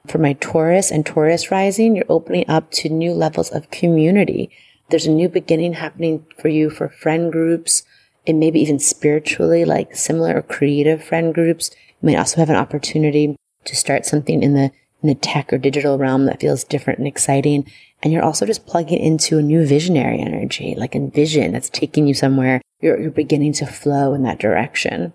For 0.07 0.19
my 0.19 0.35
Taurus 0.35 0.91
and 0.91 1.07
Taurus 1.07 1.51
rising, 1.51 1.97
you're 1.97 2.05
opening 2.11 2.45
up 2.47 2.71
to 2.73 2.91
new 2.91 3.15
levels 3.15 3.51
of 3.51 3.71
community. 3.71 4.51
There's 4.91 5.07
a 5.07 5.11
new 5.11 5.31
beginning 5.31 5.73
happening 5.73 6.27
for 6.39 6.49
you 6.49 6.69
for 6.69 6.91
friend 6.91 7.33
groups, 7.33 7.85
and 8.27 8.39
maybe 8.39 8.61
even 8.61 8.79
spiritually, 8.79 9.65
like 9.65 9.97
similar 9.97 10.37
or 10.37 10.43
creative 10.43 11.03
friend 11.03 11.33
groups. 11.33 11.71
You 12.03 12.11
might 12.11 12.19
also 12.19 12.37
have 12.37 12.51
an 12.51 12.57
opportunity 12.57 13.35
to 13.65 13.75
start 13.75 14.05
something 14.05 14.43
in 14.43 14.53
the 14.53 14.73
in 15.03 15.09
the 15.09 15.15
tech 15.15 15.53
or 15.53 15.59
digital 15.59 15.97
realm 15.97 16.27
that 16.27 16.41
feels 16.41 16.65
different 16.65 16.99
and 16.99 17.09
exciting. 17.09 17.71
And 18.03 18.13
you're 18.13 18.25
also 18.25 18.47
just 18.47 18.67
plugging 18.67 19.01
into 19.01 19.39
a 19.39 19.43
new 19.43 19.67
visionary 19.67 20.21
energy, 20.21 20.75
like 20.77 20.95
a 20.95 21.09
vision 21.09 21.53
that's 21.53 21.69
taking 21.69 22.07
you 22.07 22.15
somewhere. 22.15 22.61
You're, 22.81 23.01
you're 23.01 23.11
beginning 23.11 23.55
to 23.55 23.67
flow 23.67 24.15
in 24.15 24.23
that 24.23 24.39
direction. 24.39 25.13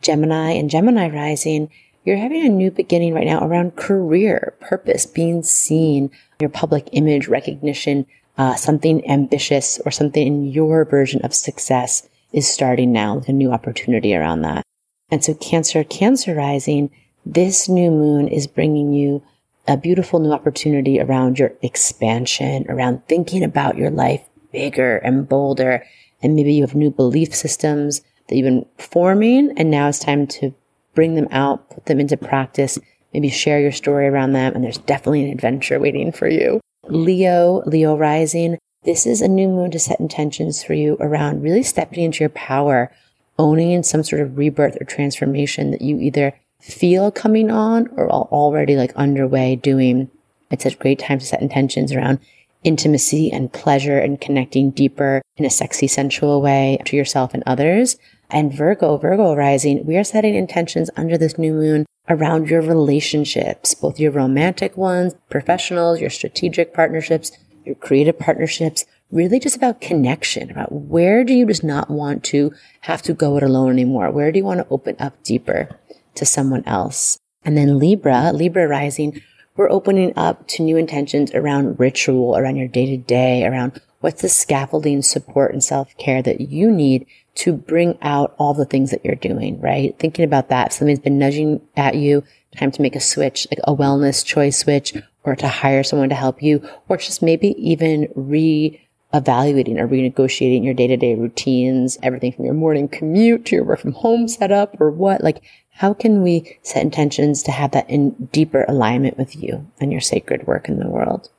Gemini 0.00 0.52
and 0.52 0.70
Gemini 0.70 1.08
rising, 1.08 1.70
you're 2.04 2.16
having 2.16 2.46
a 2.46 2.48
new 2.48 2.70
beginning 2.70 3.14
right 3.14 3.26
now 3.26 3.44
around 3.44 3.76
career, 3.76 4.54
purpose, 4.60 5.06
being 5.06 5.42
seen, 5.42 6.10
your 6.40 6.50
public 6.50 6.88
image 6.92 7.28
recognition, 7.28 8.06
uh, 8.38 8.54
something 8.54 9.06
ambitious 9.10 9.80
or 9.84 9.90
something 9.90 10.26
in 10.26 10.46
your 10.46 10.84
version 10.84 11.20
of 11.22 11.34
success 11.34 12.08
is 12.32 12.48
starting 12.48 12.92
now 12.92 13.16
with 13.16 13.28
a 13.28 13.32
new 13.32 13.52
opportunity 13.52 14.14
around 14.14 14.42
that. 14.42 14.64
And 15.10 15.22
so 15.22 15.34
Cancer, 15.34 15.84
Cancer 15.84 16.34
rising, 16.34 16.90
this 17.26 17.68
new 17.68 17.90
moon 17.90 18.28
is 18.28 18.46
bringing 18.46 18.92
you 18.92 19.22
a 19.70 19.76
beautiful 19.76 20.18
new 20.18 20.32
opportunity 20.32 21.00
around 21.00 21.38
your 21.38 21.52
expansion, 21.62 22.66
around 22.68 23.06
thinking 23.06 23.44
about 23.44 23.76
your 23.76 23.90
life 23.90 24.20
bigger 24.50 24.96
and 24.96 25.28
bolder. 25.28 25.84
And 26.20 26.34
maybe 26.34 26.52
you 26.52 26.62
have 26.62 26.74
new 26.74 26.90
belief 26.90 27.32
systems 27.32 28.02
that 28.28 28.34
you've 28.34 28.44
been 28.46 28.66
forming 28.78 29.56
and 29.56 29.70
now 29.70 29.88
it's 29.88 30.00
time 30.00 30.26
to 30.26 30.52
bring 30.94 31.14
them 31.14 31.28
out, 31.30 31.70
put 31.70 31.86
them 31.86 32.00
into 32.00 32.16
practice, 32.16 32.80
maybe 33.14 33.28
share 33.28 33.60
your 33.60 33.70
story 33.70 34.08
around 34.08 34.32
them. 34.32 34.54
And 34.56 34.64
there's 34.64 34.78
definitely 34.78 35.24
an 35.24 35.32
adventure 35.32 35.78
waiting 35.78 36.10
for 36.10 36.28
you. 36.28 36.60
Leo, 36.88 37.62
Leo 37.64 37.96
rising, 37.96 38.58
this 38.82 39.06
is 39.06 39.20
a 39.20 39.28
new 39.28 39.46
moon 39.46 39.70
to 39.70 39.78
set 39.78 40.00
intentions 40.00 40.64
for 40.64 40.74
you 40.74 40.96
around 40.98 41.42
really 41.42 41.62
stepping 41.62 42.02
into 42.02 42.20
your 42.24 42.30
power, 42.30 42.92
owning 43.38 43.84
some 43.84 44.02
sort 44.02 44.20
of 44.20 44.36
rebirth 44.36 44.78
or 44.80 44.84
transformation 44.84 45.70
that 45.70 45.80
you 45.82 46.00
either 46.00 46.34
feel 46.60 47.10
coming 47.10 47.50
on 47.50 47.88
or 47.96 48.04
are 48.06 48.28
already 48.30 48.76
like 48.76 48.94
underway 48.94 49.56
doing. 49.56 50.10
It's 50.50 50.66
a 50.66 50.74
great 50.74 50.98
time 50.98 51.18
to 51.18 51.26
set 51.26 51.42
intentions 51.42 51.92
around 51.92 52.20
intimacy 52.62 53.32
and 53.32 53.52
pleasure 53.52 53.98
and 53.98 54.20
connecting 54.20 54.70
deeper 54.70 55.22
in 55.36 55.44
a 55.44 55.50
sexy, 55.50 55.86
sensual 55.86 56.42
way 56.42 56.78
to 56.84 56.96
yourself 56.96 57.32
and 57.34 57.42
others. 57.46 57.96
And 58.30 58.52
Virgo, 58.52 58.96
Virgo 58.96 59.34
rising, 59.34 59.84
we 59.84 59.96
are 59.96 60.04
setting 60.04 60.34
intentions 60.34 60.90
under 60.96 61.16
this 61.16 61.38
new 61.38 61.52
moon 61.52 61.86
around 62.08 62.48
your 62.48 62.60
relationships, 62.60 63.74
both 63.74 63.98
your 63.98 64.12
romantic 64.12 64.76
ones, 64.76 65.14
professionals, 65.30 66.00
your 66.00 66.10
strategic 66.10 66.74
partnerships, 66.74 67.32
your 67.64 67.74
creative 67.76 68.18
partnerships, 68.18 68.84
really 69.10 69.40
just 69.40 69.56
about 69.56 69.80
connection, 69.80 70.50
about 70.50 70.70
where 70.72 71.24
do 71.24 71.32
you 71.32 71.46
just 71.46 71.64
not 71.64 71.90
want 71.90 72.22
to 72.24 72.52
have 72.82 73.02
to 73.02 73.14
go 73.14 73.36
it 73.36 73.42
alone 73.42 73.72
anymore? 73.72 74.10
Where 74.10 74.30
do 74.30 74.38
you 74.38 74.44
want 74.44 74.60
to 74.60 74.66
open 74.70 74.96
up 74.98 75.22
deeper 75.22 75.68
to 76.14 76.24
someone 76.24 76.64
else? 76.66 77.18
And 77.44 77.56
then 77.56 77.78
Libra, 77.78 78.32
Libra 78.32 78.68
rising, 78.68 79.22
we're 79.56 79.70
opening 79.70 80.12
up 80.16 80.46
to 80.48 80.62
new 80.62 80.76
intentions 80.76 81.32
around 81.32 81.78
ritual, 81.78 82.36
around 82.36 82.56
your 82.56 82.68
day 82.68 82.86
to 82.86 82.96
day, 82.96 83.44
around 83.44 83.80
what's 84.00 84.22
the 84.22 84.28
scaffolding 84.28 85.02
support 85.02 85.52
and 85.52 85.62
self 85.62 85.96
care 85.98 86.22
that 86.22 86.40
you 86.40 86.70
need 86.70 87.06
to 87.36 87.52
bring 87.52 87.98
out 88.02 88.34
all 88.38 88.54
the 88.54 88.64
things 88.64 88.90
that 88.90 89.04
you're 89.04 89.14
doing, 89.14 89.60
right? 89.60 89.98
Thinking 89.98 90.24
about 90.24 90.48
that. 90.48 90.72
Something's 90.72 90.98
been 90.98 91.18
nudging 91.18 91.60
at 91.76 91.94
you, 91.94 92.24
time 92.56 92.70
to 92.72 92.82
make 92.82 92.96
a 92.96 93.00
switch, 93.00 93.46
like 93.50 93.60
a 93.64 93.74
wellness 93.74 94.24
choice 94.24 94.58
switch, 94.58 94.94
or 95.24 95.36
to 95.36 95.48
hire 95.48 95.82
someone 95.82 96.08
to 96.08 96.14
help 96.14 96.42
you, 96.42 96.66
or 96.88 96.96
just 96.96 97.22
maybe 97.22 97.48
even 97.58 98.08
re 98.14 98.80
evaluating 99.12 99.78
or 99.78 99.88
renegotiating 99.88 100.64
your 100.64 100.74
day 100.74 100.86
to 100.86 100.96
day 100.96 101.14
routines, 101.14 101.98
everything 102.02 102.32
from 102.32 102.44
your 102.44 102.54
morning 102.54 102.88
commute 102.88 103.44
to 103.44 103.56
your 103.56 103.64
work 103.64 103.80
from 103.80 103.92
home 103.92 104.28
setup 104.28 104.80
or 104.80 104.90
what, 104.90 105.22
like 105.22 105.42
how 105.80 105.94
can 105.94 106.20
we 106.20 106.58
set 106.62 106.82
intentions 106.82 107.42
to 107.42 107.50
have 107.50 107.70
that 107.70 107.88
in 107.88 108.10
deeper 108.32 108.66
alignment 108.68 109.16
with 109.16 109.34
you 109.34 109.66
and 109.80 109.90
your 109.90 110.00
sacred 110.02 110.46
work 110.46 110.68
in 110.68 110.78
the 110.78 110.86
world? 110.86 111.30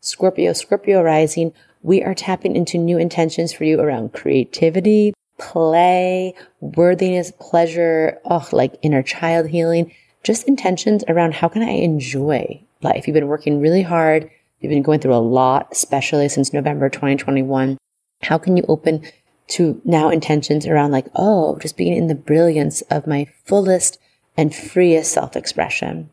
Scorpio, 0.00 0.52
Scorpio 0.52 1.02
rising, 1.02 1.52
we 1.82 2.00
are 2.04 2.14
tapping 2.14 2.54
into 2.54 2.78
new 2.78 2.98
intentions 2.98 3.52
for 3.52 3.64
you 3.64 3.80
around 3.80 4.12
creativity, 4.12 5.12
play, 5.38 6.32
worthiness, 6.60 7.32
pleasure, 7.40 8.16
oh, 8.26 8.48
like 8.52 8.78
inner 8.82 9.02
child 9.02 9.48
healing, 9.48 9.92
just 10.22 10.46
intentions 10.46 11.02
around 11.08 11.34
how 11.34 11.48
can 11.48 11.62
I 11.62 11.72
enjoy 11.72 12.62
life? 12.82 13.08
You've 13.08 13.14
been 13.14 13.26
working 13.26 13.60
really 13.60 13.82
hard. 13.82 14.30
You've 14.60 14.70
been 14.70 14.84
going 14.84 15.00
through 15.00 15.16
a 15.16 15.16
lot, 15.16 15.66
especially 15.72 16.28
since 16.28 16.52
November 16.52 16.90
2021. 16.90 17.76
How 18.22 18.38
can 18.38 18.56
you 18.56 18.64
open 18.68 19.02
to 19.50 19.80
now 19.84 20.08
intentions 20.10 20.66
around 20.66 20.90
like, 20.90 21.06
oh, 21.14 21.58
just 21.58 21.76
being 21.76 21.96
in 21.96 22.06
the 22.06 22.14
brilliance 22.14 22.82
of 22.82 23.06
my 23.06 23.26
fullest 23.44 23.98
and 24.36 24.54
freest 24.54 25.12
self 25.12 25.36
expression? 25.36 26.10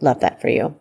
Love 0.00 0.20
that 0.20 0.40
for 0.40 0.48
you. 0.48 0.74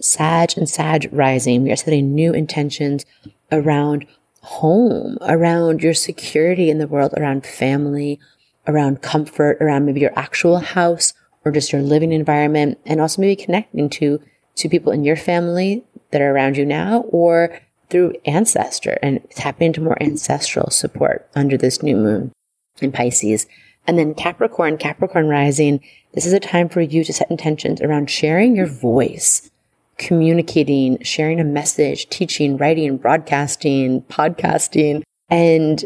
Sag 0.00 0.56
and 0.56 0.68
Sag 0.68 1.08
rising, 1.12 1.62
we 1.62 1.72
are 1.72 1.76
setting 1.76 2.14
new 2.14 2.32
intentions 2.32 3.06
around 3.50 4.06
home, 4.42 5.18
around 5.22 5.82
your 5.82 5.94
security 5.94 6.70
in 6.70 6.78
the 6.78 6.86
world, 6.86 7.14
around 7.16 7.46
family, 7.46 8.20
around 8.66 9.02
comfort, 9.02 9.56
around 9.60 9.86
maybe 9.86 10.00
your 10.00 10.16
actual 10.16 10.58
house 10.58 11.12
or 11.44 11.52
just 11.52 11.72
your 11.72 11.82
living 11.82 12.12
environment, 12.12 12.78
and 12.84 13.00
also 13.00 13.20
maybe 13.20 13.36
connecting 13.36 13.88
to 13.88 14.20
to 14.56 14.68
people 14.68 14.92
in 14.92 15.04
your 15.04 15.16
family 15.16 15.84
that 16.10 16.20
are 16.20 16.32
around 16.32 16.56
you 16.56 16.64
now 16.64 17.00
or 17.10 17.60
through 17.90 18.14
ancestor 18.24 18.98
and 19.02 19.20
tapping 19.30 19.68
into 19.68 19.80
more 19.80 20.02
ancestral 20.02 20.70
support 20.70 21.28
under 21.34 21.56
this 21.56 21.82
new 21.82 21.96
moon 21.96 22.32
in 22.80 22.92
Pisces. 22.92 23.46
And 23.86 23.98
then 23.98 24.14
Capricorn, 24.14 24.78
Capricorn 24.78 25.28
rising, 25.28 25.80
this 26.12 26.26
is 26.26 26.32
a 26.32 26.40
time 26.40 26.68
for 26.68 26.80
you 26.80 27.04
to 27.04 27.12
set 27.12 27.30
intentions 27.30 27.80
around 27.80 28.10
sharing 28.10 28.56
your 28.56 28.66
voice, 28.66 29.50
communicating, 29.98 31.02
sharing 31.02 31.40
a 31.40 31.44
message, 31.44 32.08
teaching, 32.08 32.56
writing, 32.56 32.96
broadcasting, 32.96 34.02
podcasting. 34.02 35.02
And 35.30 35.84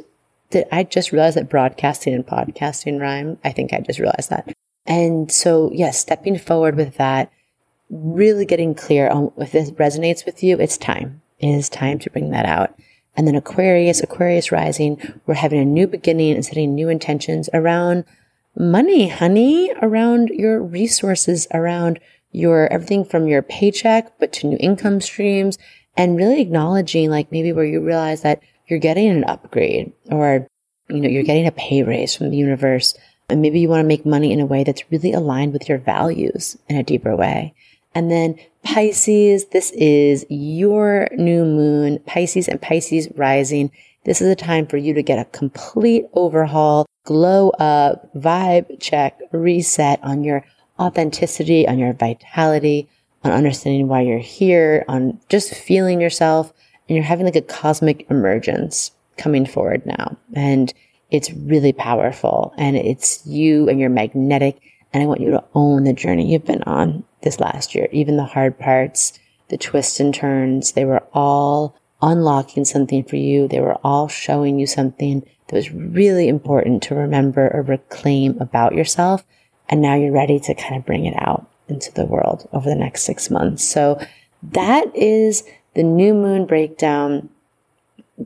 I 0.72 0.84
just 0.84 1.12
realized 1.12 1.36
that 1.36 1.51
broadcasting 1.51 2.14
and 2.14 2.26
podcasting 2.26 3.01
rhyme. 3.01 3.38
I 3.44 3.53
think 3.53 3.72
I 3.72 3.80
just 3.80 3.98
realized 3.98 4.30
that. 4.30 4.53
And 4.86 5.30
so, 5.30 5.70
yes, 5.72 5.98
stepping 5.98 6.38
forward 6.38 6.76
with 6.76 6.96
that, 6.96 7.30
really 7.90 8.46
getting 8.46 8.74
clear 8.74 9.09
on 9.09 9.32
if 9.36 9.53
this 9.53 9.70
resonates 9.72 10.24
with 10.24 10.42
you, 10.42 10.59
it's 10.59 10.78
time. 10.78 11.20
It 11.41 11.49
is 11.49 11.68
time 11.68 11.99
to 12.01 12.11
bring 12.11 12.30
that 12.30 12.47
out. 12.47 12.74
And 13.16 13.26
then 13.26 13.34
Aquarius, 13.34 14.03
Aquarius 14.03 14.53
rising, 14.53 15.01
we're 15.26 15.34
having 15.34 15.61
a 15.61 15.64
new 15.64 15.86
beginning 15.86 16.34
and 16.34 16.45
setting 16.45 16.74
new 16.74 16.88
intentions 16.88 17.51
around 17.53 18.05
money, 18.57 19.09
honey, 19.09 19.72
around 19.82 20.28
your 20.28 20.62
resources, 20.62 21.47
around 21.53 21.99
your 22.32 22.72
everything 22.72 23.05
from 23.05 23.26
your 23.26 23.43
paycheck, 23.43 24.18
but 24.18 24.32
to 24.32 24.47
new 24.47 24.57
income 24.61 25.01
streams 25.01 25.59
and 25.97 26.16
really 26.16 26.41
acknowledging 26.41 27.11
like 27.11 27.32
maybe 27.32 27.53
where 27.53 27.64
you 27.64 27.84
realize 27.84 28.22
that 28.22 28.41
you're 28.68 28.78
getting 28.78 29.09
an 29.09 29.24
upgrade 29.24 29.93
or, 30.11 30.47
you 30.88 31.01
know, 31.01 31.09
you're 31.09 31.24
getting 31.24 31.47
a 31.47 31.53
pay 31.53 31.82
raise 31.82 32.14
from 32.14 32.30
the 32.30 32.36
universe. 32.36 32.95
And 33.28 33.43
maybe 33.43 33.61
you 33.61 33.68
want 33.68 33.80
to 33.80 33.88
make 33.88 34.07
money 34.07 34.32
in 34.32 34.41
a 34.41 34.47
way 34.47 34.64
that's 34.64 34.91
really 34.91 35.12
aligned 35.12 35.53
with 35.53 35.68
your 35.68 35.78
values 35.78 36.57
in 36.68 36.76
a 36.76 36.82
deeper 36.82 37.14
way. 37.14 37.55
And 37.95 38.11
then 38.11 38.36
Pisces, 38.62 39.47
this 39.47 39.70
is 39.72 40.24
your 40.28 41.09
new 41.12 41.45
moon, 41.45 41.99
Pisces 42.07 42.49
and 42.49 42.61
Pisces 42.61 43.09
rising. 43.16 43.70
This 44.05 44.20
is 44.20 44.28
a 44.28 44.36
time 44.36 44.66
for 44.66 44.76
you 44.76 44.95
to 44.95 45.03
get 45.03 45.18
a 45.18 45.24
complete 45.30 46.07
overhaul, 46.14 46.86
glow 47.05 47.51
up, 47.51 48.14
vibe 48.14 48.80
check, 48.80 49.18
reset 49.32 49.99
on 50.03 50.24
your 50.24 50.45
authenticity, 50.78 51.66
on 51.66 51.78
your 51.78 51.93
vitality, 51.93 52.88
on 53.24 53.32
understanding 53.32 53.88
why 53.88 54.03
you're 54.03 54.18
here, 54.18 54.84
on 54.88 55.18
just 55.28 55.55
feeling 55.55 56.01
yourself. 56.01 56.53
And 56.88 56.97
you're 56.97 57.05
having 57.05 57.26
like 57.26 57.36
a 57.36 57.43
cosmic 57.43 58.11
emergence 58.11 58.91
coming 59.16 59.47
forward 59.47 59.84
now. 59.86 60.16
And 60.34 60.72
it's 61.11 61.32
really 61.32 61.72
powerful 61.72 62.53
and 62.57 62.76
it's 62.76 63.24
you 63.26 63.68
and 63.68 63.78
you're 63.78 63.91
magnetic. 63.91 64.59
And 64.93 65.03
I 65.03 65.07
want 65.07 65.20
you 65.20 65.30
to 65.30 65.45
own 65.55 65.84
the 65.84 65.93
journey 65.93 66.32
you've 66.32 66.45
been 66.45 66.62
on 66.64 67.05
this 67.23 67.41
last 67.41 67.75
year. 67.75 67.89
Even 67.93 68.16
the 68.16 68.25
hard 68.25 68.59
parts, 68.59 69.18
the 69.49 69.59
twists 69.59 70.01
and 70.01 70.14
turns, 70.14 70.73
they 70.73 70.85
were 70.85 71.03
all 71.12 71.77
unlocking 72.03 72.64
something 72.64 73.05
for 73.05 73.16
you. 73.16 73.49
They 73.49 73.61
were 73.61 73.79
all 73.85 74.09
showing 74.09 74.59
you 74.59 74.66
something 74.66 75.27
that 75.49 75.57
was 75.57 75.73
really 75.73 76.29
important 76.29 76.83
to 76.85 76.95
remember 76.95 77.51
or 77.53 77.62
reclaim 77.62 78.39
about 78.41 78.75
yourself. 78.75 79.25
And 79.68 79.83
now 79.83 79.95
you're 79.97 80.12
ready 80.12 80.41
to 80.41 80.55
kind 80.55 80.77
of 80.77 80.87
bring 80.87 81.05
it 81.07 81.14
out 81.16 81.47
into 81.68 81.93
the 81.93 82.05
world 82.05 82.49
over 82.53 82.68
the 82.68 82.75
next 82.75 83.03
six 83.03 83.31
months. 83.31 83.64
So 83.64 84.01
that 84.43 84.95
is 84.97 85.45
the 85.75 85.83
new 85.83 86.14
moon 86.14 86.47
breakdown. 86.47 87.29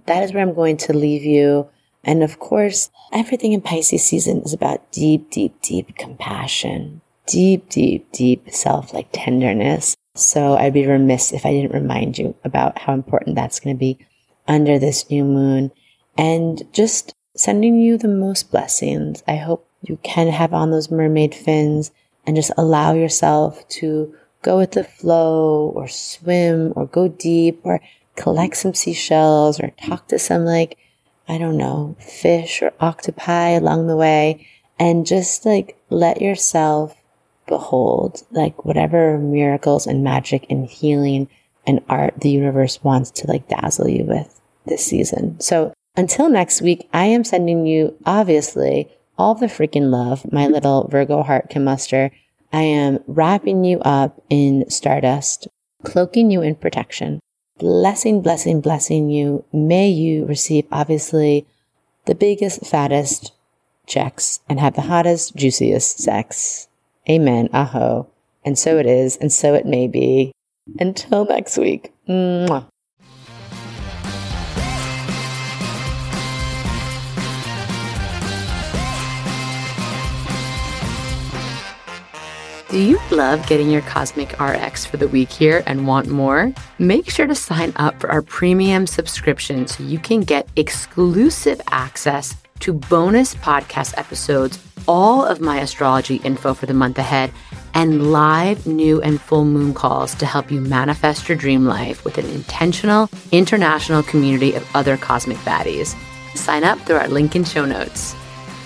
That 0.06 0.22
is 0.22 0.32
where 0.32 0.42
I'm 0.42 0.54
going 0.54 0.76
to 0.78 0.96
leave 0.96 1.24
you. 1.24 1.68
And 2.02 2.22
of 2.22 2.38
course, 2.38 2.90
everything 3.12 3.52
in 3.52 3.62
Pisces 3.62 4.04
season 4.04 4.42
is 4.42 4.52
about 4.52 4.90
deep, 4.92 5.30
deep, 5.30 5.60
deep 5.62 5.96
compassion, 5.96 7.00
deep, 7.26 7.68
deep, 7.68 8.10
deep 8.12 8.50
self 8.50 8.92
like 8.92 9.08
tenderness. 9.12 9.96
So 10.14 10.56
I'd 10.56 10.74
be 10.74 10.86
remiss 10.86 11.32
if 11.32 11.44
I 11.44 11.52
didn't 11.52 11.72
remind 11.74 12.18
you 12.18 12.36
about 12.44 12.78
how 12.78 12.92
important 12.92 13.36
that's 13.36 13.60
going 13.60 13.74
to 13.74 13.80
be 13.80 13.98
under 14.46 14.78
this 14.78 15.10
new 15.10 15.24
moon 15.24 15.72
and 16.16 16.62
just 16.72 17.12
sending 17.36 17.80
you 17.80 17.98
the 17.98 18.08
most 18.08 18.50
blessings. 18.50 19.22
I 19.26 19.36
hope 19.36 19.68
you 19.82 19.98
can 20.02 20.28
have 20.28 20.54
on 20.54 20.70
those 20.70 20.90
mermaid 20.90 21.34
fins 21.34 21.90
and 22.26 22.36
just 22.36 22.52
allow 22.56 22.94
yourself 22.94 23.66
to 23.68 24.14
go 24.42 24.58
with 24.58 24.72
the 24.72 24.84
flow 24.84 25.72
or 25.74 25.88
swim 25.88 26.72
or 26.76 26.86
go 26.86 27.08
deep 27.08 27.60
or 27.64 27.80
collect 28.16 28.56
some 28.56 28.74
seashells 28.74 29.58
or 29.58 29.70
talk 29.70 30.08
to 30.08 30.18
some 30.18 30.44
like, 30.44 30.78
I 31.28 31.38
don't 31.38 31.56
know, 31.56 31.96
fish 31.98 32.62
or 32.62 32.72
octopi 32.80 33.50
along 33.50 33.86
the 33.86 33.96
way 33.96 34.46
and 34.78 35.06
just 35.06 35.44
like 35.44 35.78
let 35.90 36.20
yourself 36.20 36.96
behold, 37.46 38.22
like 38.30 38.64
whatever 38.64 39.18
miracles 39.18 39.86
and 39.86 40.04
magic 40.04 40.46
and 40.50 40.66
healing 40.66 41.28
and 41.66 41.80
art 41.88 42.20
the 42.20 42.30
universe 42.30 42.82
wants 42.82 43.10
to 43.10 43.26
like 43.26 43.48
dazzle 43.48 43.88
you 43.88 44.04
with 44.04 44.40
this 44.66 44.84
season. 44.84 45.40
So 45.40 45.72
until 45.96 46.28
next 46.28 46.62
week, 46.62 46.88
I 46.92 47.06
am 47.06 47.24
sending 47.24 47.66
you 47.66 47.96
obviously 48.04 48.90
all 49.16 49.34
the 49.34 49.46
freaking 49.46 49.90
love 49.90 50.30
my 50.32 50.46
little 50.46 50.88
Virgo 50.88 51.22
heart 51.22 51.50
can 51.50 51.64
muster. 51.64 52.10
I 52.52 52.62
am 52.62 53.00
wrapping 53.06 53.64
you 53.64 53.80
up 53.80 54.20
in 54.30 54.68
stardust, 54.68 55.48
cloaking 55.84 56.30
you 56.30 56.42
in 56.42 56.56
protection, 56.56 57.20
blessing, 57.58 58.22
blessing, 58.22 58.60
blessing 58.60 59.10
you. 59.10 59.44
May 59.52 59.88
you 59.88 60.26
receive 60.26 60.66
obviously 60.72 61.46
the 62.06 62.14
biggest, 62.14 62.66
fattest 62.66 63.32
checks 63.86 64.40
and 64.48 64.60
have 64.60 64.74
the 64.74 64.82
hottest, 64.82 65.36
juiciest 65.36 65.98
sex 65.98 66.68
Amen. 67.08 67.48
Aho. 67.52 68.08
And 68.44 68.58
so 68.58 68.78
it 68.78 68.86
is, 68.86 69.16
and 69.16 69.32
so 69.32 69.54
it 69.54 69.66
may 69.66 69.88
be. 69.88 70.32
Until 70.78 71.26
next 71.26 71.58
week. 71.58 71.92
Mwah. 72.08 72.66
Do 82.74 82.80
you 82.80 82.98
love 83.12 83.46
getting 83.46 83.70
your 83.70 83.82
Cosmic 83.82 84.40
RX 84.40 84.84
for 84.84 84.96
the 84.96 85.06
week 85.06 85.30
here 85.30 85.62
and 85.64 85.86
want 85.86 86.08
more? 86.08 86.52
Make 86.80 87.08
sure 87.08 87.28
to 87.28 87.34
sign 87.34 87.72
up 87.76 88.00
for 88.00 88.10
our 88.10 88.20
premium 88.20 88.88
subscription 88.88 89.68
so 89.68 89.84
you 89.84 90.00
can 90.00 90.22
get 90.22 90.48
exclusive 90.56 91.60
access 91.70 92.34
to 92.64 92.72
bonus 92.72 93.34
podcast 93.34 93.92
episodes, 93.98 94.58
all 94.88 95.22
of 95.22 95.38
my 95.38 95.60
astrology 95.60 96.16
info 96.24 96.54
for 96.54 96.64
the 96.64 96.72
month 96.72 96.96
ahead, 96.96 97.30
and 97.74 98.10
live 98.10 98.66
new 98.66 99.02
and 99.02 99.20
full 99.20 99.44
moon 99.44 99.74
calls 99.74 100.14
to 100.14 100.24
help 100.24 100.50
you 100.50 100.62
manifest 100.62 101.28
your 101.28 101.36
dream 101.36 101.66
life 101.66 102.06
with 102.06 102.16
an 102.16 102.24
intentional 102.30 103.10
international 103.32 104.02
community 104.02 104.54
of 104.54 104.66
other 104.74 104.96
cosmic 104.96 105.36
baddies. 105.38 105.94
Sign 106.34 106.64
up 106.64 106.78
through 106.80 106.96
our 106.96 107.08
link 107.08 107.36
in 107.36 107.44
show 107.44 107.66
notes. 107.66 108.14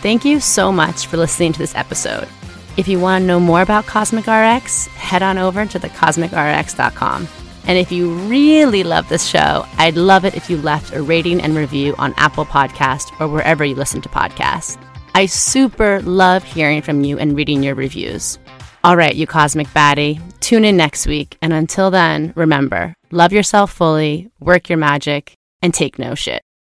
Thank 0.01 0.25
you 0.25 0.39
so 0.39 0.71
much 0.71 1.09
for 1.09 1.17
listening 1.17 1.53
to 1.55 1.59
this 1.59 1.75
episode. 1.75 2.29
If 2.77 2.87
you 2.87 3.01
want 3.01 3.23
to 3.23 3.27
know 3.27 3.41
more 3.41 3.63
about 3.63 3.87
Cosmic 3.87 4.29
RX, 4.29 4.87
head 4.87 5.25
on 5.25 5.39
over 5.39 5.67
to 5.67 5.81
thecosmicrx.com. 5.81 7.27
And 7.69 7.79
if 7.79 7.93
you 7.93 8.13
really 8.27 8.83
love 8.83 9.09
this 9.09 9.27
show, 9.27 9.67
I'd 9.77 9.97
love 9.97 10.25
it 10.25 10.35
if 10.35 10.49
you 10.49 10.57
left 10.57 10.95
a 10.95 11.03
rating 11.03 11.41
and 11.41 11.55
review 11.55 11.95
on 11.99 12.15
Apple 12.17 12.47
Podcast 12.47 13.19
or 13.21 13.29
wherever 13.29 13.65
you 13.65 13.75
listen 13.75 14.01
to 14.01 14.09
podcasts. 14.09 14.83
I 15.15 15.27
super 15.27 16.01
love 16.03 16.43
hearing 16.43 16.81
from 16.81 17.05
you 17.05 17.19
and 17.19 17.37
reading 17.37 17.63
your 17.63 17.75
reviews. 17.75 18.39
All 18.85 18.97
right, 18.97 19.15
you 19.15 19.27
cosmic 19.27 19.67
baddie, 19.69 20.19
tune 20.41 20.65
in 20.65 20.79
next 20.79 21.07
week. 21.07 21.37
And 21.43 21.53
until 21.53 21.91
then, 21.91 22.33
remember 22.35 22.95
love 23.11 23.33
yourself 23.33 23.71
fully, 23.71 24.31
work 24.41 24.69
your 24.69 24.79
magic, 24.79 25.35
and 25.61 25.75
take 25.75 25.99
no 25.99 26.15
shit. 26.15 26.43